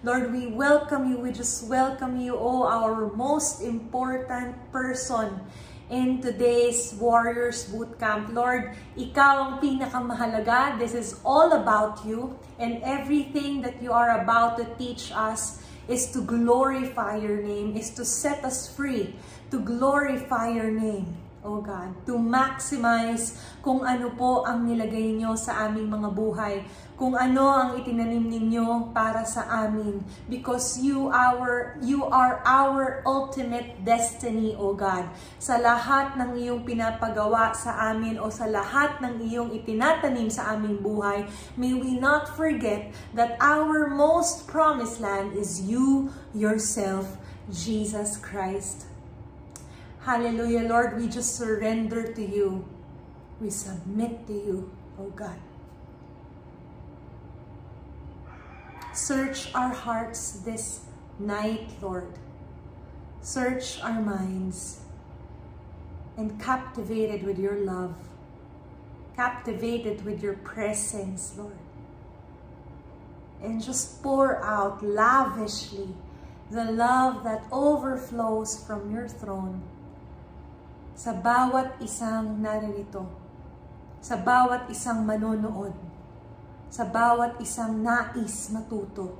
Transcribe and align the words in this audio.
Lord, 0.00 0.32
we 0.32 0.48
welcome 0.48 1.12
you. 1.12 1.20
We 1.20 1.28
just 1.28 1.68
welcome 1.68 2.16
you, 2.16 2.32
O 2.32 2.64
oh, 2.64 2.64
our 2.64 3.12
most 3.12 3.60
important 3.60 4.56
person 4.72 5.44
in 5.92 6.24
today's 6.24 6.96
Warriors 6.96 7.68
Bootcamp. 7.68 8.32
Lord, 8.32 8.72
ikaw 8.96 9.44
ang 9.44 9.52
pinakamahalaga. 9.60 10.80
This 10.80 10.96
is 10.96 11.20
all 11.20 11.52
about 11.52 12.00
you 12.08 12.32
and 12.56 12.80
everything 12.80 13.60
that 13.60 13.76
you 13.84 13.92
are 13.92 14.24
about 14.24 14.56
to 14.56 14.64
teach 14.80 15.12
us 15.12 15.60
is 15.84 16.08
to 16.16 16.24
glorify 16.24 17.20
your 17.20 17.44
name, 17.44 17.76
is 17.76 17.92
to 17.92 18.08
set 18.08 18.40
us 18.40 18.72
free, 18.72 19.12
to 19.52 19.60
glorify 19.60 20.48
your 20.48 20.72
name. 20.72 21.12
Oh 21.44 21.60
God, 21.60 21.92
to 22.08 22.16
maximize 22.16 23.36
kung 23.60 23.84
ano 23.84 24.12
po 24.16 24.48
ang 24.48 24.64
nilagay 24.64 25.16
nyo 25.16 25.36
sa 25.36 25.68
aming 25.68 25.88
mga 25.92 26.08
buhay 26.12 26.64
kung 27.00 27.16
ano 27.16 27.48
ang 27.48 27.80
itinanim 27.80 28.28
ninyo 28.28 28.92
para 28.92 29.24
sa 29.24 29.48
amin 29.64 30.04
because 30.28 30.76
you 30.84 31.08
our 31.08 31.80
you 31.80 32.04
are 32.04 32.44
our 32.44 33.00
ultimate 33.08 33.80
destiny 33.80 34.52
o 34.52 34.76
God 34.76 35.08
sa 35.40 35.56
lahat 35.56 36.20
ng 36.20 36.36
iyong 36.36 36.60
pinapagawa 36.68 37.56
sa 37.56 37.88
amin 37.88 38.20
o 38.20 38.28
sa 38.28 38.44
lahat 38.44 39.00
ng 39.00 39.16
iyong 39.16 39.48
itinatanim 39.56 40.28
sa 40.28 40.52
aming 40.52 40.76
buhay 40.84 41.24
may 41.56 41.72
we 41.72 41.96
not 41.96 42.28
forget 42.36 42.92
that 43.16 43.40
our 43.40 43.88
most 43.88 44.44
promised 44.44 45.00
land 45.00 45.32
is 45.32 45.64
you 45.64 46.12
yourself 46.36 47.16
Jesus 47.48 48.20
Christ 48.20 48.90
Hallelujah, 50.00 50.64
Lord, 50.64 50.96
we 50.96 51.12
just 51.12 51.36
surrender 51.36 52.08
to 52.16 52.24
you. 52.24 52.64
We 53.36 53.52
submit 53.52 54.24
to 54.28 54.32
you, 54.32 54.72
oh 54.96 55.12
God. 55.12 55.49
Search 58.92 59.54
our 59.54 59.72
hearts 59.72 60.42
this 60.42 60.80
night, 61.18 61.70
Lord. 61.80 62.18
Search 63.22 63.80
our 63.82 64.00
minds 64.00 64.80
and 66.16 66.40
captivated 66.40 67.22
with 67.22 67.38
your 67.38 67.54
love, 67.54 67.94
captivated 69.14 70.04
with 70.04 70.22
your 70.22 70.34
presence, 70.34 71.34
Lord. 71.38 71.58
And 73.42 73.62
just 73.62 74.02
pour 74.02 74.42
out 74.42 74.82
lavishly 74.82 75.94
the 76.50 76.64
love 76.64 77.22
that 77.22 77.46
overflows 77.52 78.64
from 78.66 78.90
your 78.90 79.06
throne 79.06 79.62
sa 81.00 81.16
bawat 81.16 81.80
isang 81.80 82.42
naririto, 82.42 83.08
sa 84.04 84.20
bawat 84.20 84.68
isang 84.68 85.06
manonood, 85.06 85.72
sa 86.70 86.86
bawat 86.86 87.36
isang 87.42 87.82
nais 87.82 88.48
matuto. 88.54 89.18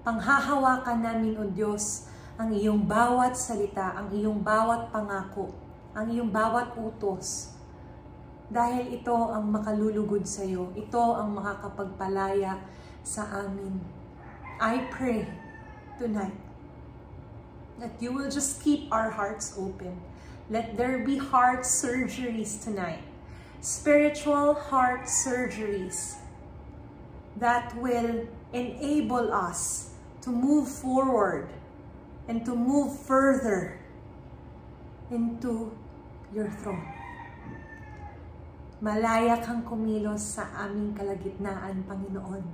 Panghahawakan 0.00 1.04
namin, 1.04 1.36
O 1.36 1.44
Diyos, 1.44 2.08
ang 2.40 2.48
iyong 2.52 2.88
bawat 2.88 3.36
salita, 3.36 3.92
ang 3.92 4.08
iyong 4.08 4.40
bawat 4.40 4.88
pangako, 4.88 5.52
ang 5.92 6.08
iyong 6.08 6.32
bawat 6.32 6.72
utos. 6.80 7.52
Dahil 8.48 8.96
ito 8.96 9.12
ang 9.12 9.52
makalulugod 9.52 10.24
sa 10.24 10.46
iyo, 10.46 10.72
ito 10.72 11.00
ang 11.00 11.36
makakapagpalaya 11.36 12.62
sa 13.04 13.44
amin. 13.44 13.82
I 14.56 14.88
pray 14.88 15.28
tonight 16.00 16.36
that 17.76 18.00
you 18.00 18.12
will 18.12 18.32
just 18.32 18.64
keep 18.64 18.88
our 18.88 19.12
hearts 19.12 19.52
open. 19.60 20.00
Let 20.48 20.78
there 20.78 21.02
be 21.02 21.18
heart 21.18 21.66
surgeries 21.66 22.62
tonight, 22.62 23.02
spiritual 23.66 24.54
heart 24.54 25.10
surgeries 25.10 26.22
that 27.34 27.74
will 27.74 28.22
enable 28.52 29.34
us 29.34 29.90
to 30.22 30.30
move 30.30 30.70
forward 30.70 31.50
and 32.28 32.46
to 32.46 32.54
move 32.54 32.94
further 32.94 33.82
into 35.10 35.74
your 36.30 36.46
throne. 36.62 36.86
Malaya 38.78 39.42
kang 39.42 39.66
kumilos 39.66 40.38
sa 40.38 40.46
aming 40.62 40.94
kalagitnaan, 40.94 41.82
Panginoon. 41.90 42.46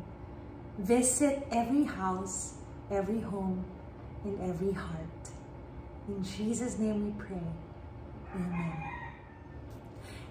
Visit 0.81 1.45
every 1.53 1.85
house, 1.85 2.57
every 2.89 3.21
home, 3.21 3.61
in 4.25 4.41
every 4.41 4.73
heart. 4.73 5.21
In 6.09 6.25
Jesus' 6.25 6.81
name 6.81 7.05
we 7.05 7.13
pray. 7.21 7.49
Amen. 8.33 9.02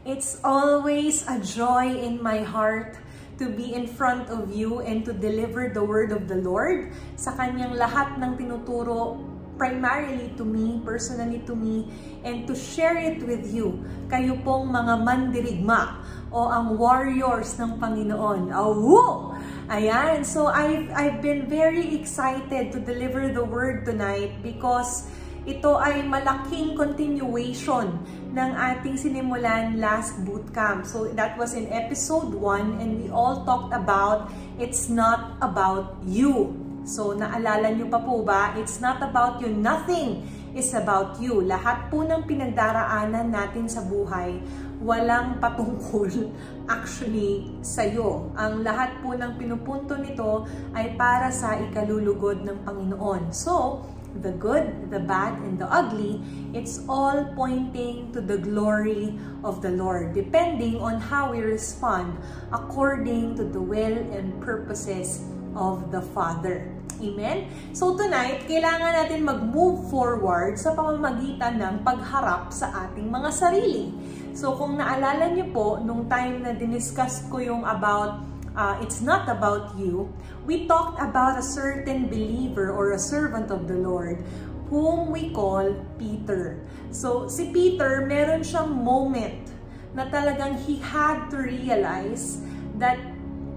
It's 0.02 0.42
always 0.42 1.22
a 1.30 1.38
joy 1.38 1.94
in 1.94 2.26
my 2.26 2.42
heart 2.42 2.98
to 3.38 3.46
be 3.54 3.78
in 3.78 3.86
front 3.86 4.34
of 4.34 4.50
you 4.50 4.82
and 4.82 5.06
to 5.06 5.14
deliver 5.14 5.70
the 5.70 5.86
word 5.86 6.10
of 6.10 6.26
the 6.26 6.42
Lord 6.42 6.90
sa 7.14 7.38
kanyang 7.38 7.78
lahat 7.78 8.18
ng 8.18 8.34
tinuturo 8.34 9.22
primarily 9.62 10.34
to 10.42 10.46
me, 10.46 10.82
personally 10.82 11.46
to 11.46 11.54
me, 11.54 11.86
and 12.26 12.50
to 12.50 12.58
share 12.58 12.98
it 12.98 13.22
with 13.22 13.46
you. 13.54 13.78
Kayo 14.10 14.42
pong 14.42 14.74
mga 14.74 15.06
mandirigma 15.06 16.02
o 16.34 16.50
ang 16.50 16.82
warriors 16.82 17.54
ng 17.62 17.78
Panginoon. 17.78 18.50
Awo! 18.58 19.38
Ayan, 19.70 20.26
so 20.26 20.50
I've, 20.50 20.90
I've 20.98 21.22
been 21.22 21.46
very 21.46 21.94
excited 21.94 22.74
to 22.74 22.82
deliver 22.82 23.30
the 23.30 23.46
word 23.46 23.86
tonight 23.86 24.42
because 24.42 25.06
ito 25.42 25.74
ay 25.74 26.06
malaking 26.06 26.78
continuation 26.78 27.98
ng 28.32 28.52
ating 28.56 28.96
sinimulan 28.96 29.76
last 29.76 30.16
bootcamp. 30.24 30.88
So 30.88 31.12
that 31.20 31.36
was 31.36 31.52
in 31.52 31.68
episode 31.68 32.32
1 32.32 32.80
and 32.80 33.04
we 33.04 33.08
all 33.12 33.44
talked 33.44 33.76
about 33.76 34.32
it's 34.56 34.88
not 34.88 35.36
about 35.44 36.00
you. 36.08 36.56
So 36.88 37.12
naalala 37.12 37.76
nyo 37.76 37.92
pa 37.92 38.00
po 38.00 38.24
ba? 38.24 38.56
It's 38.56 38.80
not 38.80 39.04
about 39.04 39.44
you. 39.44 39.52
Nothing 39.52 40.24
is 40.56 40.72
about 40.76 41.20
you. 41.20 41.44
Lahat 41.44 41.92
po 41.92 42.04
ng 42.08 42.24
pinagdaraanan 42.28 43.32
natin 43.32 43.68
sa 43.68 43.84
buhay, 43.84 44.40
walang 44.80 45.40
patungkol 45.40 46.32
actually 46.76 47.52
sa 47.60 47.84
iyo. 47.84 48.32
Ang 48.40 48.64
lahat 48.64 49.00
po 49.04 49.16
ng 49.16 49.36
pinupunto 49.36 50.00
nito 50.00 50.48
ay 50.72 50.96
para 50.96 51.32
sa 51.32 51.60
ikalulugod 51.60 52.44
ng 52.48 52.64
Panginoon. 52.64 53.32
So, 53.32 53.86
the 54.20 54.36
good, 54.36 54.92
the 54.92 55.00
bad, 55.00 55.40
and 55.48 55.56
the 55.56 55.68
ugly, 55.72 56.20
it's 56.52 56.84
all 56.90 57.32
pointing 57.36 58.12
to 58.12 58.20
the 58.20 58.38
glory 58.38 59.16
of 59.44 59.62
the 59.62 59.72
Lord, 59.72 60.14
depending 60.14 60.78
on 60.84 61.00
how 61.00 61.32
we 61.32 61.40
respond 61.40 62.20
according 62.52 63.36
to 63.40 63.44
the 63.48 63.62
will 63.62 63.98
and 64.12 64.36
purposes 64.44 65.24
of 65.56 65.92
the 65.92 66.02
Father. 66.02 66.68
Amen? 67.02 67.50
So 67.74 67.98
tonight, 67.98 68.46
kailangan 68.46 68.94
natin 68.94 69.26
mag-move 69.26 69.90
forward 69.90 70.62
sa 70.62 70.78
pamamagitan 70.78 71.58
ng 71.58 71.76
pagharap 71.82 72.54
sa 72.54 72.88
ating 72.88 73.10
mga 73.10 73.30
sarili. 73.34 73.90
So 74.38 74.54
kung 74.54 74.78
naalala 74.78 75.34
niyo 75.34 75.50
po, 75.50 75.82
nung 75.82 76.06
time 76.06 76.46
na 76.46 76.54
diniscuss 76.54 77.26
ko 77.28 77.42
yung 77.42 77.66
about 77.66 78.31
uh, 78.56 78.80
it's 78.82 79.02
not 79.02 79.30
about 79.30 79.78
you, 79.78 80.12
we 80.46 80.68
talked 80.68 81.00
about 81.02 81.40
a 81.40 81.44
certain 81.44 82.08
believer 82.08 82.72
or 82.72 82.92
a 82.92 83.00
servant 83.00 83.52
of 83.52 83.68
the 83.68 83.76
Lord 83.78 84.24
whom 84.72 85.12
we 85.12 85.30
call 85.36 85.68
Peter. 86.00 86.64
So, 86.96 87.28
si 87.28 87.52
Peter, 87.52 88.08
meron 88.08 88.40
siyang 88.40 88.72
moment 88.72 89.52
na 89.92 90.08
talagang 90.08 90.56
he 90.64 90.80
had 90.80 91.28
to 91.28 91.44
realize 91.44 92.40
that 92.80 92.96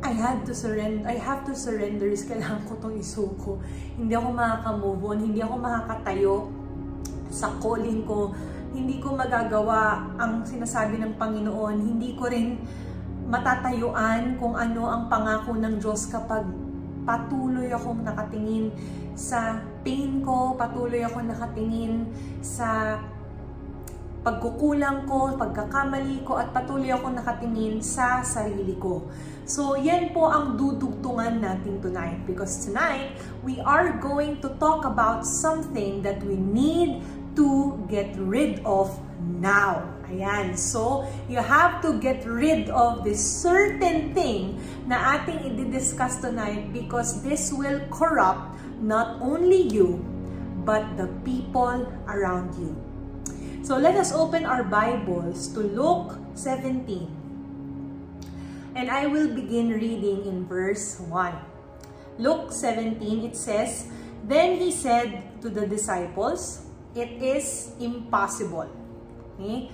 I 0.05 0.13
had 0.13 0.45
to 0.51 0.53
surrender, 0.53 1.07
I 1.09 1.17
have 1.17 1.47
to 1.49 1.55
surrender, 1.57 2.11
is 2.11 2.27
kailangan 2.27 2.67
ko 2.69 2.77
itong 2.77 2.97
isuko. 2.99 3.51
Hindi 3.97 4.13
ako 4.13 4.29
makaka-move 4.37 5.01
on, 5.01 5.19
hindi 5.23 5.41
ako 5.41 5.55
makakatayo 5.63 6.35
sa 7.31 7.49
calling 7.63 8.05
ko, 8.05 8.35
hindi 8.75 8.99
ko 8.99 9.15
magagawa 9.15 10.13
ang 10.19 10.43
sinasabi 10.43 10.99
ng 10.99 11.15
Panginoon, 11.15 11.79
hindi 11.79 12.19
ko 12.19 12.27
rin 12.27 12.59
matatayuan 13.29 14.37
kung 14.37 14.55
ano 14.55 14.89
ang 14.89 15.09
pangako 15.09 15.57
ng 15.57 15.81
Diyos 15.81 16.09
kapag 16.13 16.45
patuloy 17.05 17.69
akong 17.73 18.05
nakatingin 18.05 18.73
sa 19.15 19.61
pain 19.85 20.25
ko, 20.25 20.57
patuloy 20.57 21.05
akong 21.05 21.29
nakatingin 21.29 22.09
sa 22.41 22.99
pagkukulang 24.25 25.05
ko, 25.05 25.37
pagkakamali 25.37 26.25
ko, 26.25 26.41
at 26.41 26.49
patuloy 26.57 26.89
akong 26.89 27.21
nakatingin 27.21 27.85
sa 27.85 28.25
sarili 28.25 28.73
ko. 28.81 29.05
So, 29.45 29.77
yan 29.77 30.17
po 30.17 30.33
ang 30.33 30.57
dudugtungan 30.57 31.45
natin 31.45 31.77
tonight 31.85 32.25
because 32.25 32.65
tonight, 32.65 33.13
we 33.45 33.61
are 33.61 33.93
going 34.01 34.41
to 34.41 34.49
talk 34.57 34.89
about 34.89 35.29
something 35.29 36.01
that 36.01 36.25
we 36.25 36.41
need 36.41 37.05
to 37.37 37.77
get 37.93 38.17
rid 38.17 38.65
of 38.65 38.89
now. 39.21 39.94
Ayan. 40.09 40.57
So, 40.59 41.09
you 41.29 41.41
have 41.41 41.81
to 41.83 41.97
get 42.01 42.25
rid 42.29 42.69
of 42.69 43.05
this 43.05 43.21
certain 43.21 44.13
thing 44.13 44.61
na 44.85 45.17
ating 45.17 45.41
i-discuss 45.49 46.21
tonight 46.21 46.73
because 46.73 47.25
this 47.25 47.49
will 47.53 47.81
corrupt 47.89 48.61
not 48.85 49.17
only 49.25 49.65
you, 49.73 50.05
but 50.65 50.85
the 50.97 51.09
people 51.25 51.89
around 52.09 52.53
you. 52.61 52.77
So, 53.65 53.81
let 53.81 53.97
us 53.97 54.13
open 54.13 54.45
our 54.45 54.65
Bibles 54.65 55.49
to 55.57 55.65
Luke 55.65 56.21
17. 56.37 57.25
And 58.77 58.91
I 58.91 59.07
will 59.07 59.33
begin 59.33 59.71
reading 59.73 60.27
in 60.27 60.45
verse 60.45 61.01
1. 61.01 61.33
Luke 62.19 62.53
17, 62.53 63.25
it 63.25 63.37
says, 63.37 63.89
Then 64.27 64.59
he 64.59 64.71
said 64.71 65.41
to 65.43 65.49
the 65.49 65.67
disciples, 65.67 66.67
It 66.95 67.23
is 67.23 67.73
impossible. 67.81 68.69
Okay? 69.35 69.71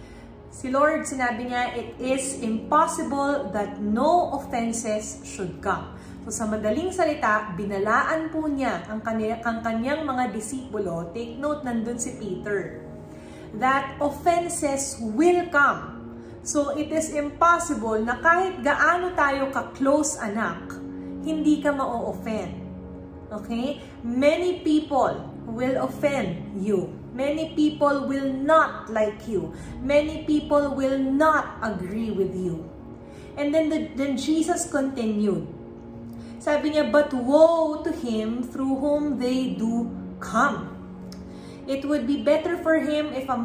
Si 0.51 0.67
Lord, 0.69 1.07
sinabi 1.07 1.47
niya, 1.47 1.73
it 1.79 1.95
is 2.03 2.43
impossible 2.43 3.49
that 3.55 3.79
no 3.79 4.35
offenses 4.35 5.23
should 5.23 5.63
come. 5.63 5.95
So 6.27 6.35
sa 6.35 6.45
madaling 6.51 6.91
salita, 6.91 7.55
binalaan 7.55 8.35
po 8.35 8.45
niya 8.51 8.85
ang, 8.91 9.01
kanya, 9.01 9.41
ang 9.47 9.63
kanyang 9.63 10.03
mga 10.05 10.35
disipulo. 10.35 11.15
Take 11.15 11.39
note, 11.39 11.63
nandun 11.63 11.97
si 11.97 12.19
Peter. 12.19 12.91
that 13.59 13.99
offenses 13.99 14.99
will 15.01 15.47
come. 15.51 15.99
So 16.43 16.79
it 16.79 16.93
is 16.95 17.11
impossible 17.13 17.99
na 18.01 18.23
kahit 18.23 18.63
gaano 18.63 19.13
tayo 19.19 19.51
ka-close 19.51 20.17
anak, 20.23 20.79
hindi 21.27 21.61
ka 21.61 21.75
ma-offend. 21.75 22.55
Okay? 23.29 23.83
Many 24.07 24.63
people 24.63 25.30
will 25.51 25.85
offend 25.85 26.65
you. 26.65 26.95
Many 27.13 27.55
people 27.55 28.07
will 28.07 28.33
not 28.33 28.91
like 28.91 29.27
you. 29.27 29.53
Many 29.83 30.25
people 30.25 30.75
will 30.75 30.99
not 30.99 31.59
agree 31.63 32.11
with 32.11 32.35
you. 32.35 32.69
And 33.37 33.55
then, 33.55 33.69
the, 33.69 33.91
then 33.97 34.17
Jesus 34.17 34.71
continued. 34.71 35.47
Sabi 36.39 36.73
niya, 36.73 36.91
but 36.91 37.13
woe 37.13 37.83
to 37.83 37.93
him 37.93 38.43
through 38.43 38.81
whom 38.81 39.19
they 39.19 39.53
do 39.53 39.91
come. 40.21 40.71
It 41.67 41.85
would 41.85 42.07
be 42.07 42.23
better 42.23 42.57
for 42.57 42.81
him 42.81 43.13
if 43.13 43.29
a, 43.29 43.39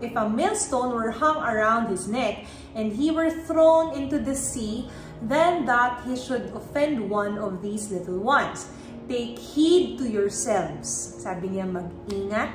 if 0.00 0.16
a 0.16 0.28
millstone 0.28 0.94
were 0.94 1.10
hung 1.10 1.38
around 1.44 1.88
his 1.88 2.08
neck 2.08 2.46
and 2.74 2.92
he 2.92 3.10
were 3.10 3.30
thrown 3.30 3.94
into 3.94 4.18
the 4.18 4.34
sea 4.34 4.88
than 5.22 5.66
that 5.66 6.02
he 6.06 6.16
should 6.16 6.50
offend 6.54 7.10
one 7.10 7.38
of 7.38 7.62
these 7.62 7.90
little 7.90 8.18
ones. 8.18 8.68
Take 9.08 9.40
heed 9.40 9.96
to 9.96 10.04
yourselves. 10.04 10.84
Sabi 11.24 11.56
niya, 11.56 11.64
mag-ingat, 11.64 12.52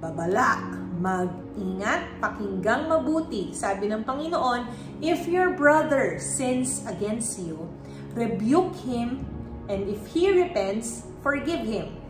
babala, 0.00 0.64
mag-ingat, 0.96 2.16
pakinggang 2.24 2.88
mabuti. 2.88 3.52
Sabi 3.52 3.92
ng 3.92 4.00
Panginoon, 4.00 4.64
if 5.04 5.28
your 5.28 5.52
brother 5.52 6.16
sins 6.16 6.80
against 6.88 7.36
you, 7.36 7.68
rebuke 8.16 8.80
him, 8.80 9.28
and 9.68 9.92
if 9.92 10.00
he 10.16 10.32
repents, 10.32 11.04
forgive 11.20 11.68
him. 11.68 12.00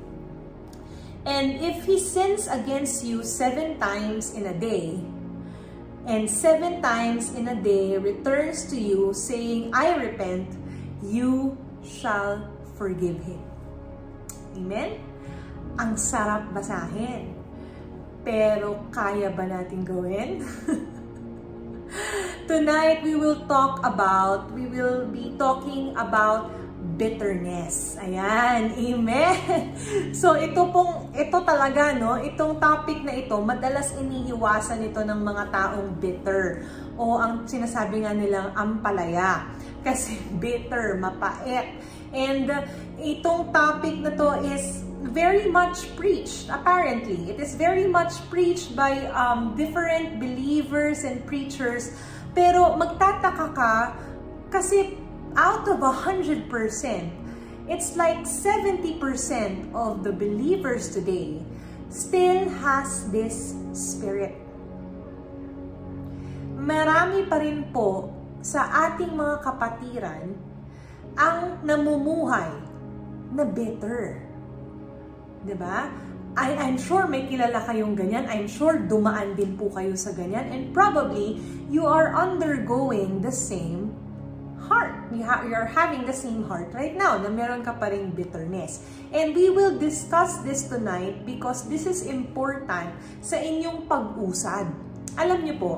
And 1.27 1.59
if 1.59 1.83
he 1.83 1.99
sins 1.99 2.47
against 2.47 3.03
you 3.03 3.27
seven 3.27 3.75
times 3.83 4.39
in 4.39 4.47
a 4.47 4.55
day, 4.55 5.03
and 6.07 6.31
seven 6.31 6.79
times 6.81 7.35
in 7.35 7.51
a 7.51 7.59
day 7.59 7.99
returns 7.99 8.71
to 8.71 8.79
you 8.79 9.11
saying, 9.13 9.75
I 9.75 9.99
repent, 9.99 10.47
you 11.03 11.59
shall 11.83 12.47
forgive 12.79 13.19
him. 13.27 13.48
Amen? 14.57 15.01
Ang 15.77 15.99
sarap 15.99 16.49
basahin. 16.55 17.35
Pero 18.23 18.89
kaya 18.95 19.33
ba 19.33 19.45
natin 19.45 19.85
gawin? 19.85 20.45
Tonight, 22.49 23.05
we 23.05 23.17
will 23.17 23.45
talk 23.45 23.81
about, 23.85 24.49
we 24.53 24.69
will 24.69 25.05
be 25.09 25.37
talking 25.37 25.93
about 25.97 26.53
bitterness. 26.99 27.99
Ayan, 27.99 28.75
amen. 28.75 29.75
So 30.21 30.35
ito 30.35 30.67
pong 30.75 31.15
ito 31.15 31.39
talaga 31.47 31.95
no, 31.95 32.19
itong 32.19 32.59
topic 32.59 33.03
na 33.07 33.15
ito 33.15 33.39
madalas 33.39 33.95
iniiwasan 33.95 34.87
ito 34.87 35.03
ng 35.03 35.21
mga 35.21 35.45
taong 35.55 35.99
bitter 36.03 36.67
o 36.99 37.19
ang 37.19 37.47
sinasabi 37.47 38.03
nga 38.03 38.15
nilang 38.15 38.51
ampalaya 38.55 39.47
kasi 39.83 40.19
bitter, 40.43 40.99
mapait. 40.99 41.79
And 42.09 42.49
uh, 42.49 42.65
itong 42.99 43.55
topic 43.55 43.99
na 44.03 44.15
to 44.15 44.43
is 44.43 44.83
very 45.15 45.47
much 45.47 45.89
preached, 45.95 46.51
apparently. 46.51 47.31
It 47.31 47.39
is 47.39 47.55
very 47.55 47.87
much 47.87 48.19
preached 48.29 48.75
by 48.75 49.09
um, 49.15 49.55
different 49.57 50.19
believers 50.21 51.07
and 51.07 51.25
preachers 51.25 51.95
pero 52.39 52.79
magtataka 52.79 53.47
ka 53.51 53.75
kasi 54.47 54.95
out 55.35 55.67
of 55.67 55.83
100%, 55.83 56.47
it's 57.67 57.99
like 57.99 58.23
70% 58.23 58.95
of 59.75 60.07
the 60.07 60.15
believers 60.15 60.87
today 60.95 61.43
still 61.91 62.47
has 62.63 63.11
this 63.11 63.59
spirit. 63.75 64.39
Marami 66.59 67.27
pa 67.27 67.43
rin 67.43 67.67
po 67.75 68.13
sa 68.39 68.71
ating 68.87 69.19
mga 69.19 69.43
kapatiran 69.43 70.31
ang 71.19 71.59
namumuhay 71.67 72.68
na 73.33 73.45
bitter. 73.45 74.21
'Di 75.45 75.55
ba? 75.57 75.89
I, 76.39 76.55
I'm 76.55 76.79
sure 76.79 77.11
may 77.11 77.27
kilala 77.27 77.67
kayong 77.67 77.99
ganyan. 77.99 78.31
I'm 78.31 78.47
sure 78.47 78.79
dumaan 78.79 79.35
din 79.35 79.59
po 79.59 79.75
kayo 79.75 79.99
sa 79.99 80.15
ganyan. 80.15 80.47
And 80.55 80.71
probably, 80.71 81.43
you 81.67 81.83
are 81.83 82.15
undergoing 82.15 83.27
the 83.27 83.35
same 83.35 83.91
heart. 84.71 84.95
You 85.11 85.27
ha 85.27 85.43
you're 85.43 85.67
having 85.67 86.05
the 86.05 86.15
same 86.15 86.47
heart 86.47 86.71
right 86.77 86.95
now 86.95 87.19
na 87.19 87.33
meron 87.33 87.65
ka 87.67 87.75
pa 87.75 87.91
rin 87.91 88.15
bitterness. 88.15 88.85
And 89.11 89.33
we 89.33 89.51
will 89.51 89.81
discuss 89.81 90.39
this 90.45 90.69
tonight 90.69 91.25
because 91.25 91.67
this 91.67 91.89
is 91.89 92.05
important 92.07 92.93
sa 93.25 93.41
inyong 93.41 93.89
pag-usad. 93.89 94.69
Alam 95.19 95.43
niyo 95.43 95.57
po, 95.59 95.75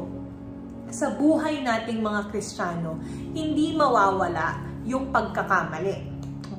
sa 0.90 1.14
buhay 1.14 1.62
nating 1.62 2.02
mga 2.02 2.34
Kristiyano, 2.34 2.98
hindi 3.32 3.72
mawawala 3.78 4.58
yung 4.82 5.14
pagkakamali. 5.14 6.09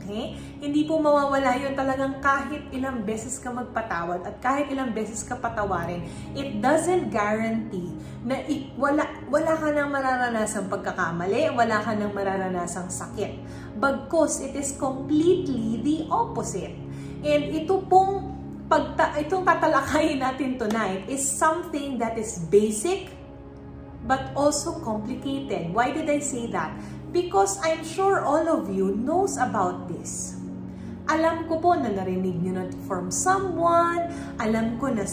Okay? 0.02 0.34
Hindi 0.58 0.90
po 0.90 0.98
mawawala 0.98 1.62
yun 1.62 1.78
talagang 1.78 2.18
kahit 2.26 2.74
ilang 2.74 3.06
beses 3.06 3.38
ka 3.38 3.54
magpatawad 3.54 4.26
at 4.26 4.42
kahit 4.42 4.74
ilang 4.74 4.90
beses 4.98 5.22
ka 5.22 5.38
patawarin, 5.38 6.02
it 6.34 6.58
doesn't 6.58 7.14
guarantee 7.14 7.94
na 8.26 8.42
wala, 8.82 9.06
wala 9.30 9.54
ka 9.54 9.70
nang 9.70 9.94
mararanasang 9.94 10.66
pagkakamali, 10.74 11.54
wala 11.54 11.78
ka 11.86 11.94
nang 11.94 12.14
mararanasang 12.18 12.90
sakit. 12.90 13.38
Bagkos, 13.78 14.42
it 14.42 14.58
is 14.58 14.74
completely 14.74 15.82
the 15.86 15.98
opposite. 16.10 16.74
And 17.22 17.54
ito 17.54 17.86
pong 17.86 18.34
pagta, 18.66 19.14
itong 19.22 19.46
tatalakayin 19.46 20.18
natin 20.18 20.58
tonight 20.58 21.06
is 21.06 21.22
something 21.22 22.02
that 22.02 22.18
is 22.18 22.42
basic 22.50 23.14
but 24.10 24.34
also 24.34 24.82
complicated. 24.82 25.70
Why 25.70 25.94
did 25.94 26.10
I 26.10 26.18
say 26.18 26.50
that? 26.50 26.74
Because 27.12 27.60
I'm 27.60 27.84
sure 27.84 28.24
all 28.24 28.48
of 28.48 28.72
you 28.72 28.96
knows 28.96 29.36
about 29.36 29.92
this. 29.92 30.40
Alam 31.12 31.52
ko 31.52 31.60
po 31.60 31.76
na 31.76 31.92
narinig 31.92 32.40
nyo 32.40 32.64
na 32.64 32.66
from 32.88 33.12
someone. 33.12 34.08
Alam 34.40 34.80
ko 34.80 34.96
na 34.96 35.04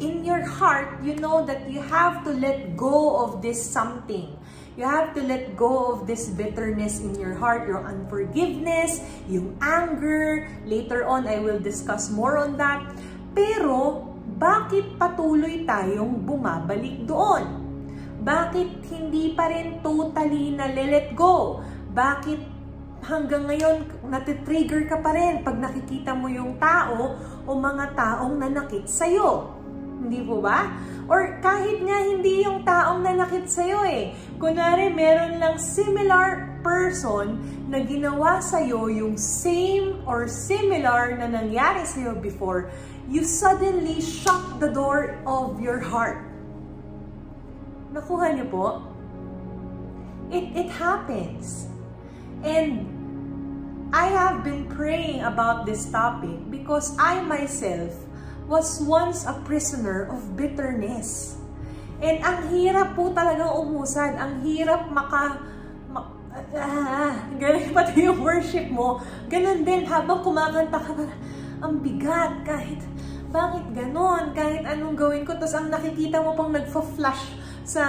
in 0.00 0.24
your 0.24 0.40
heart, 0.40 1.04
you 1.04 1.14
know 1.20 1.44
that 1.44 1.68
you 1.68 1.84
have 1.84 2.24
to 2.24 2.32
let 2.32 2.74
go 2.74 3.20
of 3.20 3.44
this 3.44 3.60
something. 3.60 4.32
You 4.80 4.88
have 4.88 5.12
to 5.12 5.20
let 5.20 5.60
go 5.60 5.92
of 5.92 6.08
this 6.08 6.32
bitterness 6.32 7.04
in 7.04 7.12
your 7.20 7.36
heart, 7.36 7.68
your 7.68 7.84
unforgiveness, 7.84 9.04
yung 9.28 9.60
anger. 9.60 10.48
Later 10.64 11.04
on, 11.04 11.28
I 11.28 11.44
will 11.44 11.60
discuss 11.60 12.08
more 12.08 12.40
on 12.40 12.56
that. 12.56 12.80
Pero, 13.36 14.08
bakit 14.40 14.96
patuloy 14.96 15.68
tayong 15.68 16.24
bumabalik 16.24 17.04
doon? 17.04 17.59
Bakit 18.20 18.84
hindi 18.92 19.32
pa 19.32 19.48
rin 19.48 19.80
totally 19.80 20.52
na 20.52 20.68
let 20.68 21.16
go? 21.16 21.64
Bakit 21.88 22.40
hanggang 23.00 23.48
ngayon 23.48 23.88
natitrigger 24.12 24.84
ka 24.84 25.00
pa 25.00 25.16
rin 25.16 25.40
pag 25.40 25.56
nakikita 25.56 26.12
mo 26.12 26.28
yung 26.28 26.60
tao 26.60 27.16
o 27.48 27.50
mga 27.56 27.96
taong 27.96 28.36
nanakit 28.36 28.84
sa'yo? 28.84 29.56
Hindi 30.04 30.20
po 30.20 30.44
ba? 30.44 30.68
Or 31.08 31.40
kahit 31.40 31.80
nga 31.80 31.96
hindi 32.04 32.44
yung 32.44 32.60
taong 32.60 33.00
nanakit 33.00 33.48
sa'yo 33.48 33.88
eh. 33.88 34.12
Kunwari, 34.36 34.92
meron 34.92 35.40
lang 35.40 35.56
similar 35.56 36.60
person 36.60 37.40
na 37.72 37.80
ginawa 37.80 38.44
sa'yo 38.44 38.92
yung 38.92 39.16
same 39.16 39.96
or 40.04 40.28
similar 40.28 41.16
na 41.16 41.24
nangyari 41.24 41.88
sa'yo 41.88 42.20
before, 42.20 42.68
you 43.08 43.24
suddenly 43.24 43.96
shut 44.04 44.60
the 44.60 44.68
door 44.68 45.16
of 45.24 45.56
your 45.56 45.80
heart 45.80 46.29
Nakuha 47.90 48.38
niyo 48.38 48.46
po? 48.46 48.66
It, 50.30 50.46
it 50.54 50.70
happens. 50.70 51.66
And 52.46 52.86
I 53.90 54.06
have 54.14 54.46
been 54.46 54.70
praying 54.70 55.26
about 55.26 55.66
this 55.66 55.90
topic 55.90 56.38
because 56.54 56.94
I 56.94 57.18
myself 57.26 57.90
was 58.46 58.78
once 58.86 59.26
a 59.26 59.34
prisoner 59.42 60.06
of 60.06 60.38
bitterness. 60.38 61.34
And 61.98 62.22
ang 62.22 62.46
hirap 62.54 62.94
po 62.94 63.10
talaga 63.10 63.50
umusad. 63.58 64.14
Ang 64.16 64.46
hirap 64.46 64.86
maka... 64.94 65.42
Ma, 65.90 66.06
ah, 66.54 67.26
ganun 67.42 67.70
pati 67.76 68.06
yung 68.06 68.22
worship 68.22 68.70
mo. 68.70 69.02
Ganun 69.26 69.66
din, 69.66 69.82
habang 69.84 70.22
kumakanta 70.22 70.78
ka, 70.78 70.94
ang 71.60 71.82
bigat 71.82 72.46
kahit 72.46 72.80
bakit 73.30 73.62
ganon? 73.78 74.34
Kahit 74.34 74.66
anong 74.66 74.98
gawin 74.98 75.22
ko, 75.22 75.38
tapos 75.38 75.54
ang 75.54 75.70
nakikita 75.70 76.18
mo 76.18 76.34
pang 76.34 76.50
nagfa-flash 76.50 77.39
sa 77.64 77.84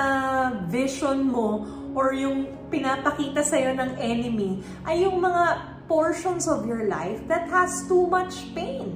vision 0.69 1.27
mo 1.27 1.65
or 1.91 2.15
yung 2.15 2.47
pinapakita 2.71 3.43
sa'yo 3.43 3.75
ng 3.75 3.99
enemy 3.99 4.63
ay 4.87 5.03
yung 5.03 5.19
mga 5.19 5.75
portions 5.91 6.47
of 6.47 6.63
your 6.63 6.87
life 6.87 7.19
that 7.27 7.51
has 7.51 7.83
too 7.91 8.07
much 8.07 8.47
pain. 8.55 8.95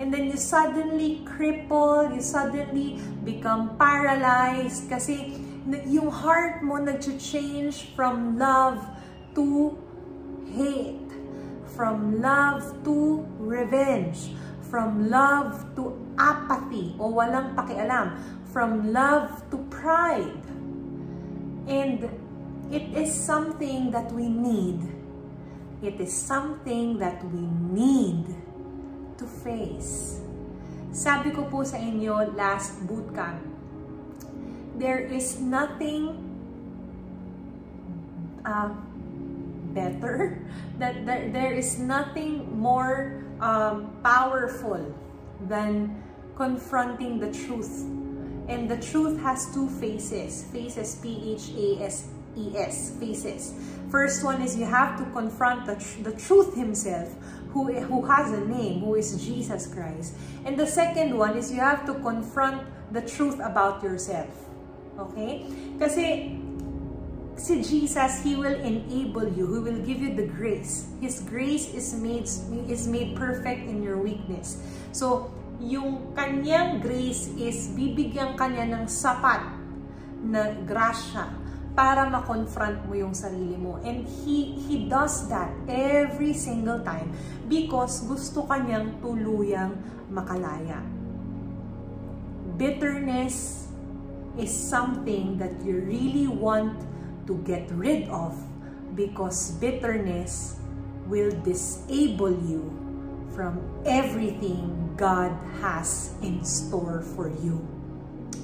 And 0.00 0.12
then 0.12 0.28
you 0.28 0.36
suddenly 0.36 1.24
cripple, 1.24 2.12
you 2.12 2.20
suddenly 2.20 3.00
become 3.24 3.76
paralyzed 3.76 4.88
kasi 4.88 5.40
yung 5.88 6.12
heart 6.12 6.60
mo 6.64 6.80
nag-change 6.80 7.92
from 7.96 8.40
love 8.40 8.80
to 9.36 9.76
hate, 10.52 11.10
from 11.76 12.20
love 12.20 12.64
to 12.84 13.24
revenge, 13.36 14.32
from 14.68 15.08
love 15.08 15.64
to 15.76 15.92
apathy 16.16 16.96
o 16.96 17.12
walang 17.12 17.52
pakialam, 17.56 18.16
from 18.56 18.88
love 18.88 19.44
to 19.52 19.60
pride. 19.68 20.40
And 21.68 22.08
it 22.72 22.88
is 22.96 23.12
something 23.12 23.92
that 23.92 24.08
we 24.16 24.32
need. 24.32 24.80
It 25.84 26.00
is 26.00 26.08
something 26.08 26.96
that 26.96 27.20
we 27.28 27.44
need 27.68 28.24
to 29.20 29.28
face. 29.44 30.24
Sabi 30.88 31.36
ko 31.36 31.44
po 31.52 31.68
sa 31.68 31.76
inyo 31.76 32.32
last 32.32 32.80
bootcamp, 32.88 33.44
there 34.80 35.04
is 35.04 35.36
nothing 35.36 36.16
uh, 38.40 38.72
better, 39.76 40.40
that 40.80 41.04
there, 41.04 41.28
there 41.28 41.52
is 41.52 41.76
nothing 41.76 42.48
more 42.56 43.20
um, 43.36 43.92
powerful 44.00 44.80
than 45.44 45.92
confronting 46.40 47.20
the 47.20 47.28
truth. 47.28 47.84
And 48.48 48.70
the 48.70 48.78
truth 48.78 49.20
has 49.20 49.52
two 49.52 49.68
faces. 49.68 50.44
Faces, 50.52 50.96
P-H-A-S-E-S, 51.02 52.92
faces. 52.98 53.54
First 53.90 54.24
one 54.24 54.42
is 54.42 54.56
you 54.56 54.66
have 54.66 54.98
to 54.98 55.04
confront 55.10 55.66
the, 55.66 55.74
tr 55.76 56.02
the 56.02 56.12
truth 56.12 56.54
himself, 56.54 57.14
who, 57.50 57.72
who 57.72 58.04
has 58.06 58.32
a 58.32 58.40
name, 58.46 58.80
who 58.80 58.94
is 58.94 59.24
Jesus 59.24 59.66
Christ. 59.66 60.14
And 60.44 60.58
the 60.58 60.66
second 60.66 61.16
one 61.16 61.36
is 61.36 61.52
you 61.52 61.60
have 61.60 61.86
to 61.86 61.94
confront 61.94 62.62
the 62.92 63.02
truth 63.02 63.38
about 63.40 63.82
yourself. 63.82 64.30
Okay? 64.98 65.46
Kasi 65.78 66.38
si 67.36 67.62
Jesus, 67.62 68.22
He 68.24 68.34
will 68.34 68.56
enable 68.56 69.28
you. 69.28 69.46
He 69.46 69.60
will 69.60 69.82
give 69.84 70.00
you 70.00 70.16
the 70.16 70.26
grace. 70.26 70.88
His 71.00 71.20
grace 71.20 71.72
is 71.72 71.94
made, 71.94 72.24
is 72.68 72.88
made 72.88 73.14
perfect 73.14 73.68
in 73.68 73.82
your 73.82 73.98
weakness. 73.98 74.62
So, 74.92 75.30
yung 75.60 76.12
kanyang 76.12 76.84
grace 76.84 77.32
is 77.40 77.72
bibigyan 77.72 78.36
kanya 78.36 78.68
ng 78.76 78.84
sapat 78.84 79.40
na 80.20 80.52
grasya 80.68 81.32
para 81.76 82.08
ma-confront 82.08 82.88
mo 82.88 82.96
yung 82.96 83.12
sarili 83.12 83.56
mo. 83.56 83.76
And 83.84 84.08
He, 84.08 84.56
He 84.64 84.88
does 84.88 85.28
that 85.28 85.52
every 85.68 86.32
single 86.32 86.80
time 86.80 87.12
because 87.48 88.04
gusto 88.04 88.48
kanyang 88.48 88.96
tuluyang 89.04 89.76
makalaya. 90.08 90.80
Bitterness 92.56 93.68
is 94.40 94.52
something 94.52 95.36
that 95.36 95.52
you 95.64 95.84
really 95.84 96.28
want 96.28 96.76
to 97.28 97.36
get 97.44 97.68
rid 97.72 98.08
of 98.08 98.32
because 98.96 99.52
bitterness 99.60 100.56
will 101.08 101.32
disable 101.44 102.32
you 102.48 102.64
from 103.36 103.60
everything 103.84 104.85
God 104.96 105.36
has 105.60 106.16
in 106.24 106.40
store 106.40 107.04
for 107.14 107.28
you. 107.28 107.60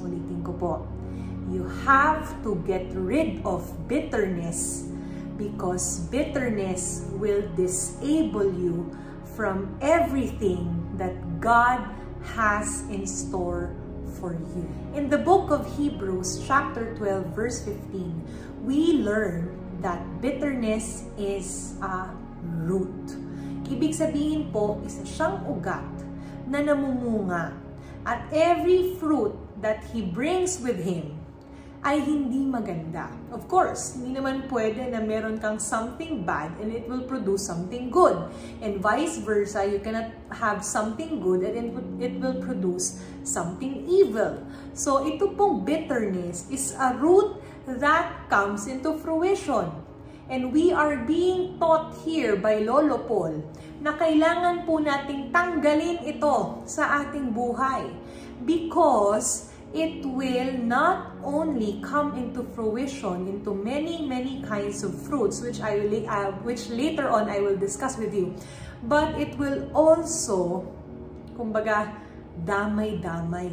Ulitin 0.04 0.44
ko 0.44 0.52
po. 0.52 0.72
You 1.48 1.64
have 1.88 2.28
to 2.44 2.60
get 2.68 2.92
rid 2.92 3.40
of 3.44 3.64
bitterness 3.88 4.84
because 5.40 6.06
bitterness 6.12 7.08
will 7.16 7.42
disable 7.56 8.46
you 8.52 8.92
from 9.32 9.72
everything 9.80 10.68
that 11.00 11.16
God 11.40 11.80
has 12.36 12.84
in 12.92 13.08
store 13.08 13.72
for 14.20 14.36
you. 14.54 14.68
In 14.92 15.08
the 15.08 15.18
book 15.18 15.50
of 15.50 15.64
Hebrews, 15.76 16.44
chapter 16.46 16.94
12, 17.00 17.32
verse 17.32 17.64
15, 17.64 18.60
we 18.62 19.00
learn 19.00 19.56
that 19.80 20.04
bitterness 20.20 21.08
is 21.16 21.74
a 21.80 22.12
root. 22.62 23.16
Ibig 23.72 23.96
sabihin 23.96 24.52
po, 24.52 24.76
isa 24.84 25.00
siyang 25.08 25.48
ugat 25.48 26.11
na 26.46 26.62
namumunga. 26.62 27.54
At 28.02 28.26
every 28.34 28.98
fruit 28.98 29.34
that 29.62 29.82
He 29.94 30.02
brings 30.02 30.58
with 30.58 30.82
Him 30.82 31.22
ay 31.82 31.98
hindi 31.98 32.46
maganda. 32.46 33.10
Of 33.34 33.50
course, 33.50 33.98
hindi 33.98 34.14
naman 34.14 34.46
pwede 34.46 34.86
na 34.94 35.02
meron 35.02 35.42
kang 35.42 35.58
something 35.58 36.22
bad 36.22 36.54
and 36.62 36.70
it 36.70 36.86
will 36.86 37.02
produce 37.02 37.42
something 37.42 37.90
good. 37.90 38.14
And 38.62 38.78
vice 38.78 39.18
versa, 39.18 39.66
you 39.66 39.82
cannot 39.82 40.14
have 40.30 40.62
something 40.62 41.18
good 41.18 41.42
and 41.42 41.74
it 41.98 42.14
will 42.22 42.38
produce 42.38 43.02
something 43.26 43.82
evil. 43.90 44.46
So 44.78 45.02
ito 45.02 45.34
pong 45.34 45.66
bitterness 45.66 46.46
is 46.54 46.70
a 46.78 46.94
root 46.94 47.42
that 47.66 48.30
comes 48.30 48.70
into 48.70 48.94
fruition. 49.02 49.81
And 50.32 50.48
we 50.48 50.72
are 50.72 50.96
being 50.96 51.60
taught 51.60 51.92
here 52.08 52.40
by 52.40 52.64
Lolo 52.64 53.04
Paul 53.04 53.44
na 53.84 53.92
kailangan 54.00 54.64
po 54.64 54.80
nating 54.80 55.28
tanggalin 55.28 56.00
ito 56.08 56.64
sa 56.64 57.04
ating 57.04 57.36
buhay 57.36 57.92
because 58.48 59.52
it 59.76 60.00
will 60.08 60.56
not 60.56 61.20
only 61.20 61.84
come 61.84 62.16
into 62.16 62.48
fruition 62.56 63.28
into 63.28 63.52
many 63.52 64.08
many 64.08 64.40
kinds 64.48 64.80
of 64.80 64.96
fruits 64.96 65.44
which 65.44 65.60
I 65.60 65.84
will 65.84 66.08
uh, 66.08 66.32
which 66.48 66.72
later 66.72 67.12
on 67.12 67.28
I 67.28 67.44
will 67.44 67.60
discuss 67.60 68.00
with 68.00 68.16
you 68.16 68.32
but 68.88 69.12
it 69.20 69.36
will 69.36 69.68
also 69.76 70.64
kumbaga 71.36 71.92
damay-damay 72.48 73.52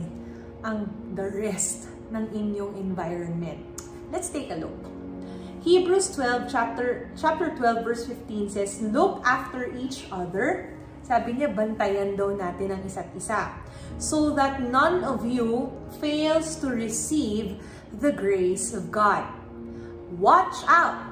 ang 0.63 0.87
the 1.11 1.27
rest 1.27 1.91
ng 2.15 2.23
inyong 2.31 2.79
environment 2.79 3.67
Let's 4.11 4.29
take 4.29 4.49
a 4.49 4.55
look. 4.55 4.88
Hebrews 5.69 6.17
12, 6.17 6.49
chapter, 6.49 7.13
chapter 7.13 7.53
12, 7.53 7.85
verse 7.85 8.09
15 8.09 8.49
says, 8.49 8.81
Look 8.81 9.21
after 9.21 9.69
each 9.77 10.09
other. 10.09 10.73
Sabi 11.05 11.37
niya, 11.37 11.53
bantayan 11.53 12.17
daw 12.17 12.33
natin 12.33 12.73
ang 12.73 12.81
isa't 12.81 13.13
isa. 13.13 13.53
So 14.01 14.33
that 14.33 14.65
none 14.65 15.05
of 15.05 15.29
you 15.29 15.69
fails 16.01 16.57
to 16.65 16.73
receive 16.73 17.61
the 17.93 18.09
grace 18.09 18.73
of 18.73 18.89
God. 18.89 19.29
Watch 20.17 20.57
out 20.65 21.05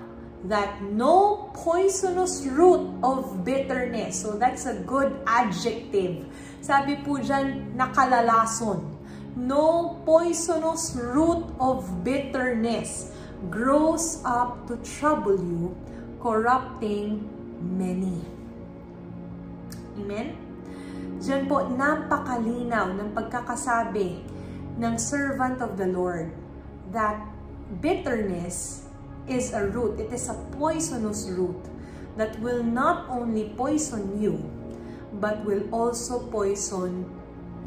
that 0.49 0.81
no 0.81 1.53
poisonous 1.53 2.41
root 2.49 2.81
of 3.05 3.45
bitterness. 3.45 4.17
So 4.17 4.41
that's 4.41 4.65
a 4.65 4.81
good 4.81 5.13
adjective. 5.29 6.25
Sabi 6.65 6.97
po 7.05 7.21
dyan, 7.21 7.77
nakalalason 7.77 8.97
no 9.37 10.01
poisonous 10.01 10.97
root 10.97 11.45
of 11.61 11.85
bitterness 12.01 13.13
grows 13.49 14.21
up 14.25 14.65
to 14.67 14.77
trouble 14.81 15.37
you, 15.37 15.77
corrupting 16.21 17.21
many. 17.61 18.25
Amen? 19.97 20.33
Diyan 21.17 21.49
po, 21.49 21.65
napakalinaw 21.69 22.93
ng 22.93 23.09
pagkakasabi 23.13 24.21
ng 24.77 24.93
servant 24.97 25.61
of 25.61 25.77
the 25.77 25.89
Lord 25.89 26.29
that 26.93 27.17
bitterness 27.81 28.85
is 29.25 29.53
a 29.53 29.65
root. 29.65 29.97
It 29.97 30.13
is 30.13 30.29
a 30.29 30.37
poisonous 30.55 31.29
root 31.33 31.57
that 32.15 32.37
will 32.39 32.63
not 32.63 33.09
only 33.09 33.53
poison 33.57 34.17
you, 34.21 34.41
but 35.17 35.41
will 35.45 35.65
also 35.73 36.21
poison 36.29 37.05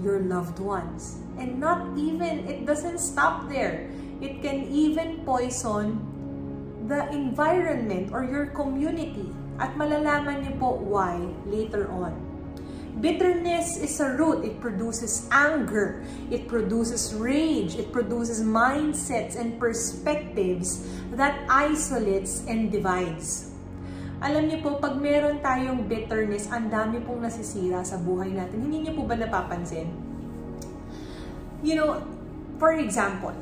your 0.03 0.21
loved 0.23 0.59
ones. 0.59 1.19
And 1.39 1.61
not 1.61 1.99
even, 1.99 2.47
it 2.49 2.67
doesn't 2.67 2.99
stop 2.99 3.49
there. 3.49 3.91
It 4.21 4.45
can 4.45 4.69
even 4.69 5.25
poison 5.25 5.99
the 6.87 7.09
environment 7.11 8.13
or 8.13 8.25
your 8.25 8.53
community. 8.53 9.33
At 9.61 9.77
malalaman 9.77 10.45
niyo 10.45 10.55
po 10.61 10.77
why 10.81 11.21
later 11.49 11.89
on. 11.93 12.17
Bitterness 13.01 13.81
is 13.81 13.97
a 14.01 14.13
root. 14.13 14.45
It 14.45 14.61
produces 14.61 15.25
anger. 15.33 16.05
It 16.29 16.49
produces 16.49 17.17
rage. 17.17 17.77
It 17.77 17.93
produces 17.93 18.45
mindsets 18.45 19.41
and 19.41 19.57
perspectives 19.57 20.85
that 21.17 21.41
isolates 21.49 22.45
and 22.45 22.69
divides. 22.69 23.57
Alam 24.21 24.53
niyo 24.53 24.61
po, 24.61 24.77
pag 24.77 25.01
meron 25.01 25.41
tayong 25.41 25.89
bitterness, 25.89 26.45
ang 26.53 26.69
dami 26.69 27.01
pong 27.01 27.25
nasisira 27.25 27.81
sa 27.89 27.97
buhay 27.97 28.37
natin. 28.37 28.69
Hindi 28.69 28.85
niyo 28.85 29.01
po 29.01 29.09
ba 29.09 29.17
napapansin? 29.17 30.11
you 31.63 31.75
know, 31.75 32.03
for 32.59 32.73
example, 32.73 33.35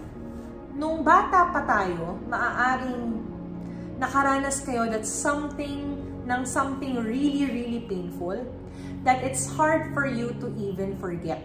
nung 0.79 1.03
bata 1.03 1.51
pa 1.51 1.67
tayo, 1.67 2.23
maaaring 2.31 3.19
nakaranas 3.99 4.63
kayo 4.63 4.87
that 4.87 5.03
something, 5.03 5.99
ng 6.23 6.43
something 6.47 7.03
really, 7.03 7.51
really 7.51 7.83
painful, 7.91 8.39
that 9.03 9.19
it's 9.27 9.51
hard 9.59 9.91
for 9.91 10.07
you 10.07 10.31
to 10.39 10.47
even 10.55 10.95
forget. 11.03 11.43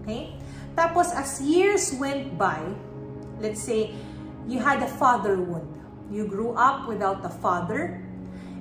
Okay? 0.00 0.32
Tapos, 0.72 1.12
as 1.12 1.44
years 1.44 1.92
went 2.00 2.40
by, 2.40 2.56
let's 3.36 3.60
say, 3.60 3.92
you 4.48 4.56
had 4.56 4.80
a 4.80 4.88
father 4.96 5.36
wound. 5.36 5.68
You 6.08 6.24
grew 6.24 6.56
up 6.56 6.88
without 6.88 7.20
a 7.20 7.28
father, 7.28 8.00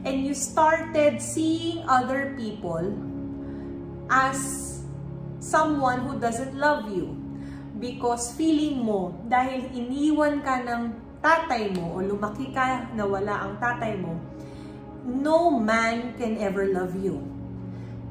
and 0.04 0.20
you 0.28 0.36
started 0.36 1.24
seeing 1.24 1.88
other 1.88 2.36
people 2.36 2.92
as 4.12 4.84
someone 5.40 6.04
who 6.04 6.20
doesn't 6.20 6.60
love 6.60 6.92
you 6.92 7.19
because 7.80 8.36
feeling 8.36 8.84
mo, 8.84 9.16
dahil 9.26 9.72
iniwan 9.72 10.44
ka 10.44 10.60
ng 10.68 10.94
tatay 11.24 11.72
mo 11.76 11.96
o 11.96 12.04
lumaki 12.04 12.52
ka 12.52 12.92
na 12.92 13.08
wala 13.08 13.48
ang 13.48 13.56
tatay 13.60 13.96
mo, 13.96 14.20
no 15.08 15.48
man 15.50 16.14
can 16.20 16.36
ever 16.44 16.68
love 16.68 16.94
you. 17.00 17.24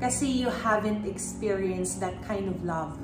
Kasi 0.00 0.24
you 0.44 0.48
haven't 0.48 1.04
experienced 1.04 2.00
that 2.00 2.16
kind 2.24 2.48
of 2.48 2.64
love. 2.64 2.96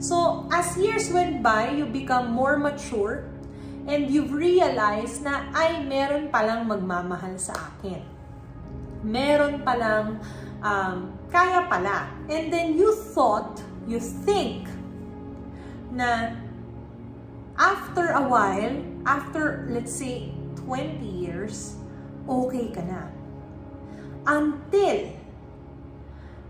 So, 0.00 0.48
as 0.48 0.74
years 0.80 1.12
went 1.12 1.44
by, 1.44 1.76
you 1.76 1.84
become 1.84 2.32
more 2.32 2.56
mature 2.56 3.28
and 3.84 4.08
you've 4.08 4.32
realized 4.32 5.20
na, 5.20 5.52
ay, 5.52 5.84
meron 5.84 6.32
palang 6.32 6.64
magmamahal 6.64 7.36
sa 7.36 7.52
akin. 7.52 8.00
Meron 9.04 9.60
palang, 9.60 10.16
um, 10.64 11.12
kaya 11.28 11.68
pala. 11.68 12.08
And 12.32 12.48
then 12.48 12.80
you 12.80 12.96
thought, 13.12 13.60
you 13.84 14.00
think, 14.00 14.64
na 15.90 16.38
after 17.58 18.14
a 18.16 18.22
while, 18.24 18.80
after, 19.04 19.66
let's 19.68 19.92
say, 19.92 20.32
20 20.64 21.04
years, 21.04 21.76
okay 22.28 22.70
ka 22.72 22.82
na. 22.86 23.10
Until 24.24 25.12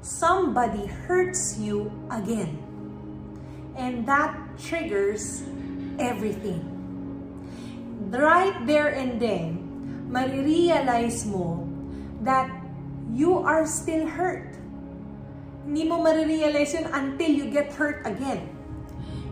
somebody 0.00 0.87
hurts 0.87 1.59
you 1.59 1.90
again. 2.11 2.61
And 3.76 4.05
that 4.07 4.37
triggers 4.61 5.42
everything. 5.98 6.66
Right 8.11 8.55
there 8.66 8.92
and 8.92 9.20
then, 9.22 9.61
marirealize 10.11 11.24
mo 11.24 11.64
that 12.22 12.50
you 13.14 13.38
are 13.38 13.64
still 13.64 14.07
hurt. 14.07 14.59
Hindi 15.64 15.87
mo 15.87 16.03
marirealize 16.03 16.74
yun 16.74 16.90
until 16.90 17.31
you 17.31 17.46
get 17.48 17.72
hurt 17.72 18.03
again. 18.05 18.59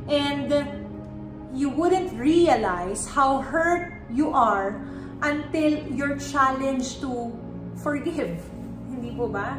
And 0.09 0.51
you 1.53 1.69
wouldn't 1.69 2.13
realize 2.19 3.07
how 3.07 3.39
hurt 3.45 3.93
you 4.11 4.33
are 4.33 4.81
until 5.23 5.79
you're 5.93 6.17
challenged 6.17 7.01
to 7.01 7.33
forgive. 7.83 8.41
Hindi 8.89 9.13
po 9.17 9.29
ba? 9.29 9.57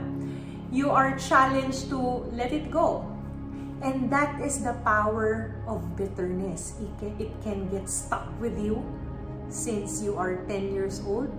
You 0.72 0.90
are 0.90 1.18
challenged 1.18 1.90
to 1.90 2.26
let 2.34 2.54
it 2.54 2.70
go. 2.70 3.06
And 3.82 4.12
that 4.12 4.42
is 4.42 4.60
the 4.62 4.76
power 4.84 5.56
of 5.66 5.96
bitterness. 5.96 6.76
It 6.82 6.92
can, 7.00 7.14
it 7.18 7.34
can 7.42 7.70
get 7.70 7.90
stuck 7.90 8.28
with 8.42 8.60
you 8.60 8.84
since 9.48 10.04
you 10.04 10.18
are 10.18 10.44
10 10.48 10.74
years 10.74 11.02
old. 11.06 11.32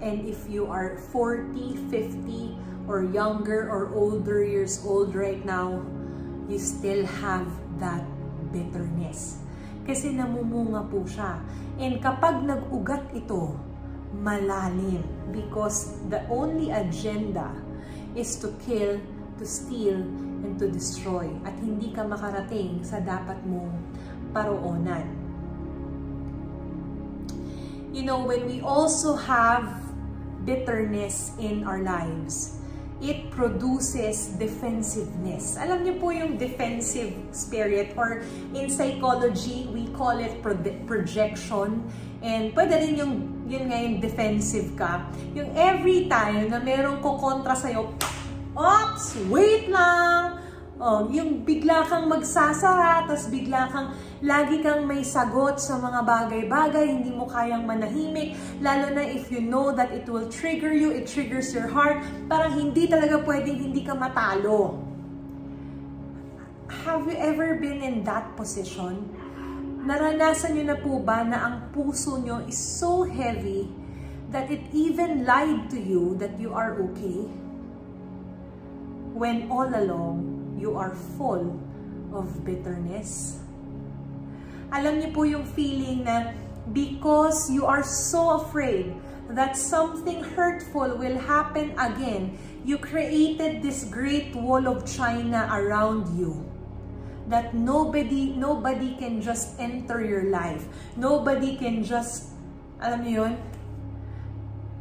And 0.00 0.26
if 0.26 0.48
you 0.48 0.66
are 0.66 0.96
40, 1.12 1.76
50, 1.92 2.56
or 2.88 3.04
younger 3.04 3.70
or 3.70 3.94
older 3.94 4.42
years 4.42 4.82
old 4.84 5.14
right 5.14 5.44
now, 5.44 5.84
you 6.48 6.58
still 6.58 7.06
have 7.06 7.46
that 7.78 8.02
bitterness. 8.50 9.40
Kasi 9.86 10.12
namumunga 10.14 10.86
po 10.86 11.02
siya. 11.08 11.40
And 11.80 11.98
kapag 11.98 12.44
nag-ugat 12.44 13.10
ito, 13.16 13.56
malalim. 14.14 15.02
Because 15.32 15.96
the 16.10 16.22
only 16.28 16.68
agenda 16.74 17.50
is 18.12 18.36
to 18.42 18.52
kill, 18.66 18.98
to 19.38 19.44
steal, 19.46 20.02
and 20.44 20.58
to 20.60 20.68
destroy. 20.68 21.30
At 21.46 21.56
hindi 21.58 21.94
ka 21.94 22.04
makarating 22.04 22.84
sa 22.84 23.00
dapat 23.00 23.40
mong 23.48 23.72
paroonan. 24.36 25.06
You 27.90 28.06
know, 28.06 28.22
when 28.22 28.46
we 28.46 28.62
also 28.62 29.18
have 29.18 29.66
bitterness 30.46 31.34
in 31.42 31.66
our 31.66 31.82
lives, 31.82 32.59
it 33.00 33.32
produces 33.32 34.36
defensiveness. 34.36 35.56
Alam 35.56 35.88
niyo 35.88 35.96
po 35.96 36.12
yung 36.12 36.36
defensive 36.36 37.16
spirit 37.32 37.96
or 37.96 38.20
in 38.52 38.68
psychology, 38.68 39.66
we 39.72 39.88
call 39.96 40.20
it 40.20 40.44
pro 40.44 40.52
projection. 40.84 41.88
And 42.20 42.52
pwede 42.52 42.76
rin 42.76 42.94
yung, 43.00 43.14
yun 43.48 43.72
nga 43.72 43.78
yung 43.80 43.96
defensive 44.04 44.76
ka. 44.76 45.08
Yung 45.32 45.48
every 45.56 46.04
time 46.12 46.52
na 46.52 46.60
merong 46.60 47.00
kukontra 47.00 47.56
sa'yo, 47.56 47.96
Ops! 48.50 49.16
Wait 49.30 49.70
lang! 49.70 50.49
Oh, 50.80 51.04
yung 51.12 51.44
bigla 51.44 51.84
kang 51.84 52.08
magsasara, 52.08 53.04
tas 53.04 53.28
bigla 53.28 53.68
kang 53.68 53.92
lagi 54.24 54.64
kang 54.64 54.88
may 54.88 55.04
sagot 55.04 55.60
sa 55.60 55.76
mga 55.76 56.00
bagay-bagay, 56.08 56.88
hindi 56.88 57.12
mo 57.12 57.28
kayang 57.28 57.68
manahimik, 57.68 58.32
lalo 58.64 58.88
na 58.88 59.04
if 59.04 59.28
you 59.28 59.44
know 59.44 59.76
that 59.76 59.92
it 59.92 60.08
will 60.08 60.24
trigger 60.32 60.72
you, 60.72 60.88
it 60.88 61.04
triggers 61.04 61.52
your 61.52 61.68
heart, 61.68 62.00
parang 62.32 62.56
hindi 62.56 62.88
talaga 62.88 63.20
pwedeng 63.28 63.60
hindi 63.60 63.84
ka 63.84 63.92
matalo. 63.92 64.80
Have 66.88 67.04
you 67.12 67.18
ever 67.20 67.60
been 67.60 67.84
in 67.84 68.00
that 68.08 68.32
position? 68.40 69.04
Naranasan 69.84 70.56
nyo 70.56 70.64
na 70.64 70.78
po 70.80 70.96
ba 70.96 71.20
na 71.28 71.44
ang 71.44 71.56
puso 71.76 72.16
nyo 72.16 72.40
is 72.48 72.56
so 72.56 73.04
heavy 73.04 73.68
that 74.32 74.48
it 74.48 74.64
even 74.72 75.28
lied 75.28 75.68
to 75.68 75.76
you 75.76 76.16
that 76.16 76.40
you 76.40 76.56
are 76.56 76.80
okay? 76.88 77.28
When 79.12 79.52
all 79.52 79.68
along, 79.68 80.29
you 80.60 80.76
are 80.76 80.92
full 81.16 81.56
of 82.12 82.28
bitterness. 82.44 83.40
Alam 84.70 85.00
niyo 85.00 85.10
po 85.10 85.24
yung 85.24 85.48
feeling 85.56 86.04
na 86.04 86.36
because 86.70 87.48
you 87.50 87.66
are 87.66 87.82
so 87.82 88.38
afraid 88.38 88.94
that 89.32 89.56
something 89.56 90.22
hurtful 90.36 90.94
will 91.00 91.18
happen 91.18 91.74
again, 91.80 92.36
you 92.62 92.78
created 92.78 93.64
this 93.64 93.88
great 93.88 94.36
wall 94.36 94.68
of 94.68 94.86
China 94.86 95.48
around 95.50 96.06
you 96.14 96.44
that 97.30 97.54
nobody 97.54 98.34
nobody 98.34 98.98
can 98.98 99.22
just 99.22 99.54
enter 99.62 100.02
your 100.02 100.28
life. 100.28 100.66
Nobody 100.98 101.56
can 101.56 101.86
just 101.86 102.34
alam 102.82 103.06
niyo 103.06 103.30
yun? 103.30 103.32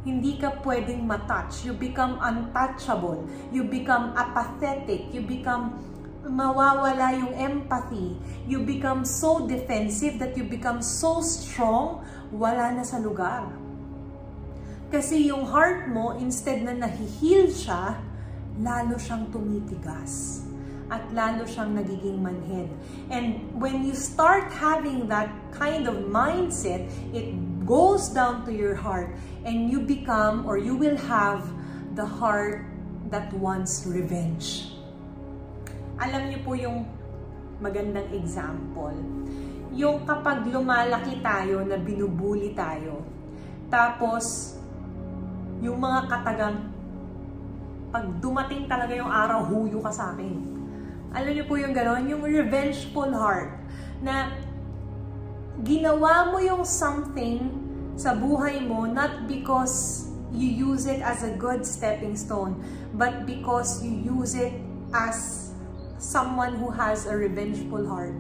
Hindi 0.08 0.40
ka 0.40 0.64
pwedeng 0.64 1.04
matouch. 1.04 1.68
You 1.68 1.76
become 1.76 2.16
untouchable. 2.24 3.28
You 3.52 3.68
become 3.68 4.16
apathetic. 4.16 5.12
You 5.12 5.28
become 5.28 5.76
mawawala 6.24 7.16
yung 7.16 7.34
empathy. 7.36 8.16
You 8.48 8.64
become 8.64 9.04
so 9.04 9.48
defensive 9.48 10.20
that 10.20 10.38
you 10.38 10.46
become 10.46 10.84
so 10.84 11.20
strong, 11.24 12.06
wala 12.32 12.76
na 12.76 12.84
sa 12.84 13.02
lugar. 13.02 13.50
Kasi 14.90 15.30
yung 15.30 15.46
heart 15.46 15.90
mo, 15.90 16.18
instead 16.18 16.66
na 16.66 16.74
nahihil 16.74 17.54
siya, 17.54 18.02
lalo 18.58 18.98
siyang 18.98 19.30
tumitigas. 19.30 20.46
At 20.90 21.06
lalo 21.14 21.46
siyang 21.46 21.78
nagiging 21.78 22.18
manhid. 22.18 22.66
And 23.14 23.46
when 23.54 23.86
you 23.86 23.94
start 23.94 24.50
having 24.50 25.06
that 25.14 25.30
kind 25.54 25.86
of 25.86 26.10
mindset, 26.10 26.90
it 27.14 27.30
goes 27.70 28.10
down 28.10 28.42
to 28.42 28.52
your 28.52 28.74
heart 28.74 29.14
and 29.46 29.70
you 29.70 29.78
become 29.78 30.42
or 30.50 30.58
you 30.58 30.74
will 30.74 30.98
have 31.06 31.46
the 31.94 32.02
heart 32.02 32.66
that 33.14 33.30
wants 33.38 33.86
revenge. 33.86 34.74
Alam 36.02 36.34
niyo 36.34 36.42
po 36.42 36.58
yung 36.58 36.90
magandang 37.62 38.10
example. 38.18 38.98
Yung 39.78 40.02
kapag 40.10 40.50
lumalaki 40.50 41.22
tayo 41.22 41.62
na 41.62 41.78
binubuli 41.78 42.58
tayo, 42.58 43.06
tapos 43.70 44.58
yung 45.62 45.78
mga 45.78 46.10
katagang 46.10 46.74
pag 47.94 48.06
dumating 48.18 48.66
talaga 48.66 48.98
yung 48.98 49.12
araw, 49.14 49.46
huyo 49.46 49.78
ka 49.86 49.94
sa 49.94 50.18
akin. 50.18 50.42
Alam 51.14 51.38
niyo 51.38 51.46
po 51.46 51.58
yung 51.58 51.74
gano'n, 51.74 52.06
yung 52.10 52.22
revengeful 52.26 53.14
heart 53.14 53.54
na 54.02 54.34
ginawa 55.60 56.32
mo 56.32 56.40
yung 56.40 56.64
something 56.64 57.59
sa 58.00 58.16
buhay 58.16 58.64
mo 58.64 58.88
not 58.88 59.28
because 59.28 60.08
you 60.32 60.48
use 60.48 60.88
it 60.88 61.04
as 61.04 61.28
a 61.28 61.36
good 61.36 61.68
stepping 61.68 62.16
stone, 62.16 62.56
but 62.96 63.28
because 63.28 63.84
you 63.84 63.92
use 63.92 64.40
it 64.40 64.56
as 64.96 65.52
someone 66.00 66.56
who 66.56 66.72
has 66.72 67.04
a 67.12 67.14
revengeful 67.14 67.84
heart. 67.92 68.16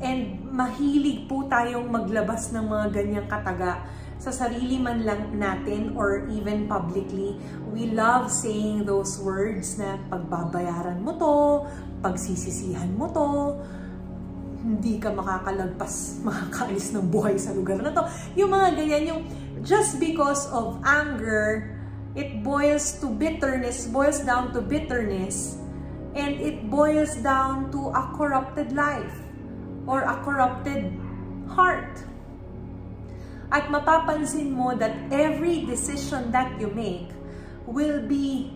And 0.00 0.48
mahilig 0.48 1.28
po 1.28 1.44
tayong 1.44 1.92
maglabas 1.92 2.56
ng 2.56 2.64
mga 2.72 2.86
ganyang 2.88 3.28
kataga 3.28 3.84
sa 4.16 4.32
sarili 4.32 4.80
man 4.80 5.04
lang 5.04 5.36
natin 5.36 5.92
or 5.92 6.24
even 6.32 6.64
publicly. 6.72 7.36
We 7.68 7.92
love 7.92 8.32
saying 8.32 8.88
those 8.88 9.20
words 9.20 9.76
na 9.76 10.00
pagbabayaran 10.08 11.04
mo 11.04 11.20
to, 11.20 11.36
pagsisisihan 12.00 12.96
mo 12.96 13.12
to, 13.12 13.28
hindi 14.60 15.00
ka 15.00 15.12
makakalagpas, 15.12 15.94
makakaalis 16.28 16.92
ng 16.92 17.08
buhay 17.08 17.40
sa 17.40 17.56
lugar 17.56 17.80
na 17.80 17.92
to. 17.92 18.04
Yung 18.36 18.52
mga 18.52 18.76
ganyan, 18.76 19.02
yung 19.08 19.22
just 19.64 19.96
because 19.96 20.48
of 20.52 20.80
anger, 20.84 21.76
it 22.12 22.44
boils 22.44 23.00
to 23.00 23.08
bitterness, 23.08 23.88
boils 23.88 24.20
down 24.24 24.52
to 24.52 24.60
bitterness, 24.60 25.56
and 26.14 26.36
it 26.40 26.68
boils 26.68 27.16
down 27.22 27.70
to 27.70 27.88
a 27.94 28.02
corrupted 28.16 28.72
life 28.72 29.14
or 29.86 30.02
a 30.02 30.16
corrupted 30.24 30.92
heart. 31.48 32.04
At 33.50 33.66
mapapansin 33.66 34.54
mo 34.54 34.78
that 34.78 34.94
every 35.10 35.66
decision 35.66 36.30
that 36.30 36.54
you 36.62 36.70
make 36.70 37.10
will 37.66 37.98
be 38.06 38.54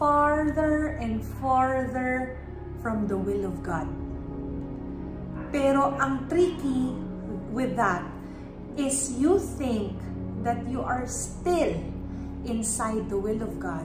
farther 0.00 0.96
and 0.96 1.20
farther 1.40 2.40
from 2.80 3.06
the 3.06 3.16
will 3.16 3.44
of 3.44 3.60
God. 3.62 4.01
Pero 5.52 5.92
ang 6.00 6.26
tricky 6.32 6.96
with 7.52 7.76
that 7.76 8.00
is 8.80 9.12
you 9.20 9.36
think 9.60 9.92
that 10.40 10.64
you 10.64 10.80
are 10.80 11.04
still 11.04 11.76
inside 12.48 13.06
the 13.12 13.20
will 13.20 13.44
of 13.44 13.60
God 13.60 13.84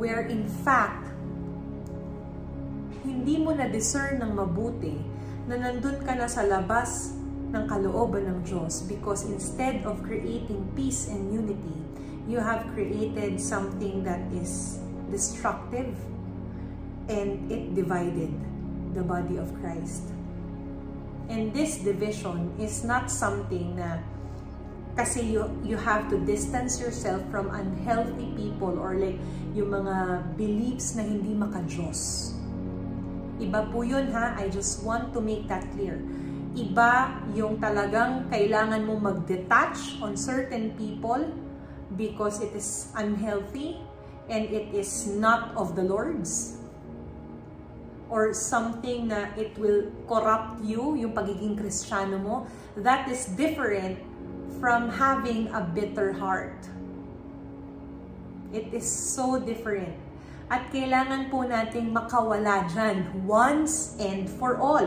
where 0.00 0.24
in 0.28 0.48
fact, 0.64 1.12
hindi 3.04 3.36
mo 3.36 3.52
na-discern 3.52 4.24
ng 4.24 4.32
mabuti 4.32 4.96
na 5.44 5.60
nandun 5.60 6.00
ka 6.04 6.16
na 6.16 6.24
sa 6.24 6.44
labas 6.44 7.16
ng 7.52 7.64
kalooban 7.68 8.24
ng 8.24 8.38
Diyos 8.44 8.84
because 8.88 9.28
instead 9.28 9.84
of 9.84 10.00
creating 10.00 10.64
peace 10.72 11.08
and 11.12 11.28
unity, 11.28 11.76
you 12.24 12.40
have 12.40 12.64
created 12.72 13.36
something 13.36 14.00
that 14.04 14.20
is 14.32 14.80
destructive 15.12 15.92
and 17.12 17.44
it 17.52 17.74
divided 17.76 18.30
the 18.94 19.02
body 19.02 19.36
of 19.36 19.50
Christ. 19.60 20.19
And 21.30 21.54
this 21.54 21.78
division 21.78 22.50
is 22.58 22.82
not 22.82 23.06
something 23.06 23.78
na 23.78 24.02
kasi 24.98 25.22
you, 25.30 25.46
you 25.62 25.78
have 25.78 26.10
to 26.10 26.18
distance 26.26 26.82
yourself 26.82 27.22
from 27.30 27.46
unhealthy 27.54 28.34
people 28.34 28.74
or 28.74 28.98
like 28.98 29.14
yung 29.54 29.70
mga 29.70 30.26
beliefs 30.34 30.98
na 30.98 31.06
hindi 31.06 31.30
maka-Diyos. 31.30 32.34
Iba 33.40 33.70
po 33.70 33.86
yun 33.86 34.10
ha, 34.10 34.34
I 34.36 34.50
just 34.50 34.82
want 34.82 35.14
to 35.14 35.22
make 35.22 35.46
that 35.46 35.64
clear. 35.72 36.02
Iba 36.58 37.22
yung 37.32 37.62
talagang 37.62 38.26
kailangan 38.28 38.82
mo 38.82 38.98
mag-detach 38.98 40.02
on 40.02 40.18
certain 40.18 40.74
people 40.74 41.30
because 41.94 42.42
it 42.42 42.50
is 42.52 42.90
unhealthy 42.98 43.78
and 44.26 44.50
it 44.50 44.74
is 44.74 45.06
not 45.06 45.54
of 45.54 45.78
the 45.78 45.86
Lord's 45.86 46.59
or 48.10 48.34
something 48.34 49.08
na 49.08 49.30
it 49.38 49.54
will 49.56 49.86
corrupt 50.10 50.60
you, 50.66 50.98
yung 50.98 51.14
pagiging 51.14 51.54
kristyano 51.54 52.18
mo, 52.18 52.34
that 52.76 53.06
is 53.08 53.30
different 53.38 53.96
from 54.58 54.90
having 54.90 55.48
a 55.54 55.62
bitter 55.62 56.12
heart. 56.12 56.58
It 58.52 58.74
is 58.74 58.84
so 58.84 59.38
different. 59.38 59.94
At 60.50 60.66
kailangan 60.74 61.30
po 61.30 61.46
nating 61.46 61.94
makawala 61.94 62.66
dyan 62.66 63.22
once 63.22 63.94
and 64.02 64.26
for 64.26 64.58
all. 64.58 64.82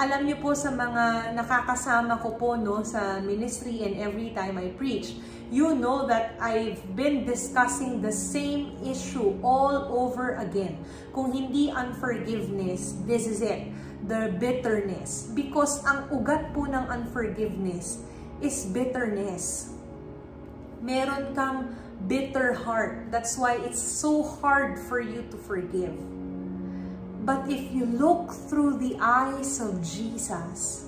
Alam 0.00 0.24
niyo 0.24 0.40
po 0.40 0.56
sa 0.56 0.72
mga 0.72 1.36
nakakasama 1.36 2.16
ko 2.16 2.32
po 2.40 2.56
no, 2.56 2.80
sa 2.80 3.20
ministry 3.20 3.84
and 3.84 4.00
every 4.00 4.32
time 4.32 4.56
I 4.56 4.72
preach, 4.72 5.20
you 5.52 5.76
know 5.76 6.08
that 6.08 6.40
I've 6.40 6.80
been 6.96 7.28
discussing 7.28 8.00
the 8.00 8.08
same 8.08 8.72
issue 8.80 9.36
all 9.44 9.92
over 9.92 10.40
again. 10.40 10.80
Kung 11.12 11.28
hindi 11.28 11.68
unforgiveness, 11.68 12.96
this 13.04 13.28
is 13.28 13.44
it. 13.44 13.68
The 14.08 14.32
bitterness. 14.40 15.28
Because 15.36 15.84
ang 15.84 16.08
ugat 16.08 16.56
po 16.56 16.64
ng 16.64 16.88
unforgiveness 16.88 18.00
is 18.40 18.64
bitterness. 18.72 19.76
Meron 20.80 21.36
kang 21.36 21.76
bitter 22.08 22.52
heart. 22.52 23.10
That's 23.10 23.38
why 23.38 23.56
it's 23.56 23.80
so 23.80 24.22
hard 24.22 24.78
for 24.78 25.00
you 25.00 25.24
to 25.30 25.36
forgive. 25.36 25.94
But 27.24 27.50
if 27.50 27.72
you 27.72 27.86
look 27.86 28.32
through 28.32 28.78
the 28.78 28.98
eyes 29.00 29.60
of 29.60 29.82
Jesus, 29.82 30.86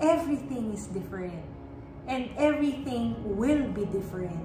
everything 0.00 0.74
is 0.74 0.86
different 0.88 1.44
and 2.06 2.30
everything 2.36 3.14
will 3.36 3.66
be 3.70 3.86
different. 3.86 4.42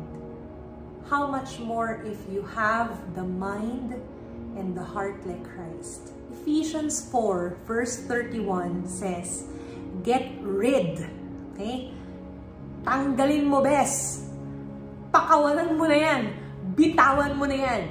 How 1.09 1.27
much 1.27 1.59
more 1.59 2.01
if 2.05 2.17
you 2.31 2.43
have 2.55 3.15
the 3.15 3.23
mind 3.23 3.93
and 4.55 4.77
the 4.77 4.83
heart 4.83 5.25
like 5.25 5.43
Christ? 5.43 6.13
Ephesians 6.31 7.03
4 7.11 7.57
verse 7.65 7.97
31 8.05 8.87
says, 8.87 9.45
Get 10.03 10.31
rid. 10.41 11.05
Okay? 11.53 11.93
Tanggalin 12.85 13.45
mo, 13.45 13.61
bes. 13.61 14.30
Pakawalan 15.11 15.75
mo 15.75 15.85
na 15.85 15.97
yan. 15.99 16.21
Bitawan 16.71 17.35
mo 17.35 17.43
na 17.43 17.57
yan. 17.59 17.83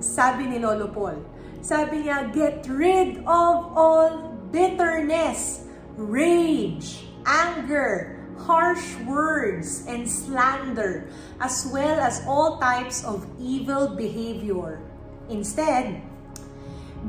Sabi 0.00 0.48
ni 0.48 0.56
Lolo 0.56 0.88
Paul. 0.88 1.20
Sabi 1.60 2.08
niya, 2.08 2.32
get 2.32 2.64
rid 2.70 3.20
of 3.28 3.56
all 3.76 4.32
bitterness, 4.48 5.68
rage, 6.00 7.04
anger, 7.28 8.16
harsh 8.40 8.96
words, 9.04 9.84
and 9.90 10.08
slander, 10.08 11.10
as 11.42 11.68
well 11.68 11.98
as 12.00 12.22
all 12.24 12.56
types 12.62 13.04
of 13.04 13.26
evil 13.36 13.92
behavior. 13.92 14.80
Instead, 15.28 16.00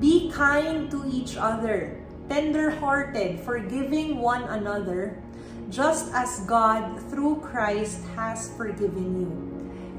be 0.01 0.27
kind 0.33 0.91
to 0.91 1.05
each 1.07 1.37
other, 1.37 1.95
tender-hearted, 2.27 3.39
forgiving 3.39 4.19
one 4.19 4.43
another, 4.49 5.21
just 5.69 6.09
as 6.17 6.41
God 6.49 6.97
through 7.13 7.45
Christ 7.45 8.01
has 8.17 8.49
forgiven 8.57 9.21
you. 9.21 9.31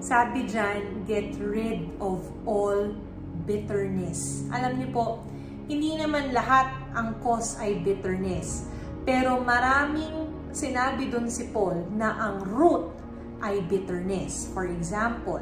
Sabi 0.03 0.51
dyan, 0.51 1.07
get 1.07 1.39
rid 1.39 1.87
of 2.03 2.27
all 2.43 2.91
bitterness. 3.47 4.43
Alam 4.51 4.83
niyo 4.83 4.89
po, 4.91 5.07
hindi 5.71 5.95
naman 5.95 6.35
lahat 6.35 6.75
ang 6.99 7.15
cause 7.23 7.55
ay 7.63 7.79
bitterness. 7.87 8.67
Pero 9.07 9.39
maraming 9.39 10.51
sinabi 10.51 11.07
doon 11.07 11.31
si 11.31 11.47
Paul 11.55 11.87
na 11.95 12.19
ang 12.19 12.43
root 12.43 12.91
ay 13.39 13.63
bitterness. 13.71 14.51
For 14.51 14.67
example, 14.67 15.41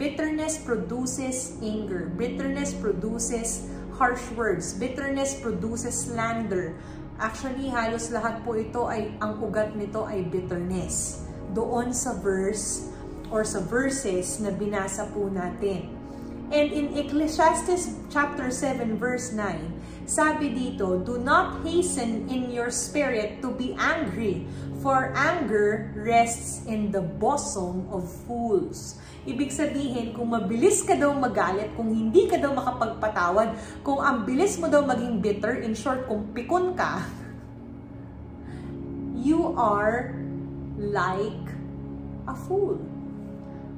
bitterness 0.00 0.56
produces 0.56 1.60
anger. 1.60 2.08
Bitterness 2.16 2.72
produces 2.72 3.68
harsh 4.00 4.24
words. 4.32 4.72
Bitterness 4.72 5.36
produces 5.36 6.08
slander. 6.08 6.72
Actually, 7.20 7.68
halos 7.68 8.08
lahat 8.08 8.40
po 8.40 8.56
ito 8.56 8.88
ay, 8.88 9.12
ang 9.20 9.36
ugat 9.44 9.76
nito 9.76 10.08
ay 10.08 10.24
bitterness. 10.24 11.20
Doon 11.52 11.92
sa 11.92 12.16
verse 12.16 12.88
or 13.28 13.44
sa 13.44 13.60
verses 13.60 14.40
na 14.40 14.48
binasa 14.48 15.04
po 15.12 15.28
natin. 15.28 15.92
And 16.48 16.72
in 16.72 16.96
Ecclesiastes 16.96 17.92
chapter 18.08 18.48
7 18.48 18.96
verse 18.96 19.36
9, 19.36 19.99
sabi 20.10 20.50
dito, 20.50 20.98
Do 21.06 21.22
not 21.22 21.62
hasten 21.62 22.26
in 22.26 22.50
your 22.50 22.74
spirit 22.74 23.38
to 23.46 23.54
be 23.54 23.78
angry, 23.78 24.42
for 24.82 25.14
anger 25.14 25.94
rests 25.94 26.66
in 26.66 26.90
the 26.90 26.98
bosom 26.98 27.86
of 27.94 28.10
fools. 28.26 28.98
Ibig 29.22 29.54
sabihin, 29.54 30.16
kung 30.16 30.34
mabilis 30.34 30.82
ka 30.82 30.98
daw 30.98 31.14
magalit, 31.14 31.70
kung 31.78 31.94
hindi 31.94 32.26
ka 32.26 32.42
daw 32.42 32.50
makapagpatawad, 32.56 33.54
kung 33.86 34.02
ang 34.02 34.26
bilis 34.26 34.58
mo 34.58 34.66
daw 34.66 34.82
maging 34.82 35.22
bitter, 35.22 35.62
in 35.62 35.78
short, 35.78 36.08
kung 36.10 36.26
pikon 36.34 36.74
ka, 36.74 37.06
you 39.14 39.52
are 39.54 40.16
like 40.80 41.46
a 42.24 42.34
fool 42.48 42.80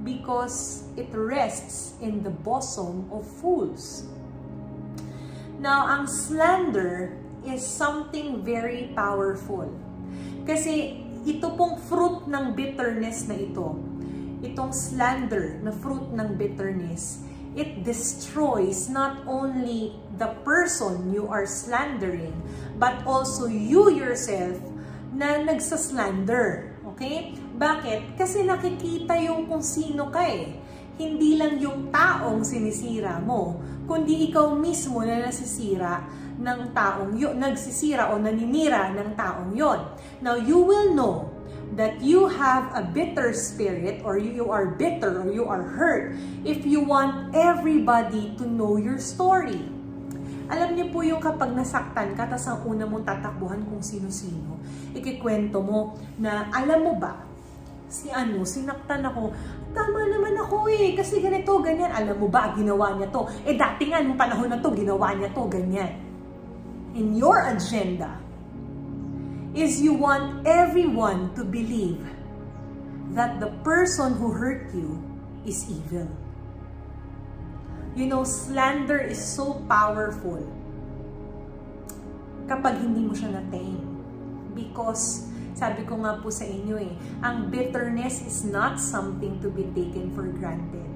because 0.07 0.87
it 0.95 1.11
rests 1.11 1.99
in 1.99 2.23
the 2.23 2.31
bosom 2.31 3.11
of 3.11 3.27
fools. 3.27 4.07
Now, 5.63 5.87
ang 5.87 6.11
slander 6.11 7.15
is 7.47 7.63
something 7.63 8.43
very 8.43 8.91
powerful. 8.99 9.71
Kasi 10.43 11.07
ito 11.23 11.55
pong 11.55 11.79
fruit 11.87 12.27
ng 12.27 12.51
bitterness 12.59 13.31
na 13.31 13.39
ito, 13.39 13.79
itong 14.43 14.75
slander 14.75 15.63
na 15.63 15.71
fruit 15.71 16.11
ng 16.11 16.35
bitterness, 16.35 17.23
it 17.55 17.87
destroys 17.87 18.91
not 18.91 19.23
only 19.31 19.95
the 20.19 20.35
person 20.43 21.15
you 21.15 21.31
are 21.31 21.47
slandering, 21.47 22.35
but 22.75 22.99
also 23.07 23.47
you 23.47 23.87
yourself 23.95 24.59
na 25.15 25.47
nagsaslander. 25.47 26.75
Okay? 26.91 27.39
Bakit? 27.55 28.19
Kasi 28.19 28.43
nakikita 28.43 29.15
yung 29.23 29.47
kung 29.47 29.63
sino 29.63 30.11
ka 30.11 30.27
eh. 30.27 30.59
Hindi 31.03 31.35
lang 31.35 31.59
yung 31.59 31.91
taong 31.91 32.47
sinisira 32.47 33.19
mo, 33.19 33.59
kundi 33.91 34.31
ikaw 34.31 34.55
mismo 34.55 35.03
na 35.03 35.27
nasisira 35.27 36.07
ng 36.39 36.71
taong 36.71 37.19
yun, 37.19 37.35
nagsisira 37.43 38.15
o 38.15 38.23
naninira 38.23 38.95
ng 38.95 39.19
taong 39.19 39.51
yon. 39.59 39.83
Now, 40.23 40.39
you 40.39 40.63
will 40.63 40.95
know 40.95 41.27
that 41.75 41.99
you 41.99 42.31
have 42.31 42.71
a 42.79 42.87
bitter 42.87 43.35
spirit 43.35 44.05
or 44.07 44.15
you, 44.15 44.31
you 44.31 44.47
are 44.55 44.79
bitter 44.79 45.25
or 45.25 45.29
you 45.33 45.43
are 45.51 45.65
hurt 45.75 46.15
if 46.47 46.63
you 46.63 46.85
want 46.85 47.35
everybody 47.35 48.37
to 48.39 48.45
know 48.47 48.79
your 48.79 49.03
story. 49.03 49.59
Alam 50.53 50.77
niyo 50.77 50.87
po 50.93 51.01
yung 51.01 51.19
kapag 51.19 51.57
nasaktan 51.57 52.13
ka, 52.13 52.29
tapos 52.29 52.45
ang 52.45 52.61
una 52.69 52.85
mong 52.85 53.09
tatakbuhan 53.09 53.65
kung 53.65 53.81
sino-sino, 53.81 54.61
ikikwento 54.93 55.65
mo 55.65 55.97
na, 56.21 56.53
alam 56.53 56.85
mo 56.85 56.95
ba, 57.01 57.25
si 57.89 58.13
ano, 58.13 58.45
sinaktan 58.45 59.05
ako, 59.05 59.33
tama 59.73 60.05
naman 60.09 60.37
ako 60.39 60.69
eh, 60.69 60.93
kasi 60.97 61.19
ganito, 61.19 61.59
ganyan. 61.61 61.91
Alam 61.91 62.17
mo 62.23 62.29
ba, 62.29 62.53
ginawa 62.53 62.97
niya 62.97 63.09
to. 63.11 63.25
Eh 63.45 63.57
dati 63.57 63.89
nga, 63.89 64.01
nung 64.05 64.17
panahon 64.17 64.49
na 64.49 64.61
to, 64.61 64.71
ginawa 64.73 65.13
niya 65.17 65.33
to, 65.33 65.43
ganyan. 65.49 65.93
In 66.93 67.17
your 67.17 67.41
agenda, 67.49 68.23
is 69.53 69.85
you 69.85 69.93
want 69.93 70.47
everyone 70.49 71.29
to 71.37 71.45
believe 71.45 72.01
that 73.13 73.37
the 73.41 73.53
person 73.61 74.17
who 74.17 74.33
hurt 74.33 74.73
you 74.73 74.97
is 75.45 75.69
evil. 75.69 76.09
You 77.93 78.09
know, 78.09 78.25
slander 78.25 78.97
is 78.97 79.21
so 79.21 79.61
powerful 79.69 80.41
kapag 82.49 82.81
hindi 82.81 83.05
mo 83.05 83.13
siya 83.13 83.37
na-tame. 83.37 83.85
Because, 84.57 85.29
sabi 85.53 85.85
ko 85.85 86.01
nga 86.01 86.19
po 86.19 86.33
sa 86.33 86.49
inyo 86.49 86.77
eh, 86.81 86.93
ang 87.21 87.53
bitterness 87.53 88.25
is 88.25 88.49
not 88.49 88.81
something 88.81 89.37
to 89.45 89.53
be 89.53 89.69
taken 89.77 90.11
for 90.17 90.25
granted. 90.41 90.89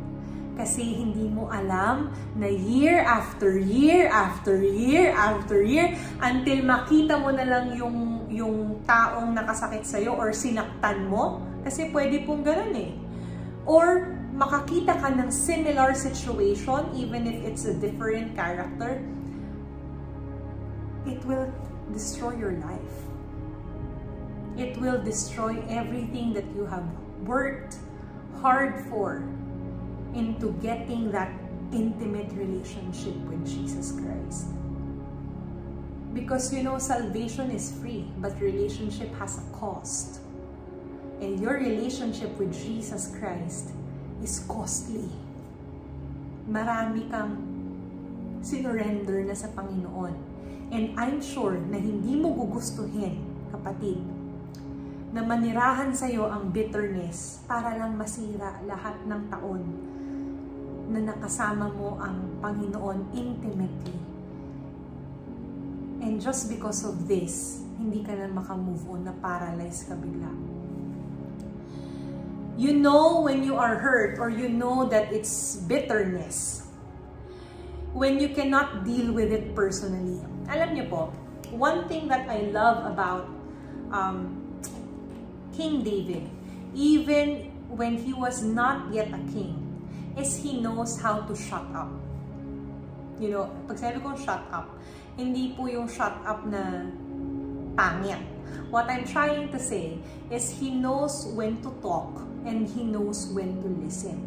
Kasi 0.57 1.05
hindi 1.05 1.29
mo 1.29 1.53
alam 1.53 2.09
na 2.33 2.49
year 2.49 3.05
after 3.05 3.61
year 3.61 4.09
after 4.09 4.57
year 4.57 5.13
after 5.13 5.61
year 5.61 5.93
until 6.25 6.59
makita 6.65 7.21
mo 7.21 7.29
na 7.29 7.45
lang 7.45 7.77
yung, 7.77 8.25
yung 8.33 8.81
taong 8.89 9.37
nakasakit 9.37 9.85
sa'yo 9.85 10.17
or 10.17 10.33
sinaktan 10.33 11.13
mo. 11.13 11.45
Kasi 11.61 11.93
pwede 11.93 12.25
pong 12.25 12.41
ganun 12.41 12.73
eh. 12.73 12.97
Or 13.69 14.17
makakita 14.33 14.97
ka 14.97 15.13
ng 15.13 15.29
similar 15.29 15.93
situation 15.93 16.89
even 16.97 17.29
if 17.29 17.37
it's 17.45 17.69
a 17.69 17.77
different 17.77 18.33
character. 18.33 19.05
It 21.05 21.21
will 21.29 21.53
destroy 21.93 22.33
your 22.41 22.57
life. 22.65 23.06
It 24.57 24.81
will 24.81 24.97
destroy 25.03 25.61
everything 25.69 26.33
that 26.33 26.49
you 26.57 26.65
have 26.65 26.89
worked 27.29 27.77
hard 28.41 28.89
for 28.89 29.21
into 30.17 30.57
getting 30.65 31.13
that 31.13 31.29
intimate 31.73 32.33
relationship 32.33 33.17
with 33.29 33.45
Jesus 33.45 33.93
Christ. 33.93 34.49
Because 36.17 36.49
you 36.53 36.65
know, 36.65 36.79
salvation 36.79 37.51
is 37.51 37.77
free, 37.77 38.09
but 38.17 38.33
relationship 38.41 39.13
has 39.21 39.37
a 39.37 39.45
cost. 39.53 40.21
And 41.21 41.41
your 41.41 41.61
relationship 41.61 42.33
with 42.39 42.57
Jesus 42.57 43.13
Christ 43.21 43.77
is 44.25 44.41
costly. 44.49 45.13
Marami 46.49 47.11
kang 47.13 47.37
sinurrender 48.41 49.29
na 49.29 49.37
sa 49.37 49.53
Panginoon. 49.53 50.17
And 50.73 50.97
I'm 50.97 51.21
sure 51.21 51.61
na 51.61 51.77
hindi 51.77 52.17
mo 52.17 52.33
gugustuhin, 52.33 53.21
kapatid, 53.53 54.16
na 55.17 55.25
manirahan 55.25 55.97
sa'yo 55.97 56.29
ang 56.29 56.53
bitterness 56.53 57.41
para 57.49 57.73
lang 57.73 57.97
masira 57.97 58.61
lahat 58.69 59.01
ng 59.09 59.23
taon 59.33 59.65
na 60.93 61.01
nakasama 61.09 61.73
mo 61.73 61.97
ang 61.97 62.37
Panginoon 62.45 63.17
intimately. 63.17 63.97
And 66.05 66.21
just 66.21 66.53
because 66.53 66.85
of 66.85 67.09
this, 67.09 67.65
hindi 67.81 68.05
ka 68.05 68.13
na 68.13 68.29
makamove 68.29 68.85
on 68.93 69.09
na 69.09 69.17
paralyzed 69.17 69.89
ka 69.89 69.97
bigla. 69.97 70.29
You 72.61 72.77
know 72.77 73.25
when 73.25 73.41
you 73.41 73.57
are 73.57 73.81
hurt 73.81 74.21
or 74.21 74.29
you 74.29 74.53
know 74.53 74.85
that 74.93 75.17
it's 75.17 75.65
bitterness 75.65 76.69
when 77.97 78.21
you 78.21 78.37
cannot 78.37 78.85
deal 78.85 79.17
with 79.17 79.33
it 79.33 79.57
personally. 79.57 80.21
Alam 80.53 80.77
niyo 80.77 80.93
po, 80.93 81.09
one 81.57 81.89
thing 81.89 82.05
that 82.13 82.29
I 82.29 82.53
love 82.53 82.85
about 82.85 83.33
um, 83.89 84.46
King 85.57 85.81
David, 85.81 86.29
even 86.77 87.49
when 87.73 87.97
he 87.97 88.13
was 88.13 88.45
not 88.45 88.93
yet 88.93 89.09
a 89.09 89.23
king, 89.33 89.57
is 90.13 90.37
he 90.37 90.61
knows 90.61 91.01
how 91.01 91.25
to 91.25 91.33
shut 91.33 91.65
up. 91.73 91.89
You 93.17 93.33
know, 93.33 93.45
pag 93.65 93.81
sabi 93.81 94.05
kong 94.05 94.21
shut 94.21 94.45
up, 94.53 94.69
hindi 95.17 95.57
po 95.57 95.65
yung 95.65 95.89
shut 95.89 96.13
up 96.29 96.45
na 96.45 96.93
pangit. 97.73 98.21
What 98.69 98.93
I'm 98.93 99.09
trying 99.09 99.49
to 99.49 99.59
say 99.59 99.97
is 100.29 100.53
he 100.53 100.77
knows 100.77 101.33
when 101.33 101.65
to 101.65 101.73
talk 101.81 102.13
and 102.45 102.69
he 102.69 102.85
knows 102.85 103.33
when 103.33 103.57
to 103.65 103.69
listen. 103.81 104.21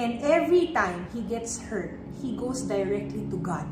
And 0.00 0.24
every 0.24 0.72
time 0.72 1.12
he 1.12 1.20
gets 1.28 1.60
hurt, 1.60 2.00
he 2.24 2.40
goes 2.40 2.64
directly 2.64 3.28
to 3.28 3.36
God. 3.36 3.68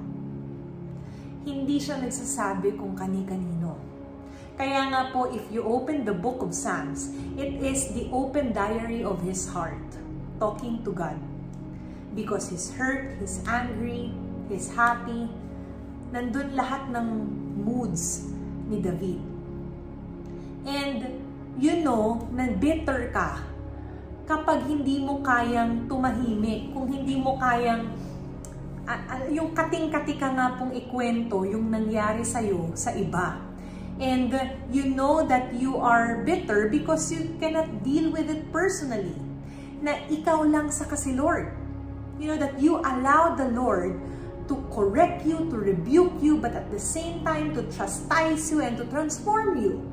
Hindi 1.49 1.81
siya 1.81 2.05
nagsasabi 2.05 2.77
kung 2.77 2.93
kani-kanino. 2.93 3.88
Kaya 4.59 4.91
nga 4.91 5.15
po, 5.15 5.31
if 5.31 5.47
you 5.55 5.63
open 5.63 6.03
the 6.03 6.11
book 6.11 6.43
of 6.43 6.51
Psalms, 6.51 7.15
it 7.39 7.63
is 7.63 7.95
the 7.95 8.11
open 8.11 8.51
diary 8.51 9.07
of 9.07 9.23
his 9.23 9.47
heart, 9.47 9.79
talking 10.43 10.83
to 10.83 10.91
God. 10.91 11.15
Because 12.19 12.51
he's 12.51 12.75
hurt, 12.75 13.15
he's 13.23 13.39
angry, 13.47 14.11
he's 14.51 14.75
happy. 14.75 15.31
Nandun 16.11 16.59
lahat 16.59 16.91
ng 16.91 17.07
moods 17.63 18.35
ni 18.67 18.83
David. 18.83 19.23
And 20.67 21.07
you 21.55 21.79
know 21.87 22.27
na 22.35 22.51
bitter 22.51 23.15
ka 23.15 23.39
kapag 24.27 24.67
hindi 24.67 24.99
mo 24.99 25.23
kayang 25.23 25.87
tumahimik, 25.87 26.75
kung 26.75 26.91
hindi 26.91 27.15
mo 27.15 27.39
kayang 27.39 27.95
yung 29.31 29.55
kating-katika 29.55 30.35
nga 30.35 30.59
pong 30.59 30.75
ikwento 30.75 31.47
yung 31.47 31.71
nangyari 31.71 32.27
sa'yo 32.27 32.75
sa 32.75 32.91
iba. 32.99 33.48
And 33.99 34.31
you 34.71 34.95
know 34.95 35.27
that 35.27 35.55
you 35.59 35.75
are 35.83 36.23
bitter 36.23 36.71
because 36.71 37.11
you 37.11 37.35
cannot 37.43 37.83
deal 37.83 38.15
with 38.15 38.31
it 38.31 38.47
personally. 38.55 39.19
Na 39.83 39.99
ikaw 40.07 40.47
lang 40.47 40.71
sa 40.71 40.87
kasi 40.87 41.19
Lord. 41.19 41.51
You 42.19 42.31
know 42.31 42.39
that 42.39 42.59
you 42.63 42.79
allow 42.79 43.35
the 43.35 43.51
Lord 43.51 43.99
to 44.49 44.55
correct 44.73 45.29
you, 45.29 45.45
to 45.53 45.57
rebuke 45.61 46.17
you, 46.25 46.41
but 46.41 46.57
at 46.57 46.73
the 46.73 46.81
same 46.81 47.23
time 47.23 47.53
to 47.55 47.63
chastise 47.69 48.49
you 48.51 48.65
and 48.65 48.81
to 48.81 48.85
transform 48.89 49.61
you, 49.61 49.85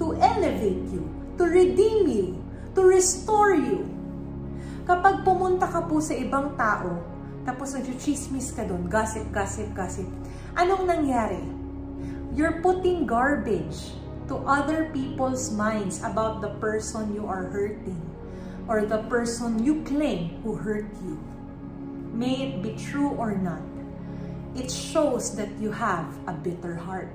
to 0.00 0.16
elevate 0.16 0.88
you, 0.88 1.04
to 1.36 1.44
redeem 1.44 2.08
you, 2.08 2.40
to 2.74 2.80
restore 2.80 3.52
you. 3.52 3.84
Kapag 4.88 5.22
pumunta 5.28 5.68
ka 5.68 5.84
po 5.84 6.00
sa 6.00 6.16
ibang 6.16 6.56
tao, 6.56 6.98
tapos 7.44 7.76
nag-chismis 7.76 8.56
ka 8.56 8.64
doon, 8.64 8.88
gossip, 8.88 9.28
gossip, 9.30 9.68
gossip, 9.76 10.08
anong 10.56 10.88
nangyari? 10.88 11.38
You're 12.32 12.64
putting 12.64 13.04
garbage 13.04 13.92
to 14.28 14.40
other 14.48 14.88
people's 14.92 15.52
minds 15.52 16.00
about 16.00 16.40
the 16.40 16.56
person 16.56 17.12
you 17.12 17.26
are 17.28 17.52
hurting 17.52 18.00
or 18.66 18.86
the 18.88 19.04
person 19.04 19.60
you 19.60 19.84
claim 19.84 20.40
who 20.40 20.56
hurt 20.56 20.88
you. 21.04 21.20
May 22.16 22.56
it 22.56 22.62
be 22.62 22.72
true 22.72 23.12
or 23.20 23.36
not, 23.36 23.60
it 24.56 24.70
shows 24.70 25.36
that 25.36 25.52
you 25.60 25.72
have 25.72 26.08
a 26.26 26.32
bitter 26.32 26.76
heart. 26.76 27.12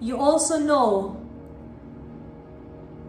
You 0.00 0.16
also 0.16 0.58
know 0.58 1.20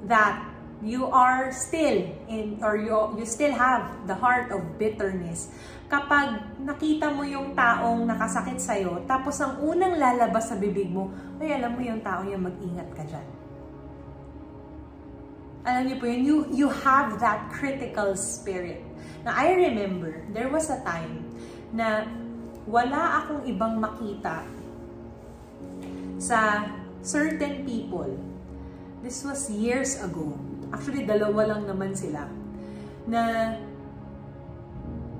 that 0.03 0.43
you 0.83 1.07
are 1.07 1.51
still 1.51 2.11
in 2.27 2.59
or 2.63 2.75
you, 2.75 3.15
you 3.19 3.25
still 3.25 3.51
have 3.51 4.07
the 4.07 4.15
heart 4.15 4.51
of 4.51 4.79
bitterness. 4.79 5.47
Kapag 5.89 6.61
nakita 6.61 7.09
mo 7.09 7.25
yung 7.25 7.57
taong 7.57 8.05
nakasakit 8.05 8.61
sa'yo, 8.61 9.01
tapos 9.09 9.41
ang 9.41 9.57
unang 9.65 9.97
lalabas 9.97 10.53
sa 10.53 10.55
bibig 10.55 10.85
mo, 10.85 11.09
ay 11.41 11.57
alam 11.57 11.73
mo 11.73 11.81
yung 11.81 11.99
taong 12.05 12.29
yung 12.29 12.45
mag-ingat 12.45 12.89
ka 12.93 13.03
dyan. 13.09 13.27
Alam 15.65 15.81
niyo 15.89 15.97
po 15.97 16.05
yun, 16.05 16.21
you, 16.21 16.37
you 16.53 16.67
have 16.69 17.17
that 17.17 17.49
critical 17.49 18.13
spirit. 18.13 18.85
Now, 19.25 19.33
I 19.35 19.51
remember, 19.57 20.23
there 20.31 20.47
was 20.47 20.69
a 20.69 20.79
time 20.85 21.25
na 21.73 22.05
wala 22.69 23.25
akong 23.25 23.49
ibang 23.49 23.81
makita 23.81 24.45
sa 26.21 26.69
certain 27.01 27.65
people 27.65 28.13
This 28.99 29.23
was 29.23 29.47
years 29.47 29.95
ago. 30.03 30.35
Actually, 30.75 31.07
dalawa 31.07 31.55
lang 31.55 31.63
naman 31.63 31.95
sila. 31.95 32.27
Na, 33.07 33.55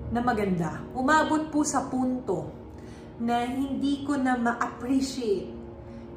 na 0.10 0.22
maganda. 0.22 0.82
Umabot 0.94 1.54
po 1.54 1.62
sa 1.62 1.86
punto 1.86 2.50
na 3.22 3.46
hindi 3.46 4.06
ko 4.08 4.16
na 4.18 4.40
ma-appreciate 4.40 5.52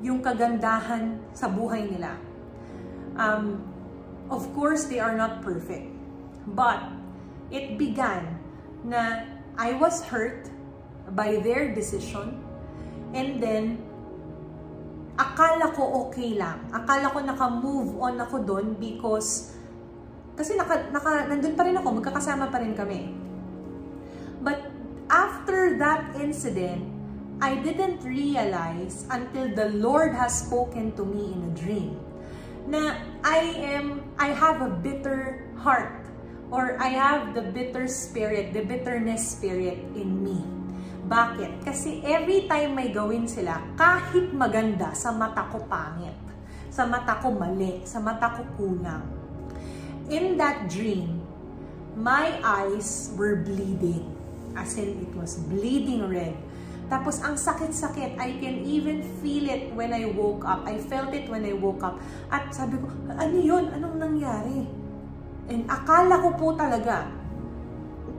yung 0.02 0.22
kagandahan 0.22 1.18
sa 1.36 1.46
buhay 1.50 1.86
nila. 1.86 2.16
Um, 3.18 3.60
of 4.32 4.48
course, 4.56 4.88
they 4.88 4.98
are 4.98 5.14
not 5.14 5.44
perfect. 5.44 5.90
But, 6.48 6.82
it 7.52 7.76
began 7.76 8.40
na 8.82 9.28
I 9.54 9.76
was 9.76 10.00
hurt 10.08 10.48
by 11.12 11.38
their 11.44 11.76
decision 11.76 12.40
and 13.12 13.38
then 13.38 13.78
akala 15.20 15.76
ko 15.76 16.08
okay 16.08 16.34
lang. 16.34 16.72
Akala 16.72 17.12
ko 17.12 17.20
naka-move 17.20 18.00
on 18.00 18.16
ako 18.16 18.42
doon 18.42 18.74
because 18.80 19.52
kasi 20.32 20.56
naka, 20.56 20.88
naka, 20.88 21.28
nandun 21.28 21.52
pa 21.52 21.62
rin 21.68 21.76
ako, 21.76 22.00
magkakasama 22.00 22.48
pa 22.48 22.58
rin 22.64 22.72
kami. 22.72 23.12
After 25.12 25.76
that 25.76 26.16
incident, 26.16 26.88
I 27.44 27.60
didn't 27.60 28.00
realize 28.00 29.04
until 29.12 29.52
the 29.52 29.68
Lord 29.76 30.16
has 30.16 30.32
spoken 30.32 30.96
to 30.96 31.04
me 31.04 31.36
in 31.36 31.40
a 31.44 31.52
dream 31.52 32.00
na 32.64 32.96
I 33.20 33.52
am, 33.76 34.08
I 34.16 34.32
have 34.32 34.62
a 34.62 34.70
bitter 34.70 35.44
heart 35.60 36.06
or 36.48 36.80
I 36.80 36.96
have 36.96 37.34
the 37.34 37.42
bitter 37.42 37.88
spirit, 37.88 38.56
the 38.56 38.64
bitterness 38.64 39.36
spirit 39.36 39.84
in 39.92 40.24
me. 40.24 40.40
Bakit? 41.08 41.60
Kasi 41.60 42.00
every 42.08 42.48
time 42.48 42.76
may 42.76 42.88
gawin 42.88 43.28
sila, 43.28 43.60
kahit 43.76 44.32
maganda, 44.32 44.96
sa 44.96 45.12
mata 45.12 45.44
ko 45.52 45.60
pangit. 45.68 46.16
Sa 46.72 46.88
mata 46.88 47.20
ko 47.20 47.36
mali. 47.36 47.84
Sa 47.84 48.00
mata 48.00 48.32
ko 48.32 48.48
kulang. 48.56 49.04
In 50.08 50.40
that 50.40 50.72
dream, 50.72 51.20
my 52.00 52.40
eyes 52.40 53.12
were 53.16 53.44
bleeding. 53.44 54.21
As 54.52 54.76
in, 54.76 55.00
it 55.00 55.12
was 55.16 55.40
bleeding 55.48 56.04
red. 56.08 56.36
Tapos, 56.92 57.24
ang 57.24 57.40
sakit-sakit. 57.40 58.20
I 58.20 58.36
can 58.36 58.68
even 58.68 59.00
feel 59.24 59.48
it 59.48 59.72
when 59.72 59.96
I 59.96 60.12
woke 60.12 60.44
up. 60.44 60.68
I 60.68 60.76
felt 60.76 61.16
it 61.16 61.24
when 61.32 61.40
I 61.48 61.56
woke 61.56 61.80
up. 61.80 61.96
At 62.28 62.52
sabi 62.52 62.76
ko, 62.76 62.86
ano 63.08 63.36
yun? 63.40 63.72
Anong 63.72 63.96
nangyari? 63.96 64.68
And 65.48 65.64
akala 65.66 66.20
ko 66.20 66.28
po 66.36 66.46
talaga, 66.52 67.08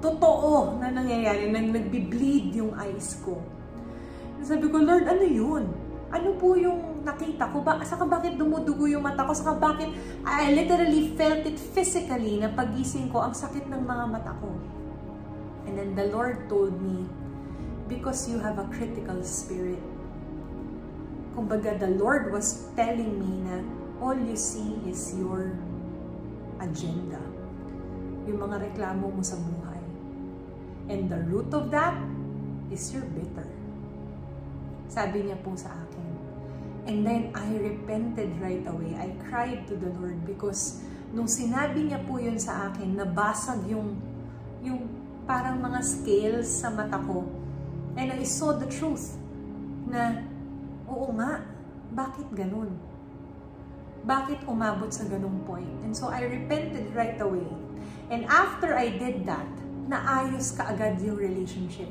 totoo 0.02 0.82
na 0.82 0.90
nangyayari, 0.90 1.54
nang 1.54 1.70
nagbi-bleed 1.70 2.58
yung 2.58 2.74
eyes 2.76 3.22
ko. 3.22 3.40
Sabi 4.44 4.68
ko, 4.68 4.82
Lord, 4.82 5.08
ano 5.08 5.24
yun? 5.24 5.64
Ano 6.14 6.36
po 6.38 6.54
yung 6.54 7.06
nakita 7.08 7.50
ko? 7.50 7.64
Ba, 7.64 7.80
saka 7.82 8.06
bakit 8.06 8.36
dumudugo 8.38 8.86
yung 8.86 9.02
mata 9.02 9.24
ko? 9.24 9.32
Saka 9.32 9.56
bakit 9.58 9.90
I 10.28 10.52
literally 10.52 11.16
felt 11.16 11.42
it 11.48 11.58
physically 11.58 12.38
na 12.38 12.52
pagising 12.52 13.10
ko, 13.10 13.24
ang 13.24 13.34
sakit 13.34 13.72
ng 13.72 13.82
mga 13.82 14.04
mata 14.12 14.34
ko. 14.38 14.52
And 15.66 15.80
then 15.80 15.96
the 15.96 16.12
Lord 16.12 16.50
told 16.50 16.76
me, 16.82 17.08
because 17.88 18.30
you 18.30 18.40
have 18.40 18.60
a 18.60 18.68
critical 18.72 19.24
spirit. 19.24 19.82
Kumbaga, 21.36 21.80
the 21.80 21.94
Lord 21.98 22.32
was 22.32 22.70
telling 22.76 23.20
me 23.20 23.42
na 23.46 23.62
all 24.00 24.16
you 24.16 24.38
see 24.38 24.80
is 24.86 25.14
your 25.18 25.58
agenda. 26.62 27.20
Yung 28.30 28.40
mga 28.40 28.72
reklamo 28.72 29.12
mo 29.12 29.22
sa 29.22 29.36
buhay. 29.36 29.82
And 30.88 31.10
the 31.10 31.20
root 31.28 31.52
of 31.52 31.72
that 31.72 31.96
is 32.72 32.92
you're 32.94 33.08
bitter. 33.18 33.50
Sabi 34.88 35.28
niya 35.28 35.40
po 35.42 35.58
sa 35.58 35.74
akin. 35.74 36.08
And 36.84 37.08
then 37.08 37.32
I 37.32 37.48
repented 37.56 38.36
right 38.44 38.64
away. 38.68 38.94
I 39.00 39.16
cried 39.24 39.66
to 39.72 39.80
the 39.80 39.90
Lord 39.96 40.28
because 40.28 40.84
nung 41.16 41.32
sinabi 41.32 41.88
niya 41.88 42.04
po 42.04 42.20
yun 42.20 42.36
sa 42.36 42.70
akin, 42.70 43.00
nabasag 43.00 43.64
yung, 43.72 43.96
yung 44.60 45.03
parang 45.24 45.60
mga 45.64 45.80
scales 45.84 46.48
sa 46.48 46.70
mata 46.72 47.00
ko. 47.00 47.24
And 47.96 48.12
I 48.12 48.24
saw 48.26 48.58
the 48.58 48.68
truth 48.68 49.16
na, 49.88 50.26
oo 50.90 51.14
nga, 51.16 51.46
bakit 51.94 52.28
ganun? 52.34 52.76
Bakit 54.04 54.44
umabot 54.50 54.92
sa 54.92 55.08
ganung 55.08 55.46
point? 55.48 55.80
And 55.88 55.96
so 55.96 56.12
I 56.12 56.28
repented 56.28 56.92
right 56.92 57.16
away. 57.22 57.48
And 58.12 58.28
after 58.28 58.76
I 58.76 58.92
did 58.92 59.24
that, 59.30 59.48
naayos 59.88 60.58
ka 60.60 60.74
agad 60.74 61.00
yung 61.00 61.16
relationship. 61.16 61.88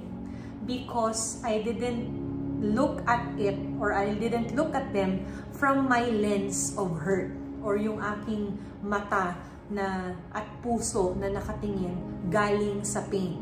Because 0.68 1.40
I 1.42 1.64
didn't 1.64 2.22
look 2.62 3.02
at 3.10 3.34
it 3.40 3.58
or 3.82 3.90
I 3.90 4.14
didn't 4.14 4.54
look 4.54 4.70
at 4.76 4.94
them 4.94 5.26
from 5.50 5.90
my 5.90 6.06
lens 6.06 6.78
of 6.78 6.94
hurt 7.02 7.34
or 7.62 7.74
yung 7.74 7.98
aking 7.98 8.54
mata 8.82 9.34
na 9.70 10.16
at 10.34 10.46
puso 10.64 11.14
na 11.18 11.30
nakatingin 11.30 11.94
galing 12.32 12.82
sa 12.82 13.04
pain. 13.06 13.38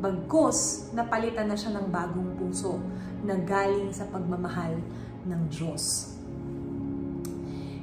Bagkos, 0.00 0.90
napalitan 0.96 1.50
na 1.50 1.56
siya 1.58 1.76
ng 1.76 1.92
bagong 1.92 2.40
puso 2.40 2.80
na 3.20 3.36
galing 3.36 3.92
sa 3.92 4.08
pagmamahal 4.08 4.80
ng 5.28 5.40
Diyos. 5.52 6.16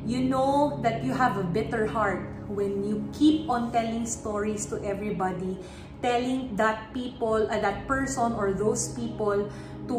You 0.08 0.24
know 0.26 0.80
that 0.82 1.04
you 1.04 1.14
have 1.14 1.36
a 1.38 1.46
bitter 1.46 1.86
heart 1.86 2.24
when 2.48 2.82
you 2.88 3.04
keep 3.12 3.52
on 3.52 3.76
telling 3.76 4.08
stories 4.08 4.66
to 4.72 4.80
everybody, 4.82 5.60
telling 6.00 6.56
that 6.56 6.96
people, 6.96 7.44
uh, 7.52 7.60
that 7.60 7.86
person 7.86 8.32
or 8.34 8.56
those 8.56 8.96
people 8.96 9.52
to 9.92 9.98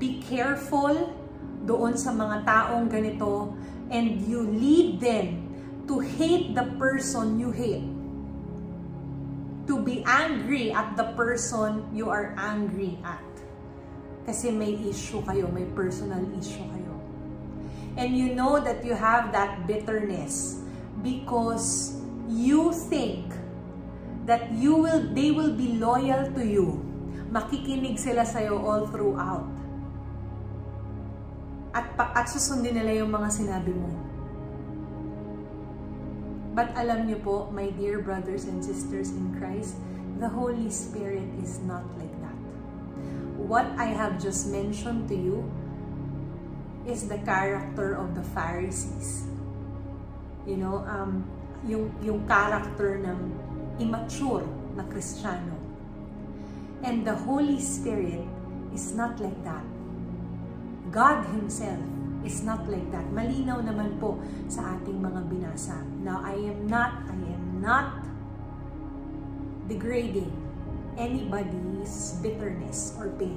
be 0.00 0.24
careful 0.24 1.12
doon 1.68 1.92
sa 2.00 2.16
mga 2.16 2.48
taong 2.48 2.88
ganito 2.88 3.52
and 3.92 4.24
you 4.24 4.40
lead 4.48 4.96
them 4.96 5.49
to 5.90 5.98
hate 5.98 6.54
the 6.54 6.70
person 6.78 7.34
you 7.34 7.50
hate. 7.50 7.82
To 9.66 9.82
be 9.82 10.06
angry 10.06 10.70
at 10.70 10.94
the 10.94 11.10
person 11.18 11.90
you 11.90 12.06
are 12.06 12.30
angry 12.38 12.94
at. 13.02 13.26
Kasi 14.22 14.54
may 14.54 14.78
issue 14.86 15.18
kayo, 15.26 15.50
may 15.50 15.66
personal 15.74 16.22
issue 16.38 16.62
kayo. 16.62 16.94
And 17.98 18.14
you 18.14 18.38
know 18.38 18.62
that 18.62 18.86
you 18.86 18.94
have 18.94 19.34
that 19.34 19.66
bitterness 19.66 20.62
because 21.02 21.98
you 22.30 22.70
think 22.86 23.26
that 24.30 24.54
you 24.54 24.78
will 24.78 25.02
they 25.10 25.34
will 25.34 25.58
be 25.58 25.74
loyal 25.74 26.30
to 26.38 26.42
you. 26.46 26.78
Makikinig 27.34 27.98
sila 27.98 28.22
sa'yo 28.22 28.62
all 28.62 28.86
throughout 28.86 29.50
at, 31.74 31.86
at 31.94 32.26
susundin 32.26 32.78
nila 32.78 33.06
yung 33.06 33.10
mga 33.10 33.30
sinabi 33.30 33.74
mo. 33.74 34.09
But 36.50 36.74
alam 36.74 37.06
niyo 37.06 37.22
po, 37.22 37.46
my 37.54 37.70
dear 37.78 38.02
brothers 38.02 38.50
and 38.50 38.58
sisters 38.58 39.14
in 39.14 39.38
Christ, 39.38 39.78
the 40.18 40.26
Holy 40.26 40.66
Spirit 40.66 41.26
is 41.38 41.62
not 41.62 41.86
like 41.94 42.12
that. 42.20 42.38
What 43.38 43.70
I 43.78 43.94
have 43.94 44.18
just 44.18 44.50
mentioned 44.50 45.06
to 45.08 45.16
you 45.16 45.46
is 46.84 47.06
the 47.06 47.22
character 47.22 47.94
of 47.94 48.18
the 48.18 48.26
Pharisees. 48.34 49.30
You 50.42 50.58
know, 50.58 50.82
um, 50.90 51.22
yung, 51.62 51.94
yung 52.02 52.26
character 52.26 52.98
ng 52.98 53.18
immature 53.78 54.42
na 54.74 54.82
Kristiyano. 54.90 55.54
And 56.82 57.06
the 57.06 57.14
Holy 57.14 57.60
Spirit 57.60 58.26
is 58.74 58.90
not 58.96 59.20
like 59.20 59.38
that. 59.44 59.64
God 60.90 61.22
Himself 61.30 61.80
is 62.24 62.42
not 62.42 62.66
like 62.66 62.90
that. 62.90 63.06
Malinaw 63.14 63.62
naman 63.62 64.00
po 64.02 64.18
sa 64.50 64.76
ating 64.76 64.98
mga 64.98 65.20
binasa. 65.30 65.78
Now, 66.00 66.24
I 66.24 66.32
am 66.32 66.64
not, 66.64 67.04
I 67.08 67.12
am 67.12 67.60
not 67.60 68.08
degrading 69.68 70.32
anybody's 70.96 72.16
bitterness 72.24 72.96
or 72.96 73.12
pain. 73.20 73.36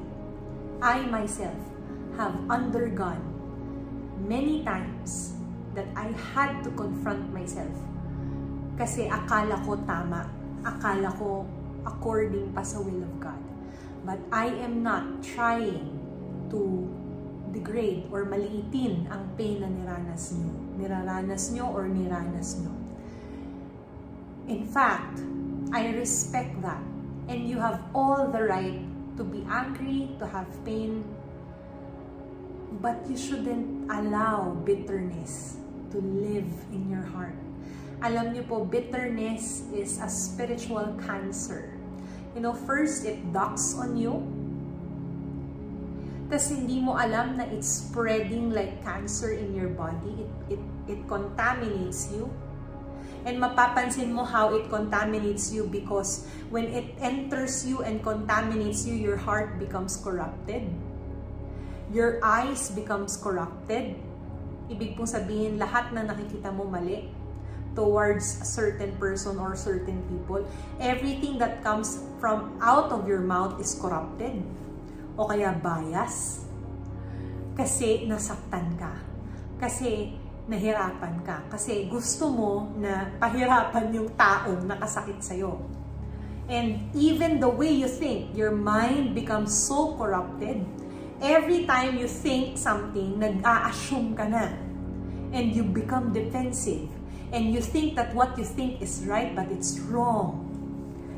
I 0.81 1.03
myself 1.07 1.59
have 2.15 2.35
undergone 2.49 3.21
many 4.23 4.63
times 4.63 5.35
that 5.75 5.87
I 5.95 6.15
had 6.33 6.63
to 6.63 6.71
confront 6.71 7.33
myself 7.33 7.71
kasi 8.79 9.11
akala 9.11 9.61
ko 9.67 9.77
tama, 9.83 10.25
akala 10.65 11.11
ko 11.19 11.45
according 11.83 12.55
pa 12.55 12.63
sa 12.63 12.79
will 12.79 13.03
of 13.03 13.13
God. 13.19 13.39
But 14.07 14.19
I 14.31 14.49
am 14.63 14.83
not 14.83 15.23
trying 15.23 15.99
to 16.51 16.61
degrade 17.53 18.09
or 18.09 18.25
maliitin 18.25 19.07
ang 19.11 19.35
pain 19.37 19.61
na 19.61 19.69
niranas 19.69 20.33
nyo. 20.35 20.62
Niraranas 20.77 21.51
nyo 21.53 21.69
or 21.69 21.85
niranas 21.85 22.59
nyo. 22.59 22.73
In 24.47 24.65
fact, 24.65 25.21
I 25.71 25.93
respect 25.95 26.61
that. 26.61 26.81
And 27.29 27.47
you 27.47 27.57
have 27.57 27.79
all 27.95 28.27
the 28.27 28.43
right 28.43 28.83
to 29.15 29.23
be 29.23 29.45
angry, 29.47 30.11
to 30.19 30.27
have 30.27 30.49
pain, 30.65 31.05
but 32.81 32.99
you 33.07 33.15
shouldn't 33.15 33.87
allow 33.87 34.57
bitterness 34.65 35.55
to 35.91 36.01
live 36.01 36.51
in 36.73 36.89
your 36.89 37.05
heart. 37.05 37.37
Alam 38.03 38.35
niyo 38.35 38.43
po, 38.43 38.67
bitterness 38.67 39.63
is 39.71 40.01
a 40.03 40.09
spiritual 40.11 40.91
cancer. 41.07 41.71
You 42.35 42.41
know, 42.43 42.51
first, 42.51 43.05
it 43.07 43.21
docks 43.31 43.77
on 43.79 43.95
you, 43.95 44.19
tas 46.33 46.49
hindi 46.49 46.81
mo 46.81 46.97
alam 46.97 47.37
na 47.37 47.45
it's 47.45 47.85
spreading 47.85 48.49
like 48.49 48.81
cancer 48.81 49.37
in 49.37 49.53
your 49.53 49.69
body. 49.69 50.25
It, 50.25 50.57
it, 50.57 50.61
it 50.89 50.99
contaminates 51.05 52.09
you. 52.09 52.25
And 53.21 53.37
mapapansin 53.37 54.09
mo 54.09 54.25
how 54.25 54.57
it 54.57 54.65
contaminates 54.65 55.53
you 55.53 55.69
because 55.69 56.25
when 56.49 56.73
it 56.73 56.97
enters 56.97 57.61
you 57.69 57.85
and 57.85 58.01
contaminates 58.01 58.81
you, 58.81 58.97
your 58.97 59.15
heart 59.15 59.61
becomes 59.61 59.93
corrupted. 60.01 60.65
Your 61.93 62.17
eyes 62.25 62.73
becomes 62.73 63.13
corrupted. 63.13 63.93
Ibig 64.73 64.97
pong 64.97 65.05
sabihin, 65.05 65.61
lahat 65.61 65.93
na 65.93 66.01
nakikita 66.01 66.49
mo 66.49 66.65
mali 66.65 67.13
towards 67.77 68.41
a 68.41 68.47
certain 68.49 68.97
person 68.97 69.37
or 69.37 69.53
certain 69.53 70.01
people. 70.09 70.41
Everything 70.81 71.37
that 71.37 71.61
comes 71.61 72.01
from 72.17 72.57
out 72.57 72.89
of 72.89 73.05
your 73.05 73.21
mouth 73.21 73.61
is 73.61 73.77
corrupted 73.77 74.41
o 75.17 75.29
kaya 75.29 75.53
bias. 75.53 76.45
Kasi 77.53 78.09
nasaktan 78.09 78.73
ka. 78.77 78.93
Kasi 79.61 80.17
nahirapan 80.49 81.23
ka. 81.23 81.45
Kasi 81.47 81.87
gusto 81.87 82.27
mo 82.27 82.51
na 82.81 83.07
pahirapan 83.21 83.93
yung 83.93 84.09
taong 84.17 84.67
nakasakit 84.67 85.21
sa'yo. 85.21 85.61
And 86.51 86.91
even 86.91 87.39
the 87.39 87.47
way 87.47 87.71
you 87.71 87.87
think, 87.87 88.35
your 88.35 88.51
mind 88.51 89.15
becomes 89.15 89.55
so 89.55 89.95
corrupted. 89.95 90.59
Every 91.23 91.63
time 91.63 91.95
you 91.95 92.11
think 92.11 92.59
something, 92.59 93.15
nag-a-assume 93.15 94.11
ka 94.11 94.27
na. 94.27 94.51
And 95.31 95.55
you 95.55 95.63
become 95.63 96.11
defensive. 96.11 96.91
And 97.31 97.55
you 97.55 97.63
think 97.63 97.95
that 97.95 98.11
what 98.13 98.35
you 98.35 98.43
think 98.43 98.83
is 98.83 99.07
right, 99.07 99.31
but 99.31 99.47
it's 99.49 99.79
wrong. 99.87 100.52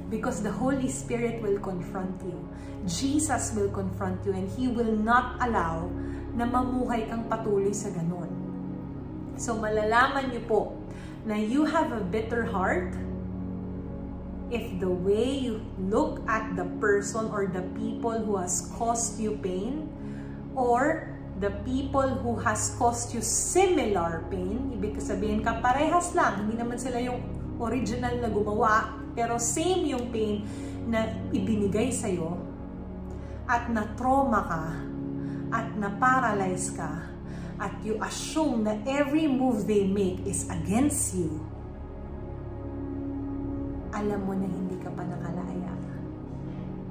Because 0.10 0.46
the 0.46 0.54
Holy 0.54 0.88
Spirit 0.88 1.42
will 1.42 1.58
confront 1.58 2.22
you. 2.22 2.38
Jesus 2.86 3.54
will 3.58 3.70
confront 3.74 4.22
you 4.22 4.34
and 4.34 4.46
He 4.54 4.70
will 4.70 4.94
not 4.94 5.42
allow 5.42 5.90
na 6.36 6.46
mamuhay 6.46 7.10
kang 7.10 7.26
patuloy 7.26 7.74
sa 7.74 7.90
ganun. 7.90 8.30
So 9.36 9.58
malalaman 9.58 10.30
niyo 10.30 10.46
po 10.46 10.62
na 11.26 11.40
you 11.40 11.66
have 11.66 11.90
a 11.90 12.04
bitter 12.04 12.46
heart 12.46 12.94
if 14.54 14.64
the 14.78 14.92
way 14.92 15.50
you 15.50 15.58
look 15.90 16.22
at 16.30 16.54
the 16.54 16.70
person 16.78 17.34
or 17.34 17.50
the 17.50 17.66
people 17.74 18.14
who 18.14 18.38
has 18.38 18.70
caused 18.78 19.18
you 19.18 19.34
pain 19.42 19.90
or 20.54 21.10
the 21.42 21.52
people 21.66 22.06
who 22.22 22.38
has 22.40 22.78
caused 22.78 23.12
you 23.12 23.20
similar 23.20 24.24
pain, 24.30 24.72
ibig 24.78 25.02
sabihin 25.02 25.44
ka 25.44 25.60
parehas 25.60 26.16
lang, 26.16 26.46
hindi 26.46 26.56
naman 26.56 26.80
sila 26.80 27.02
yung 27.02 27.20
original 27.60 28.14
na 28.22 28.30
gumawa 28.32 28.96
pero 29.16 29.40
same 29.40 29.96
yung 29.96 30.12
pain 30.12 30.44
na 30.86 31.08
ibinigay 31.32 31.90
sa'yo 31.90 32.36
at 33.48 33.72
na-trauma 33.72 34.42
ka 34.46 34.64
at 35.56 35.68
na-paralyze 35.80 36.76
ka 36.76 37.16
at 37.56 37.72
you 37.88 37.96
assume 38.04 38.68
na 38.68 38.76
every 38.84 39.32
move 39.32 39.64
they 39.64 39.88
make 39.88 40.20
is 40.28 40.44
against 40.52 41.16
you, 41.16 41.32
alam 43.96 44.28
mo 44.28 44.36
na 44.36 44.44
hindi 44.44 44.76
ka 44.84 44.92
pa 44.92 45.08
nakalaya. 45.08 45.72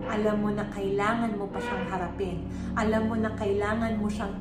Alam 0.05 0.37
mo 0.41 0.49
na 0.53 0.65
kailangan 0.73 1.37
mo 1.37 1.49
pa 1.53 1.61
siyang 1.61 1.85
harapin. 1.93 2.49
Alam 2.77 3.13
mo 3.13 3.17
na 3.21 3.33
kailangan 3.37 4.01
mo 4.01 4.09
siyang 4.09 4.33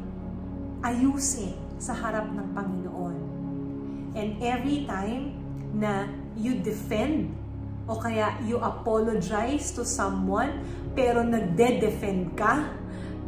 ayusin 0.80 1.56
sa 1.76 1.92
harap 1.92 2.28
ng 2.32 2.48
Panginoon. 2.56 3.18
And 4.16 4.40
every 4.40 4.88
time 4.88 5.36
na 5.76 6.08
you 6.40 6.56
defend 6.64 7.36
o 7.88 8.00
kaya 8.00 8.36
you 8.48 8.60
apologize 8.64 9.72
to 9.76 9.84
someone 9.84 10.64
pero 10.94 11.26
nagde-defend 11.26 12.38
ka, 12.38 12.70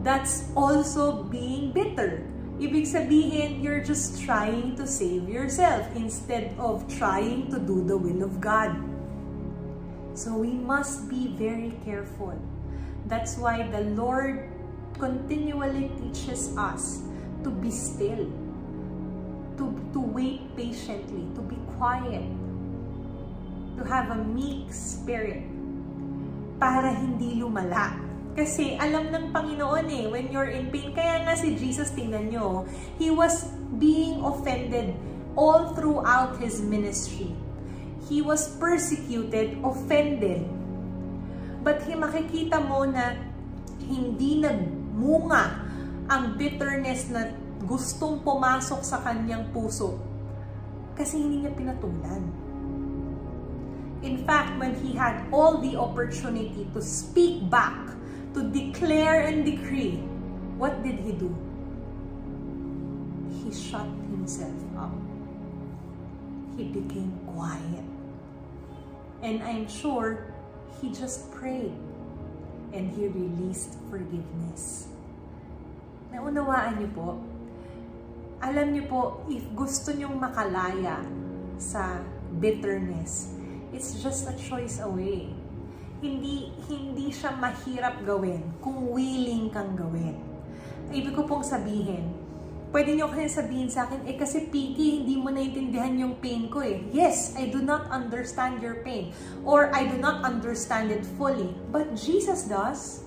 that's 0.05 0.49
also 0.53 1.25
being 1.27 1.73
bitter. 1.73 2.21
Ibig 2.55 2.87
sabihin, 2.87 3.59
you're 3.59 3.83
just 3.83 4.21
trying 4.23 4.79
to 4.79 4.87
save 4.87 5.27
yourself 5.27 5.83
instead 5.97 6.55
of 6.55 6.87
trying 6.87 7.51
to 7.51 7.59
do 7.59 7.83
the 7.83 7.97
will 7.97 8.23
of 8.23 8.39
God. 8.39 8.71
So 10.15 10.39
we 10.39 10.55
must 10.55 11.11
be 11.11 11.35
very 11.35 11.75
careful. 11.83 12.39
That's 13.11 13.35
why 13.35 13.67
the 13.67 13.83
Lord 13.99 14.47
continually 14.95 15.91
teaches 15.99 16.55
us 16.55 17.03
to 17.43 17.51
be 17.51 17.67
still, 17.67 18.31
to, 19.59 19.65
to 19.91 19.99
wait 19.99 20.47
patiently, 20.55 21.27
to 21.35 21.41
be 21.43 21.59
quiet, 21.75 22.23
to 23.75 23.83
have 23.83 24.11
a 24.11 24.19
meek 24.19 24.71
spirit 24.71 25.43
para 26.57 26.91
hindi 26.95 27.39
lumala. 27.39 27.99
Kasi 28.35 28.75
alam 28.75 29.15
ng 29.15 29.31
Panginoon 29.31 29.87
eh, 29.87 30.05
when 30.11 30.27
you're 30.27 30.51
in 30.51 30.67
pain, 30.67 30.91
kaya 30.91 31.23
nga 31.23 31.39
si 31.39 31.55
Jesus, 31.55 31.91
tingnan 31.95 32.27
nyo, 32.27 32.67
He 32.99 33.07
was 33.07 33.47
being 33.79 34.19
offended 34.23 34.91
all 35.39 35.71
throughout 35.71 36.35
His 36.43 36.59
ministry. 36.59 37.31
He 38.11 38.19
was 38.19 38.51
persecuted, 38.59 39.55
offended. 39.63 40.43
But 41.65 41.81
he, 41.87 41.95
makikita 41.97 42.61
mo 42.61 42.85
na 42.85 43.17
hindi 43.81 44.43
nagmunga 44.43 45.43
ang 46.05 46.37
bitterness 46.37 47.09
na 47.09 47.33
gustong 47.65 48.21
pumasok 48.21 48.85
sa 48.85 49.01
kanyang 49.01 49.49
puso 49.49 49.97
kasi 50.93 51.17
hindi 51.17 51.43
niya 51.43 51.53
pinatulan. 51.57 52.44
In 54.05 54.21
fact, 54.21 54.61
when 54.61 54.77
he 54.85 54.93
had 54.93 55.25
all 55.33 55.57
the 55.57 55.73
opportunity 55.81 56.69
to 56.77 56.81
speak 56.81 57.49
back, 57.49 57.73
to 58.37 58.45
declare 58.53 59.25
and 59.25 59.41
decree, 59.41 59.97
what 60.61 60.85
did 60.85 61.01
he 61.01 61.09
do? 61.17 61.33
He 63.41 63.49
shut 63.49 63.89
himself 64.13 64.53
up. 64.77 64.93
He 66.53 66.69
became 66.69 67.17
quiet. 67.33 67.87
And 69.25 69.41
I'm 69.41 69.65
sure 69.65 70.29
he 70.77 70.93
just 70.93 71.33
prayed 71.33 71.73
and 72.77 72.93
he 72.93 73.09
released 73.09 73.73
forgiveness. 73.89 74.85
Naunawaan 76.13 76.77
niyo 76.77 76.89
po, 76.93 77.07
alam 78.37 78.69
niyo 78.69 78.85
po, 78.85 79.01
if 79.31 79.41
gusto 79.57 79.95
niyong 79.97 80.21
makalaya 80.21 81.01
sa 81.57 82.03
bitterness, 82.37 83.34
it's 83.75 83.99
just 83.99 84.31
a 84.31 84.35
choice 84.39 84.79
away. 84.79 85.27
Hindi, 85.99 86.55
hindi 86.71 87.11
siya 87.11 87.35
mahirap 87.35 88.07
gawin 88.07 88.55
kung 88.63 88.95
willing 88.95 89.51
kang 89.51 89.75
gawin. 89.75 90.15
Ibig 90.95 91.11
ko 91.11 91.27
pong 91.27 91.43
sabihin, 91.43 92.07
pwede 92.71 92.95
nyo 92.95 93.11
kasi 93.11 93.27
sabihin 93.27 93.67
sa 93.67 93.83
akin, 93.83 94.07
eh 94.07 94.15
kasi 94.15 94.47
Piki, 94.47 95.03
hindi 95.03 95.19
mo 95.19 95.27
naintindihan 95.27 95.91
yung 95.99 96.15
pain 96.23 96.47
ko 96.47 96.63
eh. 96.63 96.87
Yes, 96.95 97.35
I 97.35 97.51
do 97.51 97.59
not 97.59 97.91
understand 97.91 98.63
your 98.63 98.79
pain. 98.87 99.11
Or 99.43 99.71
I 99.75 99.87
do 99.91 99.99
not 99.99 100.23
understand 100.23 100.91
it 100.91 101.03
fully. 101.19 101.51
But 101.71 101.99
Jesus 101.99 102.47
does. 102.47 103.03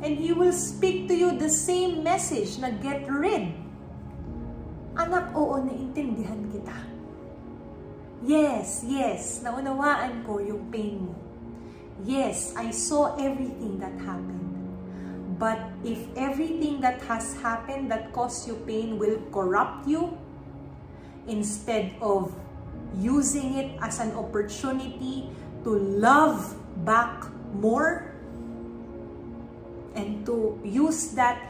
And 0.00 0.16
He 0.16 0.32
will 0.32 0.56
speak 0.56 1.08
to 1.12 1.14
you 1.16 1.36
the 1.36 1.52
same 1.52 2.00
message 2.00 2.56
na 2.56 2.72
get 2.80 3.04
rid. 3.08 3.52
Anak, 4.96 5.36
oo, 5.36 5.60
naintindihan 5.60 6.48
kita. 6.48 6.99
Yes, 8.20 8.84
yes, 8.84 9.40
naunawaan 9.40 10.28
ko 10.28 10.44
yung 10.44 10.68
pain 10.68 11.08
mo. 11.08 11.16
Yes, 12.04 12.52
I 12.52 12.68
saw 12.68 13.16
everything 13.16 13.80
that 13.80 13.96
happened. 14.04 14.44
But 15.40 15.56
if 15.80 16.04
everything 16.20 16.84
that 16.84 17.00
has 17.08 17.32
happened 17.40 17.88
that 17.88 18.12
caused 18.12 18.44
you 18.44 18.60
pain 18.68 19.00
will 19.00 19.16
corrupt 19.32 19.88
you, 19.88 20.20
instead 21.24 21.96
of 22.04 22.28
using 23.00 23.56
it 23.56 23.72
as 23.80 24.04
an 24.04 24.12
opportunity 24.12 25.32
to 25.64 25.72
love 25.96 26.44
back 26.84 27.24
more, 27.56 28.12
and 29.96 30.28
to 30.28 30.60
use 30.60 31.16
that 31.16 31.40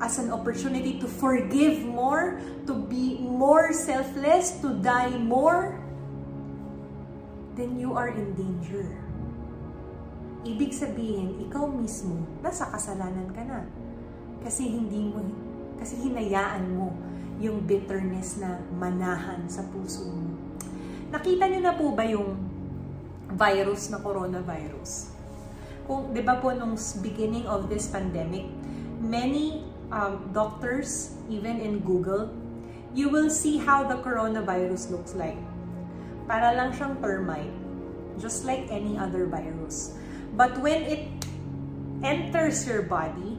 as 0.00 0.16
an 0.16 0.32
opportunity 0.32 0.96
to 0.96 1.06
forgive 1.06 1.84
more, 1.84 2.40
to 2.64 2.72
be 2.72 3.20
more 3.20 3.72
selfless, 3.72 4.56
to 4.64 4.80
die 4.80 5.12
more, 5.20 5.85
then 7.56 7.80
you 7.80 7.96
are 7.96 8.12
in 8.12 8.36
danger. 8.36 8.84
Ibig 10.46 10.70
sabihin, 10.70 11.40
ikaw 11.48 11.66
mismo, 11.66 12.22
nasa 12.44 12.68
kasalanan 12.68 13.32
ka 13.32 13.42
na. 13.42 13.66
Kasi 14.44 14.68
hindi 14.68 15.08
mo, 15.08 15.24
kasi 15.80 15.98
hinayaan 15.98 16.70
mo 16.76 16.94
yung 17.40 17.64
bitterness 17.64 18.38
na 18.38 18.60
manahan 18.76 19.42
sa 19.48 19.64
puso 19.72 20.06
mo. 20.06 20.36
Nakita 21.10 21.48
niyo 21.50 21.60
na 21.64 21.74
po 21.74 21.96
ba 21.96 22.04
yung 22.06 22.36
virus 23.34 23.90
na 23.90 23.98
coronavirus? 23.98 25.10
Kung, 25.88 26.12
di 26.12 26.22
ba 26.22 26.38
po, 26.38 26.52
nung 26.54 26.78
beginning 27.00 27.48
of 27.48 27.66
this 27.72 27.88
pandemic, 27.90 28.46
many 29.00 29.66
um, 29.90 30.30
doctors, 30.30 31.16
even 31.32 31.58
in 31.58 31.82
Google, 31.82 32.30
you 32.94 33.08
will 33.08 33.32
see 33.32 33.58
how 33.58 33.82
the 33.84 33.98
coronavirus 34.04 34.92
looks 34.92 35.16
like. 35.16 35.38
Para 36.26 36.52
lang 36.54 36.74
siyang 36.74 36.98
termite, 36.98 37.54
just 38.18 38.42
like 38.42 38.66
any 38.68 38.98
other 38.98 39.30
virus. 39.30 39.94
But 40.34 40.58
when 40.58 40.82
it 40.84 41.06
enters 42.02 42.66
your 42.66 42.82
body, 42.82 43.38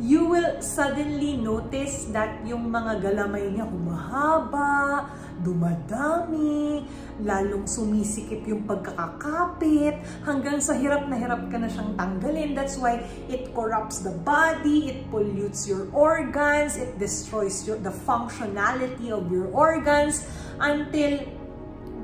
you 0.00 0.24
will 0.24 0.64
suddenly 0.64 1.36
notice 1.36 2.08
that 2.16 2.40
yung 2.48 2.72
mga 2.72 3.04
galamay 3.04 3.52
niya 3.52 3.68
humahaba, 3.68 5.04
dumadami, 5.44 6.80
lalong 7.20 7.68
sumisikip 7.68 8.40
yung 8.48 8.64
pagkakakapit, 8.64 10.00
hanggang 10.24 10.64
sa 10.64 10.72
hirap 10.72 11.04
na 11.12 11.16
hirap 11.20 11.44
ka 11.52 11.60
na 11.60 11.68
siyang 11.68 11.92
tanggalin. 11.92 12.56
That's 12.56 12.80
why 12.80 13.04
it 13.28 13.52
corrupts 13.52 14.00
the 14.00 14.16
body, 14.24 14.96
it 14.96 14.98
pollutes 15.12 15.68
your 15.68 15.86
organs, 15.92 16.80
it 16.80 16.96
destroys 16.96 17.68
your, 17.68 17.76
the 17.76 17.92
functionality 17.92 19.12
of 19.12 19.28
your 19.28 19.52
organs 19.52 20.24
until 20.56 21.20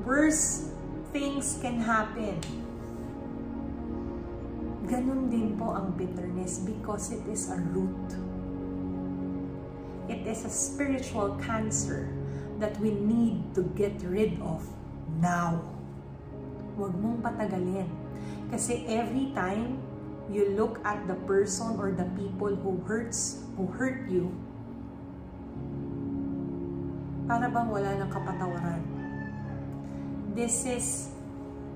worse 0.09 0.73
things 1.13 1.61
can 1.61 1.77
happen. 1.85 2.41
Ganun 4.89 5.29
din 5.29 5.53
po 5.61 5.77
ang 5.77 5.93
bitterness 6.01 6.65
because 6.65 7.13
it 7.13 7.21
is 7.29 7.53
a 7.53 7.61
root. 7.77 8.17
It 10.09 10.25
is 10.25 10.49
a 10.49 10.53
spiritual 10.53 11.37
cancer 11.45 12.09
that 12.57 12.73
we 12.81 12.97
need 12.97 13.53
to 13.53 13.69
get 13.77 14.01
rid 14.01 14.41
of 14.41 14.65
now. 15.21 15.61
Huwag 16.81 16.97
mong 16.97 17.21
patagalin. 17.21 17.93
Kasi 18.49 18.89
every 18.89 19.29
time 19.37 19.77
you 20.33 20.57
look 20.57 20.81
at 20.89 21.05
the 21.05 21.21
person 21.29 21.77
or 21.77 21.93
the 21.93 22.09
people 22.17 22.57
who 22.57 22.81
hurts, 22.89 23.45
who 23.61 23.69
hurt 23.77 24.09
you, 24.09 24.33
para 27.29 27.53
bang 27.53 27.69
wala 27.69 27.93
ng 28.01 28.09
kapatawaran. 28.09 28.98
This 30.39 30.71
is 30.71 31.11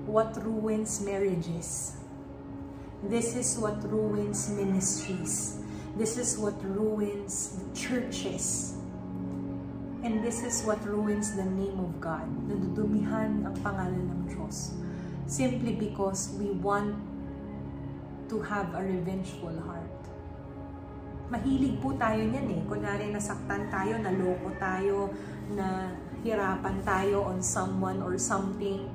what 0.07 0.39
ruins 0.39 1.03
marriages. 1.03 1.99
This 3.03 3.35
is 3.35 3.59
what 3.59 3.75
ruins 3.83 4.47
ministries. 4.55 5.59
This 5.99 6.15
is 6.15 6.39
what 6.39 6.55
ruins 6.63 7.59
churches. 7.75 8.79
And 9.99 10.23
this 10.23 10.47
is 10.47 10.63
what 10.63 10.79
ruins 10.87 11.35
the 11.35 11.43
name 11.43 11.75
of 11.75 11.99
God. 11.99 12.23
Nadudumihan 12.47 13.43
ang 13.43 13.59
pangalan 13.59 13.99
ng 13.99 14.31
Diyos. 14.31 14.79
Simply 15.27 15.75
because 15.75 16.31
we 16.39 16.55
want 16.55 16.95
to 18.31 18.39
have 18.47 18.71
a 18.71 18.79
revengeful 18.79 19.59
heart. 19.67 19.91
Mahilig 21.27 21.83
po 21.83 21.91
tayo 21.99 22.23
niyan 22.23 22.47
eh. 22.47 22.59
Kunwari 22.63 23.11
nasaktan 23.11 23.67
tayo, 23.67 23.99
naloko 23.99 24.55
tayo, 24.55 25.11
na 25.51 25.91
hirapan 26.23 26.79
tayo 26.87 27.27
on 27.27 27.43
someone 27.43 27.99
or 27.99 28.15
something. 28.15 28.87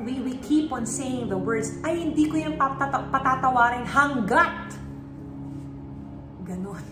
we, 0.00 0.20
we 0.20 0.36
keep 0.44 0.68
on 0.72 0.84
saying 0.84 1.28
the 1.28 1.38
words, 1.38 1.80
ay 1.80 1.96
hindi 1.96 2.28
ko 2.28 2.36
yung 2.36 2.56
patata 2.60 3.08
patatawarin 3.08 3.86
hanggat. 3.88 4.76
Ganon. 6.44 6.84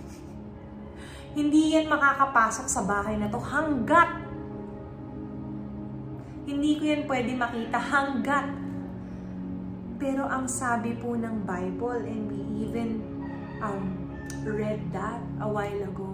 hindi 1.38 1.76
yan 1.76 1.90
makakapasok 1.92 2.66
sa 2.68 2.80
bahay 2.88 3.20
na 3.20 3.28
to 3.28 3.40
hanggat. 3.40 4.24
Hindi 6.44 6.80
ko 6.80 6.82
yan 6.88 7.02
pwede 7.08 7.30
makita 7.36 7.78
hanggat. 7.80 8.46
Pero 10.00 10.28
ang 10.28 10.48
sabi 10.48 10.96
po 10.96 11.16
ng 11.16 11.44
Bible, 11.44 12.04
and 12.04 12.22
we 12.28 12.40
even 12.66 13.00
um, 13.60 13.96
read 14.44 14.80
that 14.92 15.20
a 15.40 15.48
while 15.48 15.80
ago, 15.84 16.13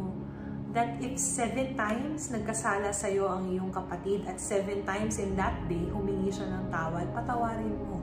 that 0.70 1.02
if 1.02 1.18
seven 1.18 1.74
times 1.74 2.30
nagkasala 2.30 2.94
sa 2.94 3.10
iyo 3.10 3.26
ang 3.26 3.50
iyong 3.50 3.74
kapatid 3.74 4.22
at 4.30 4.38
seven 4.38 4.86
times 4.86 5.18
in 5.18 5.34
that 5.34 5.58
day 5.66 5.82
humingi 5.90 6.30
siya 6.30 6.46
ng 6.46 6.70
tawad, 6.70 7.10
patawarin 7.10 7.74
mo. 7.74 7.98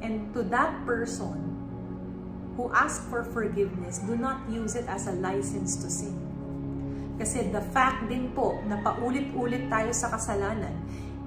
And 0.00 0.32
to 0.32 0.44
that 0.48 0.84
person 0.88 1.36
who 2.56 2.72
ask 2.72 3.04
for 3.12 3.20
forgiveness, 3.20 4.00
do 4.00 4.16
not 4.16 4.48
use 4.48 4.76
it 4.76 4.88
as 4.88 5.04
a 5.04 5.14
license 5.20 5.76
to 5.84 5.88
sin. 5.92 6.16
Kasi 7.20 7.52
the 7.52 7.62
fact 7.72 8.08
din 8.08 8.32
po 8.32 8.58
na 8.64 8.80
paulit-ulit 8.80 9.68
tayo 9.68 9.92
sa 9.92 10.08
kasalanan, 10.08 10.72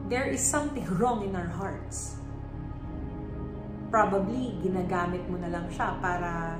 there 0.10 0.28
is 0.28 0.42
something 0.42 0.84
wrong 0.98 1.22
in 1.22 1.38
our 1.38 1.50
hearts. 1.54 2.18
Probably, 3.88 4.60
ginagamit 4.60 5.24
mo 5.32 5.40
na 5.40 5.48
lang 5.48 5.68
siya 5.72 5.96
para 6.04 6.60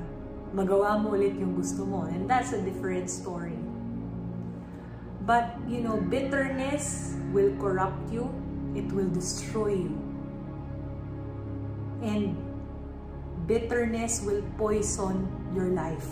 magawa 0.52 1.00
mo 1.00 1.16
ulit 1.16 1.36
yung 1.36 1.56
gusto 1.56 1.84
mo. 1.84 2.08
And 2.08 2.28
that's 2.28 2.52
a 2.52 2.60
different 2.60 3.08
story. 3.08 3.56
But, 5.28 5.60
you 5.68 5.84
know, 5.84 6.00
bitterness 6.00 7.12
will 7.36 7.52
corrupt 7.60 8.08
you. 8.08 8.32
It 8.72 8.88
will 8.92 9.12
destroy 9.12 9.84
you. 9.84 9.94
And 12.00 12.32
bitterness 13.44 14.24
will 14.24 14.40
poison 14.56 15.28
your 15.52 15.68
life. 15.72 16.06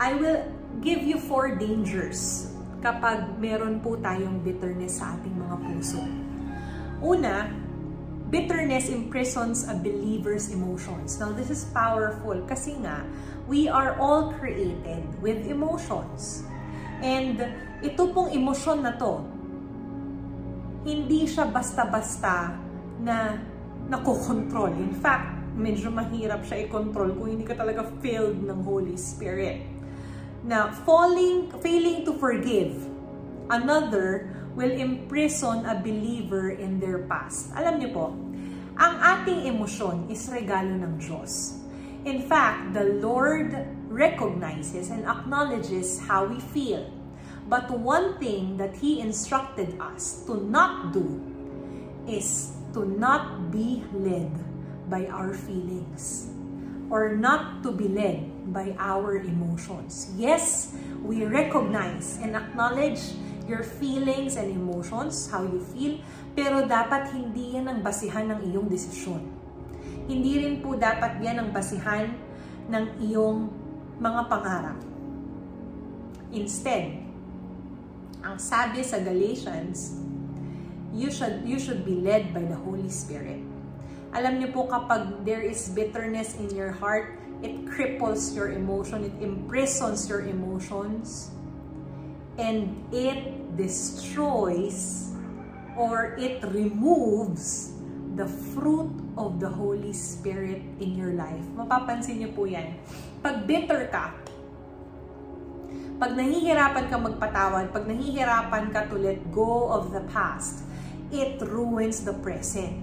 I 0.00 0.16
will 0.16 0.44
give 0.80 1.04
you 1.04 1.20
four 1.20 1.56
dangers 1.56 2.52
kapag 2.80 3.36
meron 3.36 3.84
po 3.84 4.00
tayong 4.00 4.40
bitterness 4.40 5.00
sa 5.00 5.16
ating 5.16 5.36
mga 5.36 5.56
puso. 5.60 6.00
Una, 7.04 7.48
bitterness 8.30 8.88
imprisons 8.88 9.66
a 9.66 9.74
believer's 9.74 10.54
emotions. 10.54 11.18
Now, 11.18 11.34
this 11.34 11.50
is 11.50 11.66
powerful 11.74 12.38
kasi 12.46 12.78
nga, 12.78 13.02
we 13.50 13.66
are 13.66 13.98
all 13.98 14.30
created 14.38 15.02
with 15.18 15.42
emotions. 15.50 16.46
And 17.02 17.42
ito 17.82 18.14
pong 18.14 18.30
emosyon 18.30 18.86
na 18.86 18.94
to, 18.96 19.26
hindi 20.86 21.26
siya 21.26 21.50
basta-basta 21.50 22.54
na 23.02 23.36
nakokontrol. 23.90 24.72
In 24.78 24.94
fact, 24.94 25.42
medyo 25.58 25.90
mahirap 25.90 26.46
siya 26.46 26.64
i-control 26.64 27.18
kung 27.18 27.28
hindi 27.34 27.44
ka 27.44 27.58
talaga 27.58 27.84
filled 27.98 28.38
ng 28.46 28.62
Holy 28.62 28.94
Spirit. 28.94 29.66
Now, 30.46 30.72
falling, 30.86 31.52
failing 31.60 32.06
to 32.08 32.16
forgive 32.16 32.72
another 33.50 34.39
will 34.54 34.70
imprison 34.70 35.66
a 35.66 35.78
believer 35.78 36.50
in 36.50 36.80
their 36.80 37.06
past. 37.06 37.54
Alam 37.54 37.78
niyo 37.78 37.90
po, 37.94 38.06
ang 38.80 38.94
ating 38.98 39.46
emosyon 39.46 40.08
is 40.08 40.26
regalo 40.32 40.72
ng 40.80 40.96
Diyos. 40.98 41.60
In 42.08 42.24
fact, 42.24 42.72
the 42.72 42.96
Lord 43.02 43.52
recognizes 43.92 44.88
and 44.88 45.04
acknowledges 45.04 46.00
how 46.00 46.24
we 46.24 46.40
feel. 46.40 46.88
But 47.44 47.68
one 47.68 48.16
thing 48.16 48.56
that 48.56 48.78
He 48.80 49.04
instructed 49.04 49.76
us 49.76 50.24
to 50.24 50.40
not 50.40 50.96
do 50.96 51.20
is 52.08 52.56
to 52.72 52.86
not 52.86 53.52
be 53.52 53.84
led 53.92 54.32
by 54.88 55.06
our 55.12 55.34
feelings 55.34 56.30
or 56.90 57.14
not 57.14 57.62
to 57.62 57.70
be 57.70 57.86
led 57.86 58.52
by 58.52 58.74
our 58.78 59.22
emotions. 59.22 60.10
Yes, 60.18 60.74
we 61.02 61.24
recognize 61.24 62.18
and 62.22 62.34
acknowledge 62.34 63.14
your 63.50 63.66
feelings 63.66 64.38
and 64.38 64.54
emotions, 64.54 65.26
how 65.26 65.42
you 65.42 65.58
feel, 65.74 65.98
pero 66.38 66.62
dapat 66.62 67.10
hindi 67.10 67.58
yan 67.58 67.66
ang 67.66 67.82
basihan 67.82 68.30
ng 68.30 68.46
iyong 68.46 68.70
desisyon. 68.70 69.26
Hindi 70.06 70.46
rin 70.46 70.62
po 70.62 70.78
dapat 70.78 71.18
yan 71.18 71.42
ang 71.42 71.50
basihan 71.50 72.14
ng 72.70 72.84
iyong 73.02 73.50
mga 73.98 74.22
pangarap. 74.30 74.78
Instead, 76.30 77.02
ang 78.22 78.38
sabi 78.38 78.86
sa 78.86 79.02
Galatians, 79.02 79.98
you 80.94 81.10
should, 81.10 81.42
you 81.42 81.58
should 81.58 81.82
be 81.82 81.98
led 81.98 82.30
by 82.30 82.46
the 82.46 82.54
Holy 82.54 82.86
Spirit. 82.86 83.42
Alam 84.14 84.38
niyo 84.38 84.54
po 84.54 84.70
kapag 84.70 85.26
there 85.26 85.42
is 85.42 85.70
bitterness 85.74 86.38
in 86.38 86.50
your 86.54 86.70
heart, 86.70 87.18
it 87.42 87.66
cripples 87.66 88.30
your 88.30 88.54
emotion, 88.54 89.06
it 89.06 89.14
imprisons 89.18 90.06
your 90.06 90.22
emotions, 90.26 91.34
and 92.38 92.74
it 92.94 93.39
destroys 93.56 95.10
or 95.78 96.18
it 96.18 96.42
removes 96.50 97.72
the 98.18 98.26
fruit 98.26 98.90
of 99.16 99.38
the 99.38 99.48
Holy 99.48 99.94
Spirit 99.94 100.60
in 100.82 100.98
your 100.98 101.14
life. 101.14 101.42
Mapapansin 101.56 102.20
niyo 102.20 102.30
po 102.34 102.44
yan. 102.44 102.76
Pag 103.22 103.46
bitter 103.46 103.88
ka, 103.88 104.12
pag 106.00 106.16
nahihirapan 106.16 106.88
ka 106.88 106.96
magpatawad, 106.96 107.76
pag 107.76 107.84
nahihirapan 107.84 108.72
ka 108.72 108.88
to 108.88 108.96
let 108.96 109.20
go 109.30 109.68
of 109.68 109.92
the 109.92 110.00
past, 110.08 110.64
it 111.12 111.36
ruins 111.44 112.02
the 112.08 112.16
present. 112.24 112.76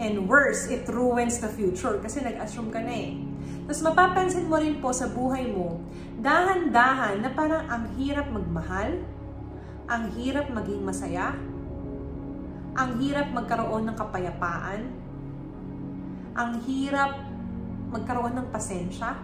And 0.00 0.30
worse, 0.30 0.70
it 0.72 0.88
ruins 0.88 1.42
the 1.42 1.50
future 1.50 2.00
kasi 2.00 2.24
nag-assume 2.24 2.72
ka 2.72 2.80
na 2.80 2.94
eh. 2.94 3.12
Tapos 3.68 3.82
mapapansin 3.84 4.48
mo 4.48 4.56
rin 4.56 4.80
po 4.80 4.94
sa 4.94 5.10
buhay 5.10 5.52
mo, 5.52 5.82
dahan-dahan 6.22 7.20
na 7.20 7.30
parang 7.34 7.66
ang 7.68 7.84
hirap 8.00 8.30
magmahal, 8.32 9.02
ang 9.90 10.14
hirap 10.14 10.46
maging 10.54 10.86
masaya, 10.86 11.34
ang 12.78 12.90
hirap 13.02 13.34
magkaroon 13.34 13.90
ng 13.90 13.96
kapayapaan, 13.98 14.80
ang 16.38 16.62
hirap 16.62 17.18
magkaroon 17.90 18.38
ng 18.38 18.46
pasensya. 18.54 19.18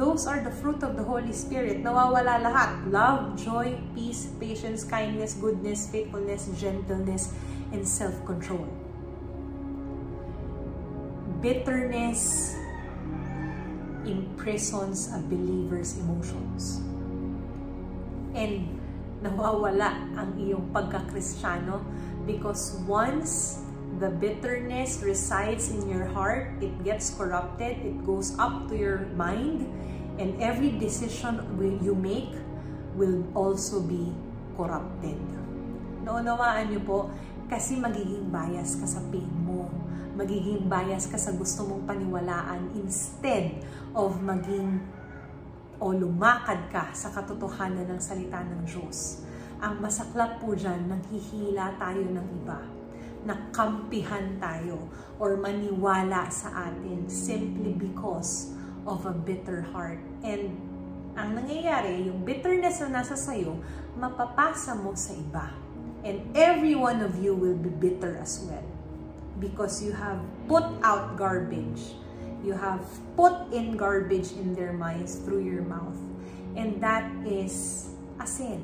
Those 0.00 0.24
are 0.24 0.40
the 0.40 0.52
fruit 0.52 0.80
of 0.80 0.96
the 0.96 1.04
Holy 1.04 1.32
Spirit. 1.32 1.84
Nawawala 1.84 2.40
lahat. 2.40 2.88
Love, 2.88 3.36
joy, 3.36 3.76
peace, 3.92 4.32
patience, 4.40 4.84
kindness, 4.84 5.36
goodness, 5.36 5.88
faithfulness, 5.88 6.48
gentleness, 6.56 7.32
and 7.72 7.84
self-control 7.84 8.86
bitterness 11.46 12.56
imprisons 14.04 15.12
a 15.12 15.18
believer's 15.18 15.98
emotions. 15.98 16.80
And 18.34 18.75
nawawala 19.24 20.12
ang 20.16 20.36
iyong 20.36 20.68
pagkakristyano 20.72 21.80
because 22.28 22.76
once 22.84 23.62
the 23.96 24.12
bitterness 24.12 25.00
resides 25.00 25.72
in 25.72 25.88
your 25.88 26.04
heart, 26.12 26.52
it 26.60 26.72
gets 26.84 27.14
corrupted, 27.14 27.80
it 27.80 27.96
goes 28.04 28.36
up 28.36 28.68
to 28.68 28.76
your 28.76 29.08
mind, 29.16 29.64
and 30.20 30.36
every 30.42 30.74
decision 30.76 31.40
you 31.80 31.96
make 31.96 32.34
will 32.92 33.24
also 33.32 33.80
be 33.80 34.12
corrupted. 34.58 35.16
Naunawaan 36.04 36.68
niyo 36.68 36.82
po, 36.84 36.98
kasi 37.46 37.78
magiging 37.78 38.28
bias 38.28 38.76
ka 38.76 38.84
sa 38.84 39.00
pain 39.08 39.30
mo 39.46 39.70
magiging 40.16 40.64
bias 40.64 41.04
ka 41.12 41.20
sa 41.20 41.30
gusto 41.36 41.68
mong 41.68 41.84
paniwalaan 41.84 42.72
instead 42.72 43.60
of 43.92 44.16
maging 44.24 44.80
o 45.76 45.92
lumakad 45.92 46.72
ka 46.72 46.92
sa 46.96 47.12
katotohanan 47.12 47.84
ng 47.90 48.00
salita 48.00 48.40
ng 48.40 48.64
Diyos. 48.64 49.24
Ang 49.60 49.80
masaklap 49.80 50.40
po 50.40 50.52
dyan, 50.52 50.88
nanghihila 50.88 51.76
tayo 51.80 52.04
ng 52.04 52.26
iba. 52.44 52.60
Nakampihan 53.26 54.36
tayo 54.40 54.88
or 55.16 55.40
maniwala 55.40 56.28
sa 56.28 56.70
atin 56.70 57.08
simply 57.08 57.72
because 57.72 58.52
of 58.86 59.04
a 59.04 59.12
bitter 59.12 59.64
heart. 59.72 60.00
And 60.22 60.54
ang 61.16 61.32
nangyayari, 61.32 62.06
yung 62.12 62.22
bitterness 62.28 62.84
na 62.84 63.00
nasa 63.00 63.16
sayo, 63.16 63.56
mapapasa 63.96 64.76
mo 64.76 64.92
sa 64.92 65.16
iba. 65.16 65.48
And 66.06 66.22
every 66.36 66.76
one 66.76 67.02
of 67.02 67.18
you 67.18 67.34
will 67.34 67.58
be 67.58 67.72
bitter 67.72 68.20
as 68.20 68.44
well 68.46 68.62
because 69.40 69.82
you 69.82 69.92
have 69.96 70.20
put 70.46 70.64
out 70.84 71.16
garbage. 71.18 71.98
You 72.46 72.54
have 72.54 72.86
put 73.18 73.50
in 73.50 73.74
garbage 73.74 74.30
in 74.38 74.54
their 74.54 74.70
minds 74.70 75.18
through 75.18 75.42
your 75.42 75.66
mouth. 75.66 75.98
And 76.54 76.78
that 76.78 77.02
is 77.26 77.90
a 78.22 78.26
sin. 78.26 78.62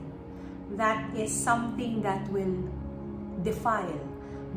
That 0.78 1.02
is 1.18 1.34
something 1.34 1.98
that 2.06 2.22
will 2.30 2.62
defile 3.42 3.98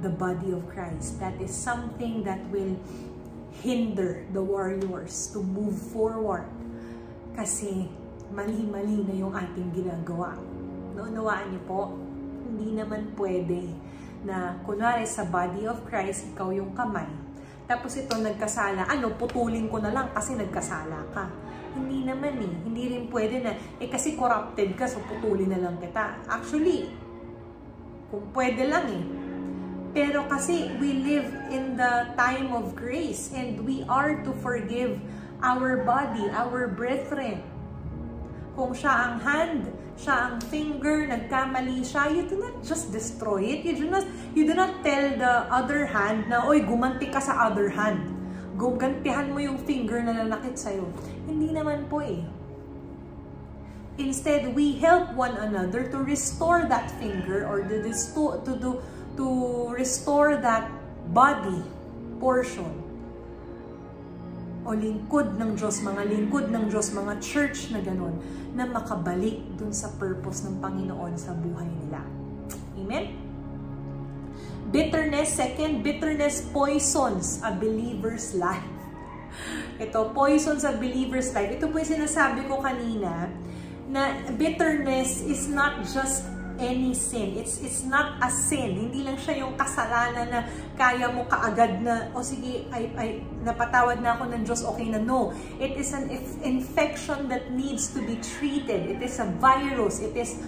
the 0.06 0.14
body 0.14 0.54
of 0.54 0.70
Christ. 0.70 1.18
That 1.18 1.34
is 1.42 1.50
something 1.50 2.22
that 2.30 2.38
will 2.54 2.78
hinder 3.66 4.30
the 4.30 4.46
warriors 4.46 5.34
to 5.34 5.42
move 5.42 5.74
forward. 5.74 6.46
Kasi 7.34 7.90
mali-mali 8.30 9.10
na 9.10 9.16
yung 9.26 9.34
ating 9.34 9.74
ginagawa. 9.74 10.38
Naunawaan 10.94 11.50
niyo 11.50 11.62
po, 11.66 11.98
hindi 12.46 12.78
naman 12.78 13.10
pwede 13.18 13.74
na 14.22 14.62
kunwari 14.70 15.10
sa 15.10 15.26
body 15.26 15.66
of 15.66 15.82
Christ, 15.90 16.30
ikaw 16.30 16.54
yung 16.54 16.78
kamay. 16.78 17.25
Tapos 17.66 17.98
ito 17.98 18.14
nagkasala, 18.14 18.86
ano, 18.86 19.18
putulin 19.18 19.66
ko 19.70 19.82
na 19.82 19.90
lang 19.90 20.14
kasi 20.14 20.38
nagkasala 20.38 21.02
ka. 21.14 21.26
Hindi 21.74 22.06
naman 22.06 22.38
eh. 22.38 22.54
Hindi 22.62 22.84
rin 22.94 23.04
pwede 23.10 23.42
na, 23.42 23.52
eh 23.82 23.90
kasi 23.90 24.14
corrupted 24.14 24.78
ka, 24.78 24.86
so 24.86 25.02
putulin 25.10 25.50
na 25.50 25.60
lang 25.60 25.82
kita. 25.82 26.22
Actually, 26.30 26.94
kung 28.14 28.30
pwede 28.38 28.70
lang 28.70 28.86
eh. 28.94 29.06
Pero 29.96 30.28
kasi 30.28 30.76
we 30.78 31.02
live 31.02 31.26
in 31.50 31.80
the 31.80 32.12
time 32.20 32.52
of 32.52 32.76
grace 32.76 33.32
and 33.32 33.64
we 33.64 33.82
are 33.88 34.20
to 34.28 34.32
forgive 34.44 35.00
our 35.40 35.82
body, 35.88 36.28
our 36.36 36.68
brethren. 36.68 37.40
Kung 38.54 38.76
siya 38.76 38.92
ang 38.92 39.16
hand, 39.24 39.62
siya 39.96 40.16
ang 40.32 40.38
finger, 40.52 41.08
nagkamali 41.08 41.82
siya, 41.82 42.12
you 42.12 42.24
do 42.28 42.38
not 42.40 42.60
just 42.62 42.92
destroy 42.92 43.44
it. 43.44 43.64
You 43.64 43.76
do 43.80 43.88
not, 43.88 44.06
you 44.36 44.44
do 44.44 44.54
not 44.54 44.84
tell 44.84 45.16
the 45.16 45.34
other 45.48 45.88
hand 45.88 46.28
na, 46.28 46.44
oy, 46.44 46.62
gumanti 46.64 47.08
ka 47.08 47.24
sa 47.24 47.48
other 47.48 47.72
hand. 47.72 48.12
Gugantihan 48.56 49.32
mo 49.32 49.40
yung 49.40 49.60
finger 49.64 50.00
na 50.04 50.24
lalakit 50.24 50.56
sa'yo. 50.56 50.88
Hindi 51.28 51.52
naman 51.52 51.88
po 51.88 52.04
eh. 52.04 52.24
Instead, 53.96 54.52
we 54.52 54.76
help 54.80 55.16
one 55.16 55.36
another 55.40 55.88
to 55.88 56.04
restore 56.04 56.68
that 56.68 56.92
finger 57.00 57.48
or 57.48 57.64
to, 57.64 57.80
to, 57.88 58.52
to, 58.60 58.70
to 59.16 59.26
restore 59.72 60.36
that 60.36 60.68
body 61.16 61.64
portion 62.20 62.85
o 64.66 64.74
lingkod 64.74 65.38
ng 65.38 65.54
Diyos, 65.54 65.86
mga 65.86 66.02
lingkod 66.10 66.50
ng 66.50 66.74
Diyos, 66.74 66.90
mga 66.92 67.22
church 67.22 67.70
na 67.70 67.80
ganun, 67.86 68.18
na 68.58 68.66
makabalik 68.66 69.46
dun 69.56 69.70
sa 69.70 69.94
purpose 69.96 70.42
ng 70.42 70.58
Panginoon 70.58 71.14
sa 71.16 71.38
buhay 71.38 71.70
nila. 71.70 72.02
Amen? 72.82 73.14
Bitterness, 74.74 75.38
second, 75.38 75.86
bitterness 75.86 76.42
poisons 76.50 77.40
a 77.46 77.54
believer's 77.54 78.34
life. 78.34 78.66
Ito, 79.78 80.12
poisons 80.12 80.66
a 80.66 80.74
believer's 80.74 81.30
life. 81.32 81.54
Ito 81.54 81.70
po 81.70 81.78
yung 81.78 81.92
sinasabi 82.02 82.50
ko 82.50 82.60
kanina, 82.60 83.30
na 83.86 84.18
bitterness 84.36 85.22
is 85.22 85.46
not 85.46 85.86
just 85.86 86.26
any 86.60 86.96
sin. 86.96 87.36
It's 87.36 87.60
it's 87.60 87.84
not 87.84 88.20
a 88.24 88.30
sin. 88.32 88.90
Hindi 88.90 89.04
lang 89.04 89.20
siya 89.20 89.44
yung 89.44 89.60
kasalanan 89.60 90.28
na 90.32 90.42
kaya 90.76 91.12
mo 91.12 91.28
kaagad 91.28 91.84
na, 91.84 92.12
o 92.16 92.20
oh, 92.20 92.26
sige, 92.26 92.68
ay, 92.72 92.92
ay, 92.96 93.10
napatawad 93.44 94.00
na 94.00 94.16
ako 94.16 94.24
ng 94.32 94.42
Diyos, 94.44 94.62
okay 94.64 94.88
na. 94.88 95.00
No. 95.00 95.36
It 95.60 95.76
is 95.76 95.92
an 95.92 96.12
infection 96.44 97.28
that 97.32 97.52
needs 97.52 97.92
to 97.96 98.00
be 98.04 98.20
treated. 98.20 98.98
It 98.98 99.02
is 99.04 99.20
a 99.20 99.28
virus. 99.40 100.00
It 100.00 100.16
is 100.16 100.40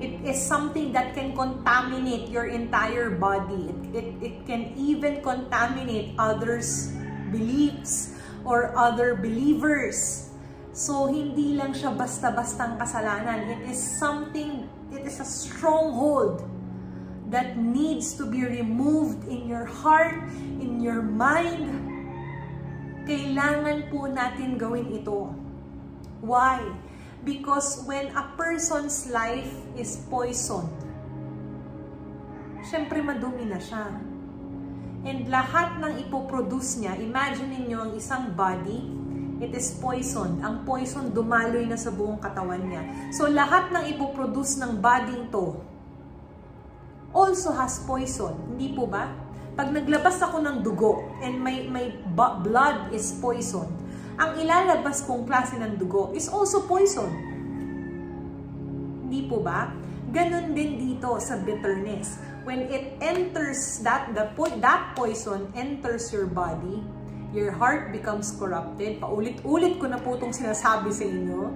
it 0.00 0.16
is 0.24 0.40
something 0.40 0.96
that 0.96 1.12
can 1.12 1.36
contaminate 1.36 2.32
your 2.32 2.48
entire 2.48 3.12
body. 3.12 3.68
It, 3.68 3.80
it, 3.92 4.08
it 4.24 4.34
can 4.48 4.72
even 4.80 5.20
contaminate 5.20 6.16
others' 6.16 6.88
beliefs 7.28 8.16
or 8.44 8.72
other 8.72 9.14
believers. 9.14 10.26
So, 10.72 11.12
hindi 11.12 11.60
lang 11.60 11.76
siya 11.76 11.92
basta-bastang 11.92 12.80
kasalanan. 12.80 13.44
It 13.60 13.76
is 13.76 13.80
something 14.00 14.59
It 15.00 15.08
is 15.08 15.16
a 15.16 15.24
stronghold 15.24 16.44
that 17.32 17.56
needs 17.56 18.12
to 18.20 18.28
be 18.28 18.44
removed 18.44 19.24
in 19.32 19.48
your 19.48 19.64
heart, 19.64 20.28
in 20.60 20.76
your 20.84 21.00
mind. 21.00 21.72
Kailangan 23.08 23.88
po 23.88 24.12
natin 24.12 24.60
gawin 24.60 24.92
ito. 24.92 25.32
Why? 26.20 26.60
Because 27.24 27.80
when 27.88 28.12
a 28.12 28.28
person's 28.36 29.08
life 29.08 29.48
is 29.72 30.04
poisoned, 30.12 30.68
syempre 32.68 33.00
madumi 33.00 33.48
na 33.48 33.56
siya. 33.56 33.88
And 35.08 35.32
lahat 35.32 35.80
ng 35.80 35.96
ipoproduce 35.96 36.76
niya, 36.76 37.00
imagine 37.00 37.56
niyo 37.56 37.88
ang 37.88 37.96
isang 37.96 38.36
body, 38.36 38.99
It 39.40 39.56
is 39.56 39.72
poison. 39.80 40.44
Ang 40.44 40.68
poison 40.68 41.08
dumaloy 41.08 41.64
na 41.64 41.80
sa 41.80 41.88
buong 41.88 42.20
katawan 42.20 42.60
niya. 42.60 42.84
So 43.16 43.24
lahat 43.24 43.72
ng 43.72 43.88
ipoproduce 43.96 44.60
ng 44.60 44.84
body 44.84 45.32
to 45.32 45.56
also 47.10 47.50
has 47.56 47.82
poison. 47.88 48.36
Hindi 48.54 48.76
po 48.76 48.86
ba? 48.86 49.10
Pag 49.56 49.74
naglabas 49.74 50.20
ako 50.22 50.44
ng 50.44 50.56
dugo 50.62 51.02
and 51.24 51.40
my, 51.42 51.66
my 51.66 51.90
blood 52.44 52.94
is 52.94 53.16
poison, 53.18 53.66
ang 54.20 54.36
ilalabas 54.38 55.02
kong 55.08 55.26
klase 55.26 55.56
ng 55.58 55.80
dugo 55.80 56.12
is 56.12 56.28
also 56.28 56.68
poison. 56.68 57.10
Hindi 59.08 59.26
po 59.26 59.42
ba? 59.42 59.72
Ganon 60.12 60.52
din 60.52 60.78
dito 60.78 61.16
sa 61.18 61.40
bitterness. 61.40 62.20
When 62.44 62.68
it 62.72 62.98
enters, 63.00 63.80
that, 63.84 64.12
the, 64.12 64.28
that 64.60 64.94
poison 64.96 65.48
enters 65.56 66.08
your 66.12 66.28
body, 66.28 66.84
your 67.30 67.54
heart 67.54 67.94
becomes 67.94 68.34
corrupted. 68.34 68.98
Paulit-ulit 68.98 69.78
ko 69.78 69.86
na 69.86 69.98
po 69.98 70.18
itong 70.18 70.34
sinasabi 70.34 70.90
sa 70.90 71.06
inyo. 71.06 71.50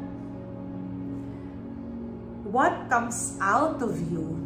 What 2.54 2.86
comes 2.86 3.34
out 3.42 3.82
of 3.82 3.98
you 3.98 4.38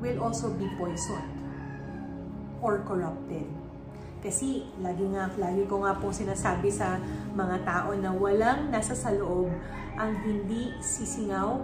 will 0.00 0.20
also 0.20 0.52
be 0.52 0.68
poisoned 0.76 1.32
or 2.60 2.84
corrupted. 2.84 3.48
Kasi 4.20 4.68
lagi 4.84 5.08
nga, 5.16 5.32
lagi 5.40 5.64
ko 5.64 5.80
nga 5.80 5.96
po 5.96 6.12
sinasabi 6.12 6.68
sa 6.68 7.00
mga 7.32 7.64
tao 7.64 7.96
na 7.96 8.12
walang 8.12 8.68
nasa 8.68 8.92
sa 8.92 9.08
loob 9.16 9.48
ang 9.96 10.12
hindi 10.20 10.76
sisingaw 10.84 11.56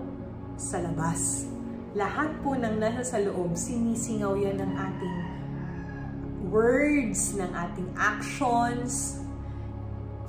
sa 0.56 0.80
labas. 0.80 1.44
Lahat 1.92 2.32
po 2.40 2.56
ng 2.56 2.80
nasa 2.80 3.04
sa 3.04 3.20
loob, 3.20 3.52
sinisingaw 3.52 4.40
yan 4.40 4.56
ng 4.56 4.72
ating 4.72 5.16
words, 6.56 7.36
ng 7.36 7.52
ating 7.52 7.92
actions. 8.00 9.20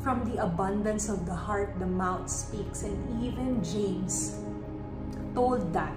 From 0.03 0.27
the 0.27 0.43
abundance 0.43 1.07
of 1.07 1.23
the 1.23 1.35
heart, 1.35 1.79
the 1.79 1.87
mouth 1.87 2.27
speaks. 2.27 2.83
And 2.83 2.99
even 3.23 3.63
James 3.63 4.35
told 5.31 5.71
that 5.71 5.95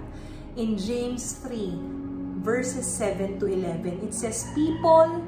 in 0.55 0.79
James 0.79 1.35
3, 1.43 1.75
verses 2.39 2.87
7 2.87 3.43
to 3.43 3.45
11. 3.51 4.07
It 4.07 4.15
says, 4.15 4.47
People 4.55 5.19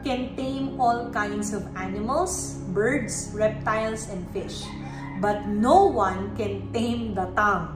can 0.00 0.32
tame 0.36 0.80
all 0.80 1.12
kinds 1.12 1.52
of 1.52 1.64
animals, 1.76 2.56
birds, 2.72 3.32
reptiles, 3.36 4.08
and 4.08 4.24
fish. 4.32 4.64
But 5.20 5.48
no 5.48 5.88
one 5.88 6.36
can 6.36 6.72
tame 6.72 7.12
the 7.12 7.28
tongue. 7.36 7.72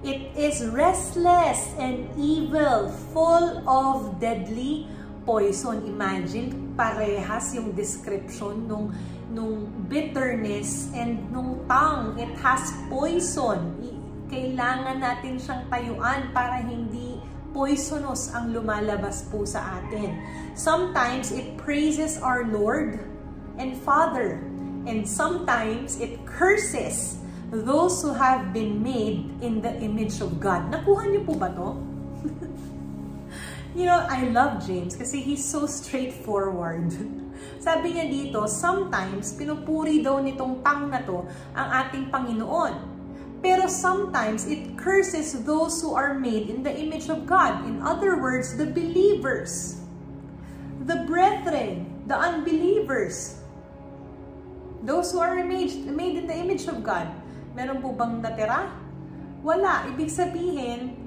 It 0.00 0.32
is 0.32 0.64
restless 0.72 1.76
and 1.76 2.08
evil, 2.16 2.88
full 3.12 3.60
of 3.68 4.16
deadly 4.16 4.88
poison. 5.30 5.78
Imagine, 5.86 6.74
parehas 6.74 7.54
yung 7.54 7.70
description 7.70 8.66
nung, 8.66 8.90
nung 9.30 9.70
bitterness 9.86 10.90
and 10.90 11.22
nung 11.30 11.62
tongue. 11.70 12.18
It 12.18 12.34
has 12.42 12.74
poison. 12.90 13.78
Kailangan 14.26 14.98
natin 14.98 15.38
siyang 15.38 15.70
tayuan 15.70 16.34
para 16.34 16.58
hindi 16.58 17.22
poisonous 17.54 18.34
ang 18.34 18.50
lumalabas 18.50 19.30
po 19.30 19.46
sa 19.46 19.78
atin. 19.78 20.18
Sometimes 20.58 21.30
it 21.30 21.54
praises 21.54 22.18
our 22.18 22.42
Lord 22.42 22.98
and 23.54 23.78
Father. 23.86 24.42
And 24.90 25.06
sometimes 25.06 26.02
it 26.02 26.18
curses 26.26 27.22
those 27.54 28.02
who 28.02 28.14
have 28.14 28.50
been 28.50 28.82
made 28.82 29.30
in 29.42 29.62
the 29.62 29.78
image 29.78 30.18
of 30.22 30.42
God. 30.42 30.70
Nakuha 30.74 31.10
niyo 31.10 31.22
po 31.26 31.34
ba 31.38 31.50
to? 31.54 31.89
You 33.70 33.86
know, 33.86 34.02
I 34.02 34.26
love 34.26 34.66
James 34.66 34.98
kasi 34.98 35.22
he's 35.22 35.46
so 35.46 35.62
straightforward. 35.70 36.90
Sabi 37.64 37.94
niya 37.94 38.10
dito, 38.10 38.50
sometimes 38.50 39.38
pinupuri 39.38 40.02
daw 40.02 40.18
nitong 40.18 40.58
tang 40.66 40.90
na 40.90 40.98
to 41.06 41.22
ang 41.54 41.68
ating 41.86 42.10
Panginoon. 42.10 42.74
Pero 43.40 43.70
sometimes 43.70 44.44
it 44.50 44.74
curses 44.74 45.46
those 45.46 45.78
who 45.80 45.94
are 45.94 46.18
made 46.18 46.50
in 46.50 46.66
the 46.66 46.74
image 46.74 47.08
of 47.08 47.24
God. 47.24 47.64
In 47.64 47.80
other 47.80 48.18
words, 48.18 48.58
the 48.58 48.68
believers, 48.68 49.80
the 50.84 51.06
brethren, 51.08 51.88
the 52.04 52.18
unbelievers, 52.18 53.40
those 54.82 55.14
who 55.14 55.22
are 55.22 55.40
made, 55.46 55.72
made 55.88 56.20
in 56.20 56.26
the 56.26 56.36
image 56.36 56.66
of 56.66 56.82
God. 56.84 57.08
Meron 57.56 57.80
po 57.80 57.96
bang 57.96 58.20
natira? 58.20 58.68
Wala. 59.40 59.88
Ibig 59.88 60.12
sabihin, 60.12 60.99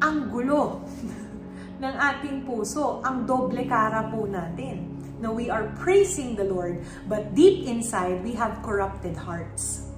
ang 0.00 0.30
gulo 0.32 0.82
ng 1.82 1.94
ating 1.94 2.46
puso, 2.48 3.02
ang 3.02 3.26
doble 3.28 3.66
kara 3.66 4.08
po 4.08 4.24
natin. 4.24 4.94
Now, 5.22 5.32
we 5.32 5.48
are 5.48 5.72
praising 5.78 6.34
the 6.34 6.44
Lord, 6.44 6.84
but 7.08 7.32
deep 7.32 7.64
inside, 7.64 8.22
we 8.26 8.34
have 8.34 8.60
corrupted 8.60 9.16
hearts. 9.16 9.88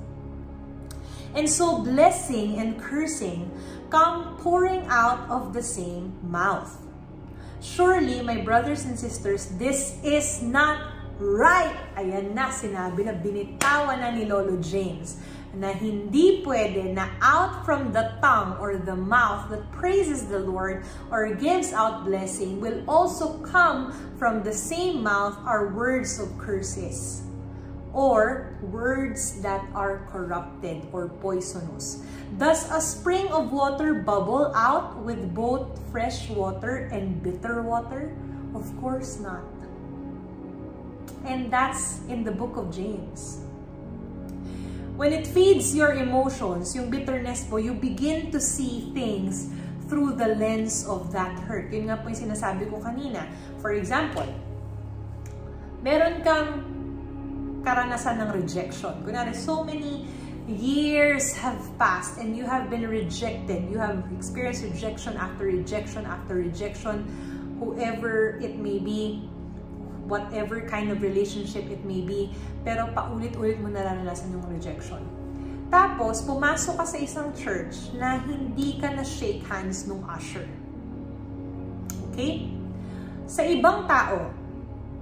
And 1.34 1.48
so, 1.48 1.82
blessing 1.82 2.60
and 2.60 2.78
cursing 2.78 3.50
come 3.90 4.36
pouring 4.38 4.86
out 4.88 5.28
of 5.28 5.52
the 5.52 5.62
same 5.62 6.16
mouth. 6.22 6.70
Surely, 7.60 8.22
my 8.22 8.40
brothers 8.40 8.84
and 8.84 8.96
sisters, 8.96 9.50
this 9.58 9.98
is 10.04 10.42
not 10.42 10.80
right. 11.18 11.76
Ayan 11.96 12.36
na, 12.36 12.52
sinabi 12.52 13.08
na 13.08 13.16
binitawan 13.16 14.00
na 14.00 14.12
ni 14.12 14.28
Lolo 14.28 14.60
James. 14.60 15.16
Na 15.56 15.72
hindi 15.72 16.44
pwede 16.44 16.92
na 16.92 17.08
out 17.24 17.64
from 17.64 17.88
the 17.96 18.12
tongue 18.20 18.60
or 18.60 18.76
the 18.76 18.94
mouth 18.94 19.48
that 19.48 19.64
praises 19.72 20.28
the 20.28 20.38
Lord 20.38 20.84
or 21.08 21.32
gives 21.32 21.72
out 21.72 22.04
blessing 22.04 22.60
will 22.60 22.84
also 22.84 23.40
come 23.40 23.90
from 24.20 24.44
the 24.44 24.52
same 24.52 25.00
mouth 25.00 25.32
are 25.48 25.72
words 25.72 26.20
of 26.20 26.28
curses 26.36 27.24
or 27.96 28.52
words 28.60 29.40
that 29.40 29.64
are 29.72 30.04
corrupted 30.12 30.84
or 30.92 31.08
poisonous. 31.24 32.04
Does 32.36 32.68
a 32.68 32.80
spring 32.84 33.32
of 33.32 33.48
water 33.48 34.04
bubble 34.04 34.52
out 34.52 35.00
with 35.00 35.32
both 35.32 35.80
fresh 35.88 36.28
water 36.28 36.92
and 36.92 37.22
bitter 37.24 37.64
water? 37.64 38.12
Of 38.52 38.68
course 38.84 39.16
not. 39.16 39.48
And 41.24 41.48
that's 41.48 42.04
in 42.12 42.22
the 42.22 42.32
book 42.32 42.60
of 42.60 42.68
James. 42.68 43.45
When 44.96 45.12
it 45.12 45.28
feeds 45.28 45.76
your 45.76 45.92
emotions, 45.92 46.72
yung 46.72 46.88
bitterness 46.88 47.44
po, 47.44 47.60
you 47.60 47.76
begin 47.76 48.32
to 48.32 48.40
see 48.40 48.88
things 48.96 49.52
through 49.92 50.16
the 50.16 50.32
lens 50.40 50.88
of 50.88 51.12
that 51.12 51.36
hurt. 51.44 51.68
Yun 51.68 51.92
nga 51.92 52.00
po 52.00 52.08
yung 52.08 52.32
sinasabi 52.32 52.64
ko 52.72 52.80
kanina. 52.80 53.28
For 53.60 53.76
example, 53.76 54.24
meron 55.84 56.24
kang 56.24 56.64
karanasan 57.60 58.24
ng 58.24 58.30
rejection. 58.40 58.96
Kunwari, 59.04 59.36
so 59.36 59.60
many 59.60 60.08
years 60.48 61.36
have 61.36 61.60
passed 61.76 62.16
and 62.16 62.32
you 62.32 62.48
have 62.48 62.72
been 62.72 62.88
rejected. 62.88 63.68
You 63.68 63.76
have 63.76 64.00
experienced 64.16 64.64
rejection 64.64 65.12
after 65.20 65.44
rejection 65.44 66.08
after 66.08 66.40
rejection, 66.40 67.04
whoever 67.60 68.40
it 68.40 68.56
may 68.56 68.80
be, 68.80 69.28
whatever 70.06 70.62
kind 70.70 70.90
of 70.94 71.02
relationship 71.02 71.66
it 71.66 71.82
may 71.82 72.02
be, 72.02 72.30
pero 72.62 72.90
paulit-ulit 72.94 73.58
mo 73.58 73.70
nararanasan 73.70 74.30
yung 74.34 74.46
rejection. 74.46 75.02
Tapos, 75.66 76.22
pumasok 76.22 76.78
ka 76.78 76.86
sa 76.86 76.98
isang 76.98 77.28
church 77.34 77.90
na 77.98 78.22
hindi 78.22 78.78
ka 78.78 78.94
na 78.94 79.02
shake 79.02 79.42
hands 79.50 79.90
nung 79.90 80.06
usher. 80.06 80.46
Okay? 82.14 82.54
Sa 83.26 83.42
ibang 83.42 83.90
tao 83.90 84.30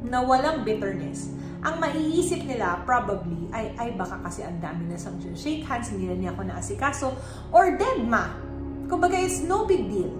na 0.09 0.25
walang 0.25 0.65
bitterness, 0.65 1.29
ang 1.65 1.81
maiisip 1.81 2.45
nila 2.45 2.81
probably 2.85 3.49
ay, 3.53 3.73
ay 3.77 3.89
baka 3.97 4.21
kasi 4.25 4.45
ang 4.45 4.61
dami 4.61 4.89
na 4.89 4.97
sa 4.97 5.13
shake 5.37 5.65
hands, 5.65 5.93
hindi 5.93 6.09
na 6.09 6.17
niya 6.17 6.31
ako 6.33 6.43
naasikaso, 6.49 7.09
or 7.53 7.77
dead 7.77 8.01
ma. 8.05 8.33
Kumbaga, 8.89 9.21
it's 9.21 9.45
no 9.45 9.69
big 9.69 9.85
deal. 9.89 10.13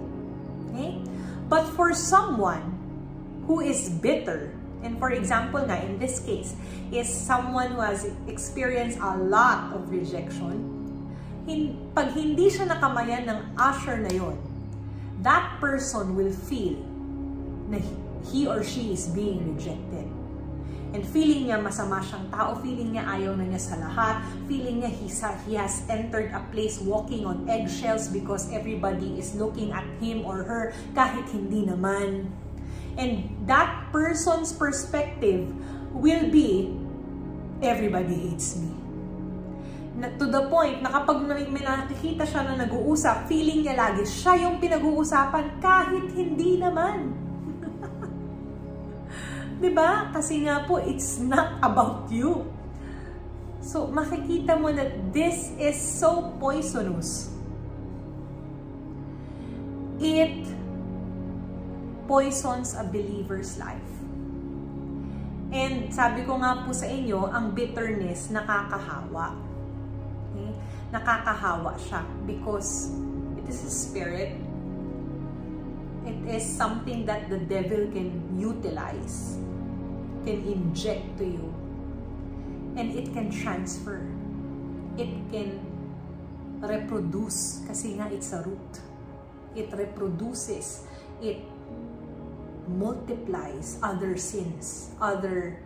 Okay? 0.69 1.01
But 1.49 1.69
for 1.73 1.93
someone 1.93 2.73
who 3.45 3.61
is 3.61 3.89
bitter, 3.89 4.53
And 4.85 5.01
for 5.01 5.09
example 5.09 5.65
nga, 5.65 5.81
in 5.81 5.97
this 5.97 6.21
case, 6.21 6.53
is 6.93 7.09
someone 7.09 7.73
who 7.73 7.81
has 7.81 8.05
experienced 8.29 9.01
a 9.01 9.17
lot 9.17 9.73
of 9.73 9.89
rejection. 9.89 10.61
Hin 11.49 11.73
pag 11.97 12.13
hindi 12.13 12.53
siya 12.53 12.69
nakamayan 12.69 13.25
ng 13.25 13.39
usher 13.57 13.97
na 13.97 14.13
yon, 14.13 14.37
that 15.25 15.57
person 15.57 16.13
will 16.13 16.29
feel 16.29 16.77
na 17.65 17.81
he 18.29 18.45
or 18.45 18.61
she 18.61 18.93
is 18.93 19.09
being 19.09 19.41
rejected. 19.57 20.05
And 20.95 21.03
feeling 21.03 21.51
niya 21.51 21.59
masama 21.59 21.99
siyang 21.99 22.31
tao, 22.31 22.55
feeling 22.63 22.95
niya 22.95 23.03
ayaw 23.03 23.35
na 23.35 23.43
niya 23.43 23.59
sa 23.59 23.75
lahat, 23.75 24.23
feeling 24.47 24.79
niya 24.79 24.93
he, 24.93 25.11
he 25.49 25.53
has 25.59 25.83
entered 25.91 26.31
a 26.31 26.39
place 26.55 26.79
walking 26.79 27.27
on 27.27 27.43
eggshells 27.51 28.07
because 28.07 28.47
everybody 28.53 29.19
is 29.19 29.35
looking 29.35 29.75
at 29.75 29.83
him 29.99 30.23
or 30.23 30.47
her 30.47 30.71
kahit 30.95 31.27
hindi 31.35 31.67
naman. 31.67 32.31
And 32.95 33.27
that 33.43 33.91
person's 33.91 34.55
perspective 34.55 35.51
will 35.91 36.31
be, 36.31 36.71
everybody 37.59 38.31
hates 38.31 38.55
me. 38.55 38.71
Na, 39.95 40.11
to 40.15 40.27
the 40.27 40.47
point 40.51 40.83
na 40.83 40.91
kapag 40.91 41.23
may, 41.23 41.47
nakikita 41.47 42.27
siya 42.27 42.43
na 42.51 42.67
nag-uusap, 42.67 43.31
feeling 43.31 43.63
niya 43.63 43.75
lagi 43.79 44.03
siya 44.03 44.47
yung 44.47 44.59
pinag-uusapan 44.59 45.59
kahit 45.63 46.11
hindi 46.11 46.59
naman. 46.59 47.15
'Di 49.59 49.71
ba? 49.71 50.11
Kasi 50.11 50.43
nga 50.43 50.67
po, 50.67 50.83
it's 50.83 51.19
not 51.19 51.63
about 51.63 52.11
you. 52.11 52.43
So, 53.63 53.87
makikita 53.87 54.59
mo 54.59 54.69
na 54.69 54.87
this 55.15 55.55
is 55.55 55.79
so 55.79 56.35
poisonous. 56.37 57.31
It 59.97 60.54
poisons 62.07 62.73
a 62.77 62.85
believer's 62.85 63.57
life. 63.57 63.95
And 65.55 65.87
sabi 65.93 66.25
ko 66.25 66.41
nga 66.41 66.65
po 66.65 66.73
sa 66.73 66.89
inyo, 66.89 67.31
ang 67.31 67.53
bitterness 67.53 68.27
nakakahawa. 68.33 69.37
Okay? 70.33 70.51
Nakakahawa 70.91 71.77
siya 71.79 72.03
because 72.27 72.91
it 73.39 73.45
is 73.47 73.63
a 73.63 73.71
spirit. 73.71 74.35
It 76.05 76.21
is 76.29 76.45
something 76.45 77.07
that 77.09 77.31
the 77.33 77.41
devil 77.41 77.89
can 77.89 78.13
utilize, 78.37 79.41
can 80.21 80.43
inject 80.45 81.17
to 81.17 81.25
you. 81.25 81.47
And 82.75 82.93
it 82.93 83.15
can 83.15 83.31
transfer. 83.31 84.03
It 84.99 85.09
can 85.31 85.63
reproduce 86.61 87.63
kasi 87.65 87.97
nga 87.97 88.11
it's 88.11 88.35
a 88.35 88.43
root. 88.43 88.73
It 89.55 89.71
reproduces. 89.71 90.83
It 91.23 91.54
multiplies 92.67 93.77
other 93.81 94.17
sins, 94.17 94.91
other 94.99 95.61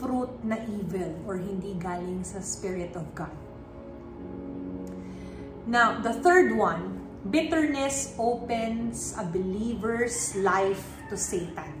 fruit 0.00 0.32
na 0.40 0.56
evil 0.64 1.12
or 1.28 1.36
hindi 1.36 1.76
galing 1.76 2.24
sa 2.24 2.40
Spirit 2.40 2.96
of 2.96 3.04
God. 3.12 3.32
Now, 5.68 6.00
the 6.00 6.16
third 6.16 6.56
one, 6.56 7.04
bitterness 7.28 8.16
opens 8.16 9.12
a 9.14 9.28
believer's 9.28 10.32
life 10.40 10.82
to 11.12 11.20
Satan. 11.20 11.76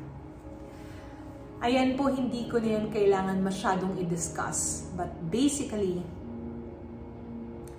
Ayan 1.64 1.96
po, 1.96 2.12
hindi 2.12 2.48
ko 2.48 2.60
na 2.60 2.76
yan 2.76 2.92
kailangan 2.92 3.40
masyadong 3.40 3.96
i-discuss. 4.00 4.88
But 4.96 5.12
basically, 5.32 6.04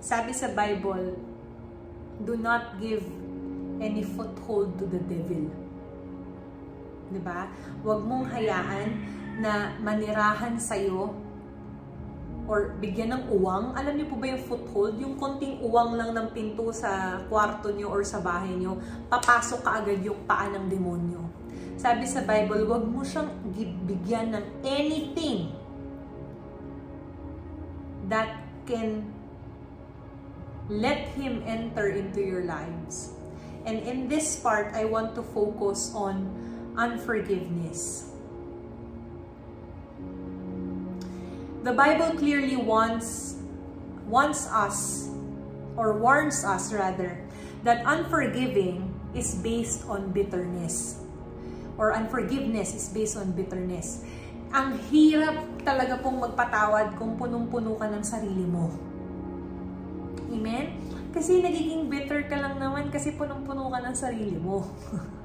sabi 0.02 0.34
sa 0.34 0.50
Bible, 0.50 1.18
do 2.22 2.34
not 2.38 2.78
give 2.82 3.02
any 3.82 4.06
foothold 4.06 4.78
to 4.78 4.86
the 4.86 5.02
devil 5.02 5.61
'di 7.12 7.22
ba? 7.22 7.52
Huwag 7.84 8.00
mong 8.08 8.32
hayaan 8.32 8.88
na 9.38 9.76
manirahan 9.80 10.56
sa 10.56 10.76
iyo 10.76 11.12
or 12.50 12.74
bigyan 12.82 13.14
ng 13.14 13.24
uwang. 13.30 13.70
Alam 13.78 14.02
niyo 14.02 14.06
po 14.10 14.18
ba 14.18 14.26
yung 14.26 14.42
foothold? 14.42 14.98
Yung 14.98 15.14
konting 15.14 15.62
uwang 15.62 15.94
lang 15.94 16.10
ng 16.10 16.28
pinto 16.34 16.74
sa 16.74 17.22
kwarto 17.30 17.70
niyo 17.70 17.86
or 17.92 18.02
sa 18.02 18.18
bahay 18.18 18.50
niyo, 18.58 18.82
papasok 19.06 19.60
ka 19.62 19.70
agad 19.78 20.02
yung 20.02 20.18
paa 20.26 20.50
ng 20.50 20.66
demonyo. 20.66 21.22
Sabi 21.78 22.06
sa 22.06 22.26
Bible, 22.26 22.66
huwag 22.66 22.84
mo 22.86 23.06
siyang 23.06 23.30
bigyan 23.86 24.34
ng 24.34 24.44
anything 24.66 25.54
that 28.10 28.42
can 28.66 29.06
let 30.68 31.10
him 31.18 31.42
enter 31.46 31.90
into 31.90 32.22
your 32.22 32.44
lives. 32.46 33.14
And 33.62 33.82
in 33.86 34.10
this 34.10 34.38
part, 34.38 34.74
I 34.74 34.86
want 34.86 35.14
to 35.14 35.22
focus 35.22 35.94
on 35.94 36.26
unforgiveness. 36.76 38.08
The 41.62 41.72
Bible 41.72 42.18
clearly 42.18 42.58
wants, 42.58 43.38
wants 44.08 44.50
us, 44.50 45.08
or 45.76 45.94
warns 45.94 46.42
us 46.44 46.72
rather, 46.72 47.22
that 47.62 47.86
unforgiving 47.86 48.90
is 49.14 49.38
based 49.38 49.86
on 49.86 50.10
bitterness. 50.10 50.98
Or 51.78 51.94
unforgiveness 51.94 52.74
is 52.74 52.90
based 52.90 53.16
on 53.16 53.32
bitterness. 53.32 54.02
Ang 54.52 54.76
hirap 54.90 55.38
talaga 55.64 56.02
pong 56.02 56.20
magpatawad 56.20 56.98
kung 56.98 57.16
punong-puno 57.16 57.78
ka 57.78 57.88
ng 57.88 58.04
sarili 58.04 58.44
mo. 58.44 58.68
Amen? 60.34 60.76
Kasi 61.12 61.40
nagiging 61.40 61.88
bitter 61.88 62.24
ka 62.26 62.36
lang 62.36 62.58
naman 62.58 62.90
kasi 62.90 63.14
punong-puno 63.14 63.70
ka 63.70 63.80
ng 63.80 63.96
sarili 63.96 64.36
mo. 64.36 64.66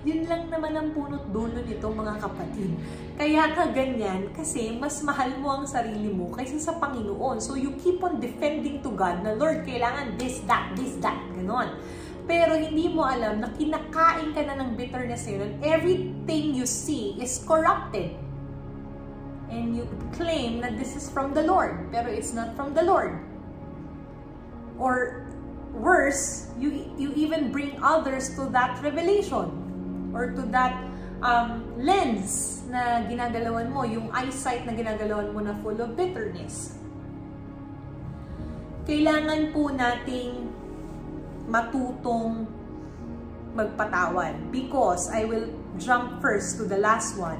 Yun 0.00 0.24
lang 0.24 0.48
naman 0.48 0.72
ang 0.72 0.88
punot 0.96 1.28
dulo 1.28 1.60
nito 1.60 1.92
mga 1.92 2.16
kapatid. 2.24 2.72
Kaya 3.20 3.52
ka 3.52 3.68
ganyan 3.68 4.32
kasi 4.32 4.72
mas 4.72 5.04
mahal 5.04 5.36
mo 5.36 5.60
ang 5.60 5.68
sarili 5.68 6.08
mo 6.08 6.32
kaysa 6.32 6.56
sa 6.56 6.72
Panginoon. 6.80 7.36
So 7.36 7.52
you 7.52 7.76
keep 7.76 8.00
on 8.00 8.16
defending 8.16 8.80
to 8.80 8.90
God 8.96 9.20
na 9.20 9.36
Lord, 9.36 9.68
kailangan 9.68 10.16
this, 10.16 10.40
that, 10.48 10.72
this, 10.72 10.96
that, 11.04 11.20
ganon. 11.36 11.76
Pero 12.24 12.56
hindi 12.56 12.88
mo 12.88 13.04
alam 13.04 13.44
na 13.44 13.52
kinakain 13.52 14.32
ka 14.32 14.40
na 14.46 14.56
ng 14.56 14.72
bitterness 14.78 15.28
na 15.28 15.32
yun. 15.44 15.50
Everything 15.60 16.56
you 16.56 16.64
see 16.64 17.18
is 17.20 17.44
corrupted. 17.44 18.16
And 19.50 19.74
you 19.76 19.84
claim 20.14 20.62
that 20.62 20.78
this 20.78 20.94
is 20.94 21.10
from 21.10 21.34
the 21.36 21.42
Lord. 21.42 21.92
Pero 21.92 22.08
it's 22.08 22.32
not 22.32 22.56
from 22.56 22.72
the 22.72 22.86
Lord. 22.86 23.18
Or 24.80 25.26
worse, 25.76 26.48
you, 26.56 26.88
you 26.96 27.12
even 27.18 27.52
bring 27.52 27.76
others 27.82 28.32
to 28.40 28.48
that 28.56 28.80
revelation 28.80 29.59
or 30.12 30.34
to 30.34 30.42
that 30.50 30.80
um, 31.22 31.64
lens 31.78 32.62
na 32.70 33.04
ginagalawan 33.06 33.70
mo, 33.70 33.82
yung 33.84 34.08
eyesight 34.10 34.64
na 34.64 34.72
ginagalawan 34.74 35.30
mo 35.34 35.40
na 35.42 35.54
full 35.60 35.76
of 35.78 35.94
bitterness. 35.98 36.80
kailangan 38.90 39.54
po 39.54 39.70
nating 39.70 40.50
matutong 41.46 42.42
magpatawad. 43.54 44.50
Because 44.50 45.06
I 45.14 45.30
will 45.30 45.46
jump 45.78 46.18
first 46.18 46.58
to 46.58 46.66
the 46.66 46.78
last 46.78 47.14
one. 47.14 47.38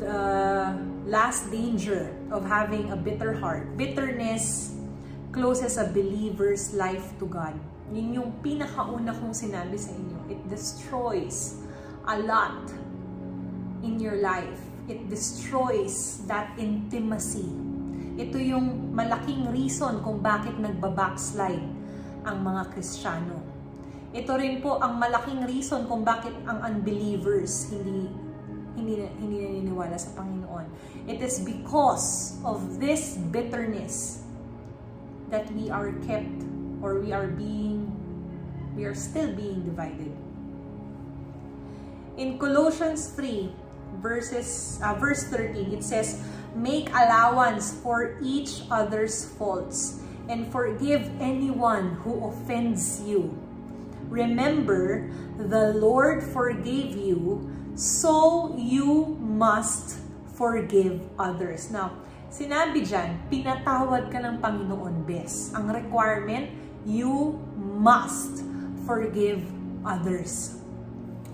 The 0.00 0.72
last 1.04 1.52
danger 1.52 2.08
of 2.32 2.48
having 2.48 2.88
a 2.88 2.96
bitter 2.96 3.36
heart. 3.36 3.76
Bitterness 3.76 4.72
closes 5.28 5.76
a 5.76 5.92
believer's 5.92 6.72
life 6.72 7.12
to 7.20 7.28
God. 7.28 7.52
Yun 7.92 8.08
yung 8.16 8.30
pinakauna 8.40 9.12
kong 9.12 9.36
sinabi 9.36 9.76
sa 9.76 9.92
inyo. 9.92 10.18
It 10.32 10.40
destroys 10.48 11.60
a 12.08 12.16
lot 12.16 12.72
in 13.84 14.00
your 14.00 14.16
life. 14.24 14.64
It 14.88 15.12
destroys 15.12 16.24
that 16.26 16.56
intimacy. 16.56 17.46
Ito 18.16 18.40
yung 18.40 18.96
malaking 18.96 19.52
reason 19.52 20.00
kung 20.00 20.24
bakit 20.24 20.56
nagbabackslide 20.56 21.68
ang 22.24 22.38
mga 22.40 22.72
Kristiyano. 22.72 23.38
Ito 24.12 24.36
rin 24.36 24.60
po 24.60 24.76
ang 24.80 25.00
malaking 25.00 25.44
reason 25.48 25.88
kung 25.88 26.04
bakit 26.04 26.36
ang 26.44 26.60
unbelievers 26.60 27.72
hindi 27.72 28.12
hindi 28.76 29.04
hindi 29.20 29.36
naniniwala 29.40 29.96
sa 29.96 30.12
Panginoon. 30.16 30.66
It 31.08 31.24
is 31.24 31.40
because 31.40 32.36
of 32.44 32.80
this 32.80 33.16
bitterness 33.32 34.24
that 35.32 35.48
we 35.56 35.72
are 35.72 35.96
kept 36.04 36.44
or 36.84 37.00
we 37.00 37.16
are 37.16 37.32
being 37.32 37.81
we 38.76 38.84
are 38.84 38.94
still 38.94 39.32
being 39.32 39.64
divided. 39.64 40.12
In 42.16 42.38
Colossians 42.38 43.08
3 43.16 43.52
verses 44.00 44.80
uh, 44.80 44.94
verse 44.96 45.28
13 45.28 45.72
it 45.72 45.84
says 45.84 46.24
make 46.56 46.88
allowance 46.90 47.72
for 47.84 48.16
each 48.24 48.64
other's 48.70 49.28
faults 49.36 50.00
and 50.28 50.48
forgive 50.52 51.08
anyone 51.20 52.00
who 52.04 52.28
offends 52.28 53.02
you. 53.04 53.36
Remember, 54.08 55.08
the 55.38 55.72
Lord 55.72 56.22
forgave 56.22 56.96
you, 56.96 57.48
so 57.74 58.52
you 58.56 59.16
must 59.18 59.98
forgive 60.36 61.00
others. 61.18 61.72
Now, 61.72 61.96
sinabi 62.28 62.84
dyan, 62.84 63.24
pinatawad 63.32 64.12
ka 64.12 64.20
ng 64.20 64.36
Panginoon, 64.38 65.08
bes. 65.08 65.50
Ang 65.56 65.72
requirement, 65.72 66.52
you 66.84 67.40
must 67.56 68.44
forgive 68.84 69.42
others. 69.82 70.62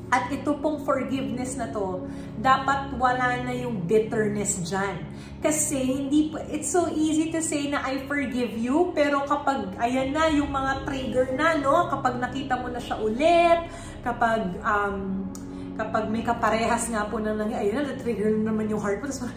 At 0.08 0.32
ito 0.32 0.56
pong 0.56 0.88
forgiveness 0.88 1.52
na 1.60 1.68
to, 1.68 2.08
dapat 2.40 2.96
wala 2.96 3.44
na 3.44 3.52
yung 3.52 3.84
bitterness 3.84 4.56
dyan. 4.64 5.04
Kasi 5.44 5.76
hindi 5.84 6.32
po, 6.32 6.40
it's 6.48 6.72
so 6.72 6.88
easy 6.88 7.28
to 7.28 7.44
say 7.44 7.68
na 7.68 7.84
I 7.84 8.08
forgive 8.08 8.56
you, 8.56 8.88
pero 8.96 9.28
kapag, 9.28 9.76
ayan 9.76 10.16
na, 10.16 10.32
yung 10.32 10.48
mga 10.48 10.88
trigger 10.88 11.28
na, 11.36 11.60
no? 11.60 11.92
Kapag 11.92 12.24
nakita 12.24 12.56
mo 12.56 12.72
na 12.72 12.80
siya 12.80 12.96
ulit, 12.96 13.68
kapag, 14.00 14.56
um, 14.64 15.28
kapag 15.76 16.08
may 16.08 16.24
kaparehas 16.24 16.88
nga 16.88 17.04
po 17.04 17.20
na 17.20 17.36
nangyay, 17.36 17.68
ayun 17.68 17.84
na, 17.84 17.94
trigger 18.00 18.32
na 18.32 18.48
naman 18.48 18.64
yung 18.72 18.80
heart 18.80 19.04
mo, 19.04 19.12
tapos 19.12 19.28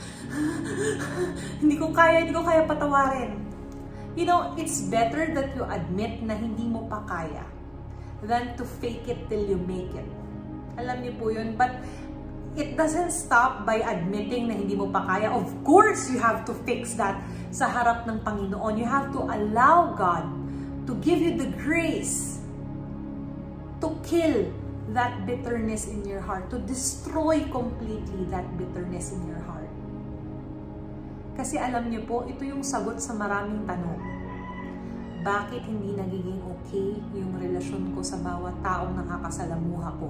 hindi 1.62 1.76
ko 1.76 1.92
kaya, 1.92 2.24
hindi 2.24 2.32
ko 2.32 2.48
kaya 2.48 2.64
patawarin. 2.64 3.44
You 4.16 4.24
know, 4.24 4.56
it's 4.56 4.88
better 4.88 5.36
that 5.36 5.52
you 5.52 5.68
admit 5.68 6.24
na 6.24 6.40
hindi 6.40 6.64
mo 6.64 6.88
pa 6.88 7.04
kaya 7.04 7.44
than 8.26 8.54
to 8.58 8.64
fake 8.64 9.10
it 9.10 9.30
till 9.30 9.42
you 9.42 9.58
make 9.58 9.92
it. 9.98 10.08
Alam 10.78 11.06
niyo 11.06 11.14
po 11.18 11.34
yun. 11.34 11.58
But 11.58 11.82
it 12.56 12.76
doesn't 12.78 13.12
stop 13.12 13.66
by 13.66 13.82
admitting 13.82 14.52
na 14.52 14.56
hindi 14.58 14.78
mo 14.78 14.90
pa 14.90 15.04
kaya. 15.06 15.32
Of 15.32 15.50
course, 15.66 16.10
you 16.12 16.20
have 16.22 16.46
to 16.46 16.54
fix 16.68 16.98
that 17.00 17.20
sa 17.50 17.68
harap 17.68 18.06
ng 18.08 18.22
Panginoon. 18.22 18.78
You 18.78 18.88
have 18.88 19.12
to 19.16 19.22
allow 19.26 19.96
God 19.98 20.26
to 20.86 20.98
give 21.02 21.22
you 21.22 21.38
the 21.38 21.50
grace 21.62 22.42
to 23.82 23.98
kill 24.06 24.46
that 24.94 25.26
bitterness 25.26 25.90
in 25.90 26.06
your 26.06 26.22
heart, 26.22 26.54
to 26.54 26.62
destroy 26.70 27.42
completely 27.50 28.30
that 28.30 28.46
bitterness 28.58 29.12
in 29.12 29.26
your 29.26 29.42
heart. 29.50 29.70
Kasi 31.34 31.58
alam 31.58 31.90
niyo 31.90 32.06
po, 32.06 32.28
ito 32.30 32.46
yung 32.46 32.62
sagot 32.62 33.02
sa 33.02 33.18
maraming 33.18 33.66
tanong. 33.66 34.21
Bakit 35.22 35.62
hindi 35.70 35.94
nagiging 35.94 36.42
okay 36.50 36.98
yung 37.14 37.38
relasyon 37.38 37.94
ko 37.94 38.02
sa 38.02 38.18
bawat 38.20 38.58
taong 38.66 38.98
nakakasalamuha 38.98 39.90
ko? 40.02 40.10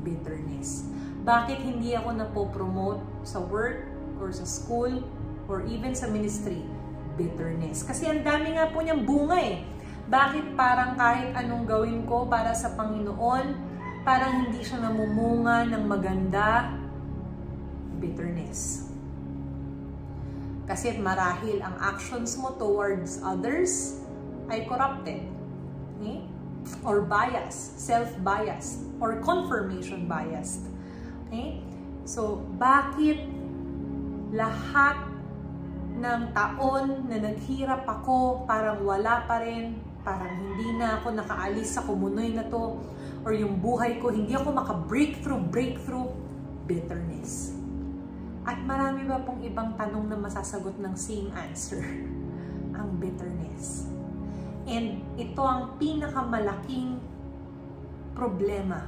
bitterness. 0.00 0.88
Bakit 1.22 1.60
hindi 1.62 1.92
ako 1.92 2.16
napopromote 2.16 3.04
sa 3.22 3.38
work 3.38 3.84
or 4.18 4.32
sa 4.32 4.48
school 4.48 5.04
or 5.46 5.62
even 5.68 5.92
sa 5.92 6.08
ministry? 6.08 6.64
Bitterness. 7.20 7.84
Kasi 7.84 8.08
ang 8.08 8.24
dami 8.24 8.56
nga 8.56 8.72
po 8.72 8.80
niyang 8.80 9.04
bunga 9.04 9.36
eh. 9.36 9.60
Bakit 10.10 10.56
parang 10.56 10.96
kahit 10.96 11.36
anong 11.36 11.68
gawin 11.68 12.02
ko 12.08 12.26
para 12.26 12.56
sa 12.56 12.72
Panginoon, 12.74 13.46
parang 14.02 14.48
hindi 14.48 14.64
siya 14.64 14.80
namumunga 14.80 15.68
ng 15.68 15.84
maganda? 15.84 16.72
Bitterness. 18.00 18.88
Kasi 20.64 20.96
marahil 20.96 21.60
ang 21.60 21.76
actions 21.78 22.40
mo 22.40 22.56
towards 22.56 23.20
others 23.20 24.00
ay 24.50 24.66
corrupted. 24.66 25.22
Okay? 26.00 26.30
or 26.84 27.02
bias, 27.04 27.74
self-biased, 27.76 28.84
or 29.00 29.20
confirmation 29.24 30.08
biased. 30.08 30.68
Okay? 31.28 31.60
So, 32.04 32.44
bakit 32.58 33.20
lahat 34.30 34.98
ng 36.00 36.20
taon 36.32 37.10
na 37.10 37.16
naghirap 37.20 37.84
ako, 37.84 38.48
parang 38.48 38.80
wala 38.86 39.24
pa 39.28 39.44
rin, 39.44 39.76
parang 40.00 40.32
hindi 40.32 40.80
na 40.80 40.96
ako 41.00 41.12
nakaalis 41.12 41.76
sa 41.76 41.84
kumunoy 41.84 42.32
na 42.32 42.46
to, 42.48 42.80
or 43.20 43.36
yung 43.36 43.60
buhay 43.60 44.00
ko, 44.00 44.08
hindi 44.08 44.32
ako 44.32 44.48
maka-breakthrough, 44.56 45.42
breakthrough, 45.52 46.08
bitterness. 46.64 47.52
At 48.48 48.56
marami 48.64 49.04
ba 49.04 49.20
pong 49.20 49.44
ibang 49.44 49.76
tanong 49.76 50.08
na 50.08 50.16
masasagot 50.16 50.80
ng 50.80 50.94
same 50.96 51.28
answer? 51.36 51.84
Ang 52.80 52.96
bitterness. 52.96 53.90
And 54.70 55.02
ito 55.18 55.42
ang 55.42 55.74
pinakamalaking 55.82 57.02
problema 58.14 58.86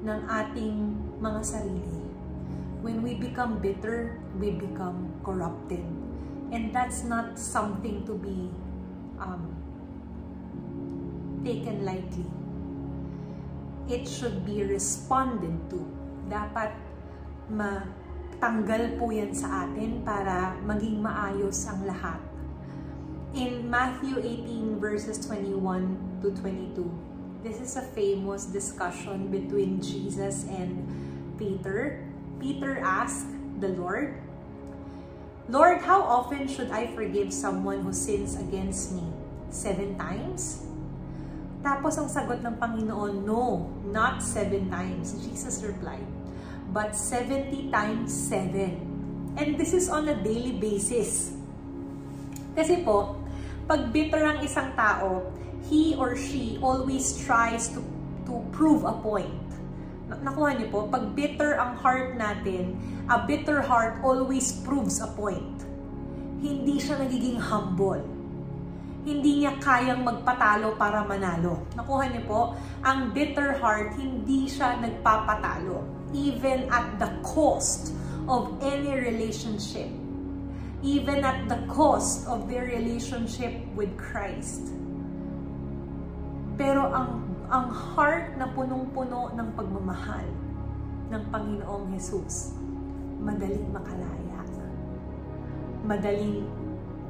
ng 0.00 0.20
ating 0.24 0.76
mga 1.20 1.40
sarili. 1.44 2.00
When 2.80 3.04
we 3.04 3.20
become 3.20 3.60
bitter, 3.60 4.16
we 4.40 4.56
become 4.56 5.12
corrupted. 5.20 5.84
And 6.48 6.72
that's 6.72 7.04
not 7.04 7.36
something 7.36 8.08
to 8.08 8.16
be 8.16 8.48
um, 9.20 9.52
taken 11.44 11.84
lightly. 11.84 12.28
It 13.92 14.08
should 14.08 14.48
be 14.48 14.64
responded 14.64 15.52
to. 15.68 15.84
Dapat 16.32 16.72
matanggal 17.52 18.96
po 18.96 19.12
yan 19.12 19.36
sa 19.36 19.68
atin 19.68 20.00
para 20.00 20.56
maging 20.64 21.04
maayos 21.04 21.68
ang 21.68 21.84
lahat 21.84 22.33
in 23.34 23.66
Matthew 23.66 24.22
18 24.22 24.78
verses 24.78 25.18
21 25.26 26.22
to 26.22 26.30
22. 26.38 26.86
This 27.42 27.58
is 27.58 27.74
a 27.74 27.82
famous 27.82 28.46
discussion 28.46 29.26
between 29.28 29.82
Jesus 29.82 30.46
and 30.46 30.86
Peter. 31.34 32.06
Peter 32.38 32.78
asked 32.78 33.26
the 33.58 33.74
Lord, 33.74 34.22
Lord, 35.50 35.82
how 35.82 36.00
often 36.00 36.46
should 36.46 36.70
I 36.70 36.94
forgive 36.94 37.34
someone 37.34 37.82
who 37.82 37.92
sins 37.92 38.38
against 38.38 38.94
me? 38.94 39.02
Seven 39.50 39.98
times? 39.98 40.62
Tapos 41.66 41.98
ang 41.98 42.06
sagot 42.06 42.38
ng 42.38 42.54
Panginoon, 42.54 43.26
no, 43.26 43.66
not 43.90 44.22
seven 44.22 44.70
times. 44.70 45.18
Jesus 45.26 45.58
replied, 45.66 46.06
but 46.70 46.94
70 46.94 47.74
times 47.74 48.14
seven. 48.14 48.78
And 49.34 49.58
this 49.58 49.74
is 49.74 49.90
on 49.90 50.06
a 50.06 50.14
daily 50.14 50.54
basis. 50.54 51.34
Kasi 52.54 52.86
po, 52.86 53.23
pag 53.64 53.88
bitter 53.96 54.20
ang 54.20 54.44
isang 54.44 54.76
tao, 54.76 55.24
he 55.64 55.96
or 55.96 56.12
she 56.12 56.60
always 56.60 57.16
tries 57.24 57.72
to, 57.72 57.80
to 58.28 58.44
prove 58.52 58.84
a 58.84 58.92
point. 59.00 59.32
Nakuha 60.04 60.60
niyo 60.60 60.68
po, 60.68 60.80
pag 60.92 61.16
bitter 61.16 61.56
ang 61.56 61.80
heart 61.80 62.12
natin, 62.20 62.76
a 63.08 63.24
bitter 63.24 63.64
heart 63.64 64.04
always 64.04 64.52
proves 64.60 65.00
a 65.00 65.08
point. 65.16 65.64
Hindi 66.44 66.76
siya 66.76 67.00
nagiging 67.00 67.40
humble. 67.40 68.04
Hindi 69.04 69.44
niya 69.44 69.56
kayang 69.64 70.04
magpatalo 70.04 70.76
para 70.76 71.00
manalo. 71.08 71.64
Nakuha 71.72 72.04
niyo 72.12 72.22
po, 72.28 72.40
ang 72.84 73.16
bitter 73.16 73.56
heart, 73.64 73.96
hindi 73.96 74.44
siya 74.44 74.76
nagpapatalo. 74.76 75.80
Even 76.12 76.68
at 76.68 77.00
the 77.00 77.08
cost 77.24 77.96
of 78.28 78.60
any 78.60 78.92
relationship 78.92 80.03
even 80.84 81.24
at 81.24 81.48
the 81.48 81.56
cost 81.72 82.28
of 82.28 82.44
their 82.44 82.68
relationship 82.68 83.56
with 83.72 83.88
Christ. 83.96 84.68
Pero 86.60 86.92
ang 86.92 87.24
ang 87.48 87.72
heart 87.72 88.36
na 88.36 88.52
punong-puno 88.52 89.32
ng 89.32 89.48
pagmamahal 89.56 90.28
ng 91.08 91.22
Panginoong 91.32 91.88
Jesus, 91.96 92.52
madaling 93.20 93.68
makalaya. 93.72 94.40
Madaling 95.84 96.44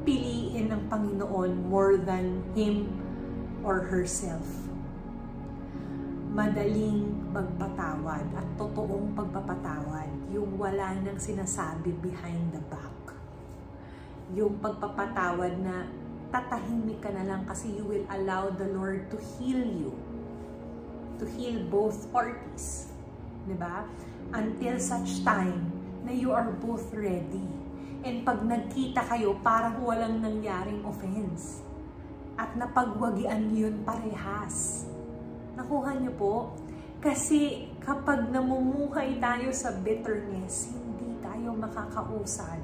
piliin 0.07 0.70
ng 0.70 0.83
Panginoon 0.87 1.66
more 1.66 1.99
than 1.99 2.47
him 2.55 2.91
or 3.66 3.87
herself. 3.91 4.47
Madaling 6.35 7.14
magpatawad 7.31 8.27
at 8.35 8.47
totoong 8.59 9.14
pagpapatawad, 9.14 10.11
yung 10.35 10.59
wala 10.59 10.95
nang 11.03 11.18
sinasabi 11.18 11.95
behind 12.03 12.55
the 12.55 12.62
back. 12.70 12.93
Yung 14.33 14.57
pagpapatawad 14.64 15.61
na 15.61 15.85
tatahimik 16.33 17.05
ka 17.05 17.12
na 17.12 17.29
lang 17.29 17.45
kasi 17.45 17.77
you 17.77 17.85
will 17.85 18.07
allow 18.09 18.49
the 18.49 18.72
Lord 18.72 19.12
to 19.12 19.20
heal 19.37 19.61
you. 19.61 19.93
To 21.20 21.29
heal 21.37 21.61
both 21.68 22.09
parties. 22.09 22.89
Diba? 23.45 23.85
Until 24.33 24.81
such 24.81 25.20
time 25.20 25.68
na 26.09 26.16
you 26.16 26.33
are 26.33 26.49
both 26.64 26.89
ready. 26.97 27.45
And 28.05 28.25
pag 28.25 28.41
nagkita 28.41 29.05
kayo, 29.05 29.37
parang 29.45 29.85
walang 29.85 30.25
nangyaring 30.25 30.81
offense. 30.89 31.61
At 32.41 32.57
napagwagian 32.57 33.53
yun 33.53 33.85
parehas. 33.85 34.88
Nakuha 35.55 36.01
niyo 36.01 36.13
po? 36.17 36.34
Kasi 37.05 37.68
kapag 37.84 38.33
namumuhay 38.33 39.21
tayo 39.21 39.53
sa 39.53 39.76
bitterness, 39.76 40.72
hindi 40.72 41.21
tayo 41.21 41.53
makakausad. 41.53 42.63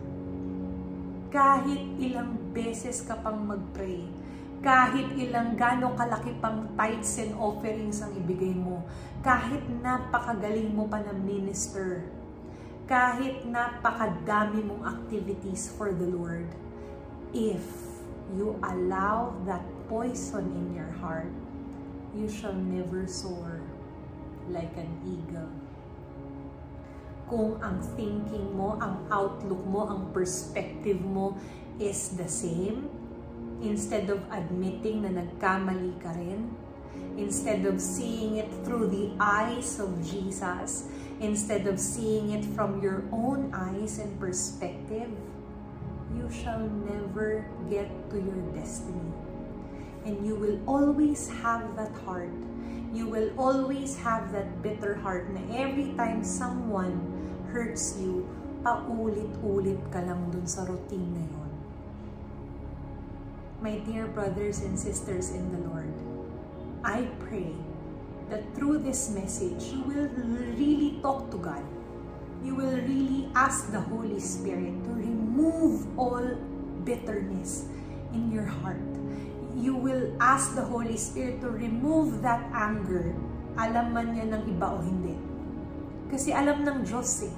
Kahit 1.30 1.78
ilang 2.02 2.50
beses 2.50 3.06
ka 3.06 3.14
pang 3.22 3.38
mag-pray, 3.46 4.02
kahit 4.66 5.14
ilang 5.14 5.54
gano'ng 5.54 5.94
kalaki 5.94 6.34
pang 6.42 6.74
tithes 6.74 7.22
and 7.22 7.38
offerings 7.38 8.02
ang 8.02 8.10
ibigay 8.18 8.50
mo, 8.50 8.82
kahit 9.22 9.62
napakagaling 9.78 10.74
mo 10.74 10.90
pa 10.90 10.98
na 10.98 11.14
minister, 11.14 12.10
kahit 12.90 13.46
napakadami 13.46 14.58
mong 14.66 14.82
activities 14.82 15.70
for 15.70 15.94
the 15.94 16.10
Lord, 16.10 16.50
if 17.30 17.62
you 18.34 18.58
allow 18.66 19.30
that 19.46 19.62
poison 19.86 20.50
in 20.50 20.74
your 20.74 20.90
heart, 20.98 21.30
you 22.10 22.26
shall 22.26 22.58
never 22.58 23.06
soar 23.06 23.62
like 24.50 24.74
an 24.74 24.90
eagle. 25.06 25.59
Kung 27.30 27.62
ang 27.62 27.78
thinking 27.94 28.58
mo, 28.58 28.74
ang 28.82 29.06
outlook 29.06 29.62
mo, 29.70 29.86
ang 29.86 30.10
perspective 30.10 30.98
mo 30.98 31.38
is 31.78 32.18
the 32.18 32.26
same, 32.26 32.90
instead 33.62 34.10
of 34.10 34.18
admitting 34.34 35.06
na 35.06 35.14
nagkamali 35.14 35.94
ka 36.02 36.10
rin, 36.10 36.50
instead 37.14 37.62
of 37.70 37.78
seeing 37.78 38.42
it 38.42 38.50
through 38.66 38.90
the 38.90 39.14
eyes 39.22 39.78
of 39.78 39.94
Jesus, 40.02 40.90
instead 41.22 41.70
of 41.70 41.78
seeing 41.78 42.34
it 42.34 42.42
from 42.56 42.82
your 42.82 43.06
own 43.14 43.54
eyes 43.54 44.02
and 44.02 44.10
perspective, 44.18 45.14
you 46.10 46.26
shall 46.34 46.66
never 46.90 47.46
get 47.70 47.86
to 48.10 48.18
your 48.18 48.42
destiny. 48.58 49.14
And 50.02 50.26
you 50.26 50.34
will 50.34 50.58
always 50.66 51.30
have 51.44 51.76
that 51.76 51.94
heart. 52.02 52.34
You 52.90 53.06
will 53.06 53.30
always 53.38 53.94
have 54.02 54.34
that 54.34 54.62
bitter 54.66 54.98
heart 54.98 55.30
na 55.30 55.38
every 55.54 55.94
time 55.94 56.26
someone 56.26 56.98
hurts 57.54 57.94
you, 57.94 58.26
paulit-ulit 58.66 59.78
ka 59.94 60.02
lang 60.02 60.26
dun 60.34 60.42
sa 60.42 60.66
routine 60.66 61.14
na 61.14 61.22
yun. 61.22 61.52
My 63.62 63.78
dear 63.86 64.10
brothers 64.10 64.66
and 64.66 64.74
sisters 64.74 65.30
in 65.30 65.54
the 65.54 65.62
Lord, 65.70 65.94
I 66.82 67.06
pray 67.22 67.54
that 68.26 68.42
through 68.58 68.82
this 68.82 69.06
message, 69.14 69.70
you 69.70 69.86
will 69.86 70.10
really 70.58 70.98
talk 70.98 71.30
to 71.30 71.38
God. 71.38 71.62
You 72.42 72.58
will 72.58 72.74
really 72.74 73.30
ask 73.38 73.70
the 73.70 73.86
Holy 73.86 74.18
Spirit 74.18 74.74
to 74.82 74.90
remove 74.98 75.86
all 75.94 76.26
bitterness 76.82 77.70
in 78.10 78.32
your 78.34 78.50
heart 78.50 78.82
you 79.56 79.74
will 79.74 80.14
ask 80.20 80.54
the 80.54 80.62
Holy 80.62 80.96
Spirit 80.96 81.40
to 81.40 81.48
remove 81.50 82.22
that 82.22 82.42
anger. 82.54 83.14
Alam 83.58 83.92
man 83.94 84.14
niya 84.14 84.30
ng 84.30 84.42
iba 84.46 84.70
o 84.70 84.78
hindi. 84.82 85.16
Kasi 86.10 86.34
alam 86.34 86.62
ng 86.62 86.86
Diyos 86.86 87.26
eh. 87.26 87.34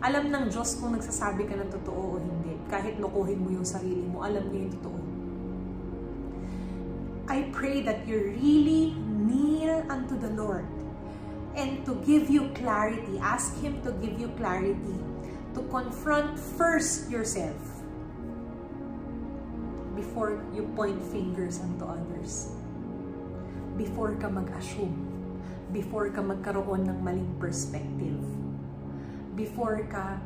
Alam 0.00 0.32
ng 0.32 0.44
Diyos 0.48 0.78
kung 0.80 0.96
nagsasabi 0.96 1.44
ka 1.46 1.54
ng 1.58 1.70
totoo 1.70 2.02
o 2.02 2.18
hindi. 2.18 2.56
Kahit 2.70 2.98
lokohin 2.98 3.38
mo 3.42 3.50
yung 3.54 3.66
sarili 3.66 4.06
mo, 4.06 4.22
alam 4.22 4.46
niya 4.50 4.60
yung 4.66 4.74
totoo. 4.78 4.98
I 7.30 7.46
pray 7.54 7.86
that 7.86 8.10
you 8.10 8.34
really 8.34 8.90
kneel 9.06 9.86
unto 9.86 10.18
the 10.18 10.34
Lord 10.34 10.66
and 11.54 11.86
to 11.86 11.94
give 12.02 12.26
you 12.26 12.50
clarity. 12.58 13.22
Ask 13.22 13.54
Him 13.62 13.78
to 13.86 13.94
give 14.02 14.18
you 14.18 14.34
clarity 14.34 14.98
to 15.54 15.62
confront 15.70 16.38
first 16.38 17.10
yourself 17.10 17.69
before 20.00 20.40
you 20.56 20.64
point 20.72 20.96
fingers 21.12 21.60
unto 21.60 21.84
others. 21.84 22.48
Before 23.76 24.16
ka 24.16 24.32
mag-assume. 24.32 24.96
Before 25.76 26.08
ka 26.08 26.24
magkaroon 26.24 26.88
ng 26.88 26.98
maling 27.04 27.36
perspective. 27.36 28.16
Before 29.36 29.84
ka 29.92 30.16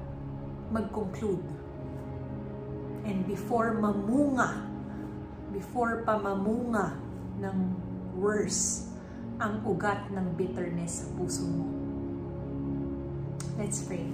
mag-conclude. 0.70 1.42
And 3.02 3.26
before 3.26 3.74
mamunga, 3.74 4.62
before 5.51 6.06
pa 6.06 6.22
mamunga 6.22 6.94
ng 7.42 7.59
worse 8.14 8.88
ang 9.42 9.66
ugat 9.66 10.06
ng 10.14 10.38
bitterness 10.38 11.02
sa 11.02 11.06
puso 11.18 11.44
mo. 11.51 11.66
Let's 13.59 13.82
pray. 13.82 14.06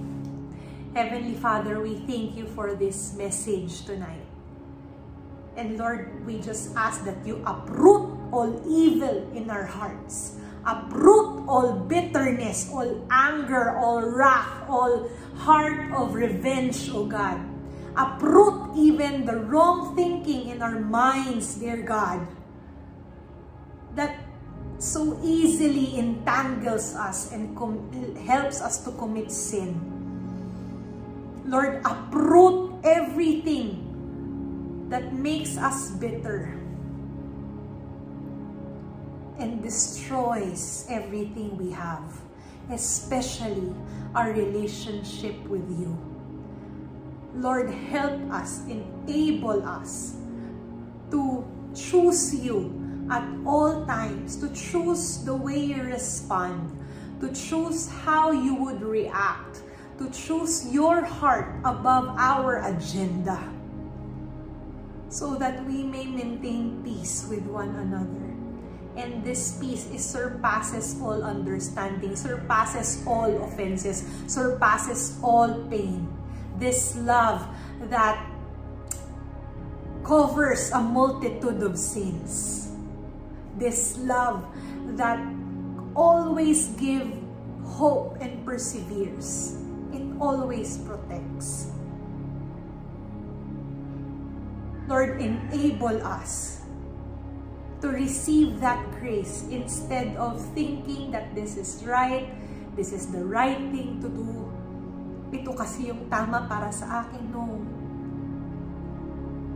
Heavenly 0.97 1.37
Father, 1.37 1.79
we 1.79 2.01
thank 2.03 2.35
you 2.35 2.49
for 2.51 2.73
this 2.75 3.15
message 3.15 3.87
tonight. 3.87 4.30
And 5.55 5.77
Lord, 5.77 6.25
we 6.25 6.39
just 6.39 6.75
ask 6.75 7.03
that 7.05 7.25
you 7.25 7.43
uproot 7.45 8.17
all 8.31 8.49
evil 8.63 9.27
in 9.35 9.49
our 9.49 9.65
hearts. 9.65 10.39
Uproot 10.65 11.49
all 11.49 11.73
bitterness, 11.89 12.69
all 12.71 13.05
anger, 13.09 13.75
all 13.77 14.01
wrath, 14.01 14.69
all 14.69 15.09
heart 15.35 15.91
of 15.91 16.13
revenge, 16.13 16.89
O 16.93 17.05
God. 17.05 17.41
Uproot 17.97 18.77
even 18.77 19.25
the 19.25 19.35
wrong 19.35 19.95
thinking 19.95 20.47
in 20.47 20.61
our 20.61 20.79
minds, 20.79 21.55
dear 21.59 21.81
God, 21.83 22.23
that 23.95 24.15
so 24.79 25.19
easily 25.21 25.99
entangles 25.99 26.95
us 26.95 27.33
and 27.33 27.57
helps 28.23 28.61
us 28.61 28.85
to 28.85 28.91
commit 28.95 29.29
sin. 29.31 29.75
Lord, 31.45 31.81
uproot 31.83 32.79
everything 32.85 33.90
that 34.91 35.13
makes 35.13 35.55
us 35.55 35.89
bitter 36.03 36.51
and 39.39 39.63
destroys 39.63 40.85
everything 40.89 41.55
we 41.55 41.71
have, 41.71 42.03
especially 42.69 43.73
our 44.13 44.33
relationship 44.33 45.39
with 45.47 45.63
you. 45.79 45.95
Lord, 47.35 47.71
help 47.71 48.19
us, 48.35 48.67
enable 48.67 49.63
us 49.63 50.15
to 51.09 51.47
choose 51.73 52.35
you 52.35 53.07
at 53.09 53.23
all 53.47 53.85
times, 53.85 54.35
to 54.43 54.51
choose 54.51 55.23
the 55.23 55.33
way 55.33 55.57
you 55.57 55.83
respond, 55.83 56.67
to 57.21 57.31
choose 57.31 57.87
how 57.87 58.31
you 58.31 58.55
would 58.55 58.83
react, 58.83 59.63
to 59.99 60.11
choose 60.11 60.67
your 60.67 61.01
heart 61.01 61.55
above 61.63 62.09
our 62.19 62.67
agenda 62.67 63.39
so 65.11 65.35
that 65.35 65.59
we 65.67 65.83
may 65.83 66.07
maintain 66.07 66.79
peace 66.87 67.27
with 67.27 67.43
one 67.43 67.75
another. 67.75 68.31
And 68.95 69.23
this 69.23 69.59
peace 69.59 69.87
is 69.91 70.07
surpasses 70.07 70.95
all 71.03 71.23
understanding, 71.23 72.15
surpasses 72.15 73.03
all 73.05 73.43
offenses, 73.43 74.07
surpasses 74.27 75.19
all 75.21 75.67
pain. 75.67 76.07
This 76.57 76.95
love 76.95 77.43
that 77.91 78.23
covers 80.03 80.71
a 80.71 80.79
multitude 80.79 81.61
of 81.61 81.77
sins. 81.77 82.71
This 83.59 83.99
love 83.99 84.47
that 84.95 85.19
always 85.93 86.71
gives 86.79 87.11
hope 87.67 88.15
and 88.19 88.43
perseveres. 88.45 89.59
It 89.91 90.03
always 90.19 90.79
protects. 90.79 91.67
Lord, 94.91 95.23
enable 95.23 96.03
us 96.03 96.59
to 97.79 97.87
receive 97.87 98.59
that 98.59 98.83
grace 98.99 99.47
instead 99.47 100.19
of 100.19 100.43
thinking 100.51 101.15
that 101.15 101.31
this 101.31 101.55
is 101.55 101.79
right, 101.87 102.27
this 102.75 102.91
is 102.91 103.07
the 103.07 103.23
right 103.23 103.55
thing 103.71 104.03
to 104.03 104.11
do. 104.11 104.51
Ito 105.31 105.55
kasi 105.55 105.87
yung 105.87 106.11
tama 106.11 106.43
para 106.43 106.67
sa 106.75 107.07
akin. 107.07 107.23
No. 107.31 107.63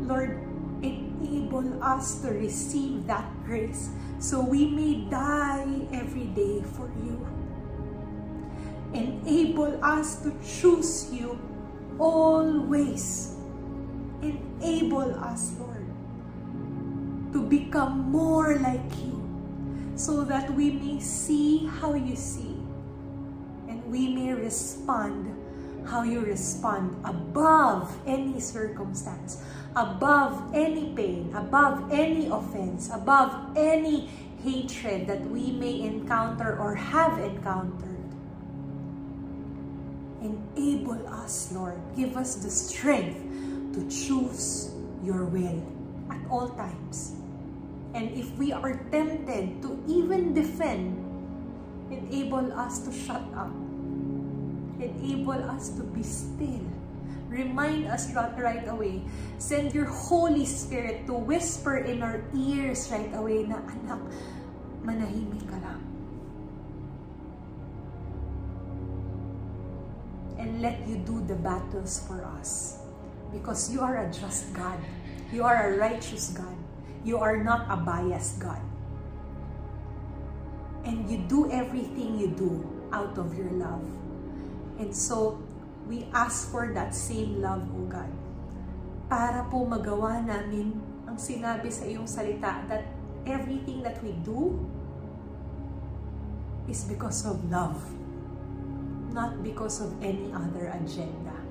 Lord, 0.08 0.40
enable 0.80 1.84
us 1.84 2.24
to 2.24 2.32
receive 2.32 3.04
that 3.12 3.28
grace 3.44 3.92
so 4.24 4.40
we 4.40 4.72
may 4.72 5.04
die 5.12 5.84
every 5.92 6.32
day 6.32 6.64
for 6.80 6.88
you. 7.04 7.20
Enable 8.96 9.84
us 9.84 10.24
to 10.24 10.32
choose 10.40 11.12
you 11.12 11.36
always 12.00 13.35
Enable 14.26 15.14
us, 15.22 15.54
Lord, 15.60 15.86
to 17.34 17.42
become 17.42 18.10
more 18.10 18.58
like 18.58 18.90
you 19.04 19.22
so 19.96 20.24
that 20.26 20.54
we 20.54 20.72
may 20.72 21.00
see 21.00 21.68
how 21.68 21.94
you 21.94 22.16
see 22.16 22.58
and 23.70 23.84
we 23.86 24.10
may 24.10 24.34
respond 24.34 25.36
how 25.86 26.02
you 26.02 26.22
respond 26.22 26.98
above 27.06 27.96
any 28.08 28.40
circumstance, 28.40 29.44
above 29.76 30.42
any 30.54 30.94
pain, 30.96 31.32
above 31.36 31.92
any 31.92 32.28
offense, 32.28 32.90
above 32.92 33.56
any 33.56 34.10
hatred 34.44 35.06
that 35.08 35.22
we 35.30 35.52
may 35.52 35.82
encounter 35.82 36.58
or 36.58 36.74
have 36.74 37.20
encountered. 37.20 37.92
Enable 40.22 41.08
us, 41.08 41.52
Lord. 41.52 41.80
Give 41.96 42.18
us 42.18 42.36
the 42.36 42.50
strength 42.50 43.25
to 43.76 43.84
choose 43.92 44.72
your 45.04 45.28
will 45.28 45.60
at 46.08 46.24
all 46.32 46.48
times. 46.56 47.20
And 47.92 48.12
if 48.16 48.32
we 48.40 48.52
are 48.56 48.80
tempted 48.92 49.62
to 49.64 49.76
even 49.88 50.32
defend, 50.32 50.96
enable 51.92 52.52
us 52.56 52.80
to 52.88 52.92
shut 52.92 53.24
up. 53.36 53.52
Enable 54.80 55.40
us 55.52 55.70
to 55.76 55.84
be 55.84 56.04
still. 56.04 56.64
Remind 57.28 57.88
us 57.88 58.12
right, 58.16 58.64
away. 58.68 59.04
Send 59.40 59.76
your 59.76 59.92
Holy 59.92 60.46
Spirit 60.46 61.08
to 61.08 61.14
whisper 61.14 61.84
in 61.84 62.04
our 62.04 62.24
ears 62.32 62.88
right 62.92 63.12
away 63.12 63.44
na, 63.44 63.60
anak, 63.60 64.00
manahimik 64.88 65.44
ka 65.48 65.60
lang. 65.60 65.84
And 70.40 70.62
let 70.64 70.80
you 70.88 71.00
do 71.04 71.20
the 71.28 71.36
battles 71.36 72.04
for 72.08 72.24
us. 72.40 72.85
Because 73.36 73.68
you 73.68 73.84
are 73.84 74.00
a 74.00 74.08
just 74.08 74.56
God. 74.56 74.80
You 75.36 75.44
are 75.44 75.76
a 75.76 75.76
righteous 75.76 76.32
God. 76.32 76.56
You 77.04 77.20
are 77.20 77.44
not 77.44 77.68
a 77.68 77.76
biased 77.76 78.40
God. 78.40 78.64
And 80.88 81.04
you 81.12 81.20
do 81.28 81.52
everything 81.52 82.16
you 82.16 82.32
do 82.32 82.64
out 82.96 83.20
of 83.20 83.36
your 83.36 83.52
love. 83.52 83.84
And 84.80 84.96
so, 84.96 85.44
we 85.86 86.08
ask 86.16 86.50
for 86.50 86.72
that 86.74 86.96
same 86.96 87.44
love, 87.44 87.68
O 87.76 87.86
God. 87.86 88.10
Para 89.12 89.46
po 89.52 89.68
magawa 89.68 90.24
namin 90.24 90.82
ang 91.06 91.20
sinabi 91.20 91.70
sa 91.70 91.86
iyong 91.86 92.10
salita 92.10 92.66
that 92.66 92.90
everything 93.30 93.86
that 93.86 94.02
we 94.02 94.18
do 94.26 94.58
is 96.66 96.90
because 96.90 97.22
of 97.30 97.38
love, 97.54 97.78
not 99.14 99.46
because 99.46 99.78
of 99.82 99.94
any 100.02 100.34
other 100.34 100.74
agenda. 100.74 101.45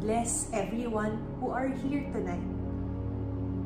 Bless 0.00 0.48
everyone 0.56 1.20
who 1.38 1.52
are 1.52 1.68
here 1.68 2.08
tonight. 2.08 2.40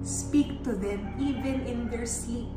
Speak 0.02 0.66
to 0.66 0.74
them 0.74 1.14
even 1.14 1.62
in 1.62 1.86
their 1.88 2.06
sleep. 2.06 2.50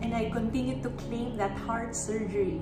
And 0.00 0.16
I 0.16 0.32
continue 0.32 0.80
to 0.80 0.88
claim 1.04 1.36
that 1.36 1.52
heart 1.68 1.94
surgery. 1.94 2.60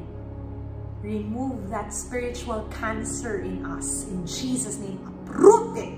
Remove 1.06 1.70
that 1.70 1.94
spiritual 1.94 2.66
cancer 2.74 3.46
in 3.46 3.64
us. 3.64 4.10
In 4.10 4.26
Jesus' 4.26 4.78
name, 4.78 4.98
uproot 5.06 5.78
it 5.78 5.94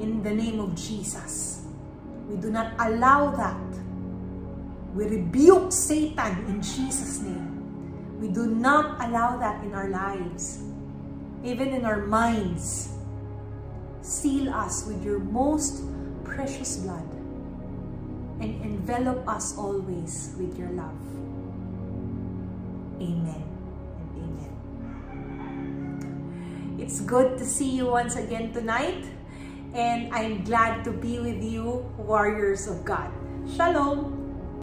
in 0.00 0.22
the 0.24 0.32
name 0.32 0.60
of 0.60 0.74
Jesus. 0.74 1.68
We 2.24 2.40
do 2.40 2.48
not 2.50 2.72
allow 2.80 3.36
that. 3.36 3.60
We 4.96 5.04
rebuke 5.04 5.72
Satan 5.72 6.48
in 6.48 6.62
Jesus' 6.64 7.20
name. 7.20 7.52
We 8.18 8.28
do 8.28 8.46
not 8.46 8.96
allow 9.04 9.36
that 9.36 9.62
in 9.64 9.74
our 9.74 9.88
lives, 9.88 10.64
even 11.44 11.74
in 11.74 11.84
our 11.84 12.06
minds. 12.06 12.88
Seal 14.02 14.50
us 14.50 14.86
with 14.86 15.04
your 15.04 15.18
most 15.18 15.82
precious 16.24 16.76
blood 16.78 17.06
and 18.40 18.60
envelop 18.62 19.26
us 19.28 19.56
always 19.58 20.34
with 20.38 20.58
your 20.58 20.70
love. 20.70 20.98
Amen 22.98 23.42
and 23.98 24.10
amen. 24.18 24.50
It's 26.78 27.00
good 27.00 27.38
to 27.38 27.44
see 27.44 27.70
you 27.70 27.86
once 27.86 28.16
again 28.16 28.52
tonight, 28.52 29.04
and 29.74 30.12
I'm 30.12 30.42
glad 30.42 30.84
to 30.84 30.90
be 30.90 31.18
with 31.20 31.42
you, 31.42 31.86
warriors 31.98 32.66
of 32.66 32.84
God. 32.84 33.10
Shalom! 33.54 34.21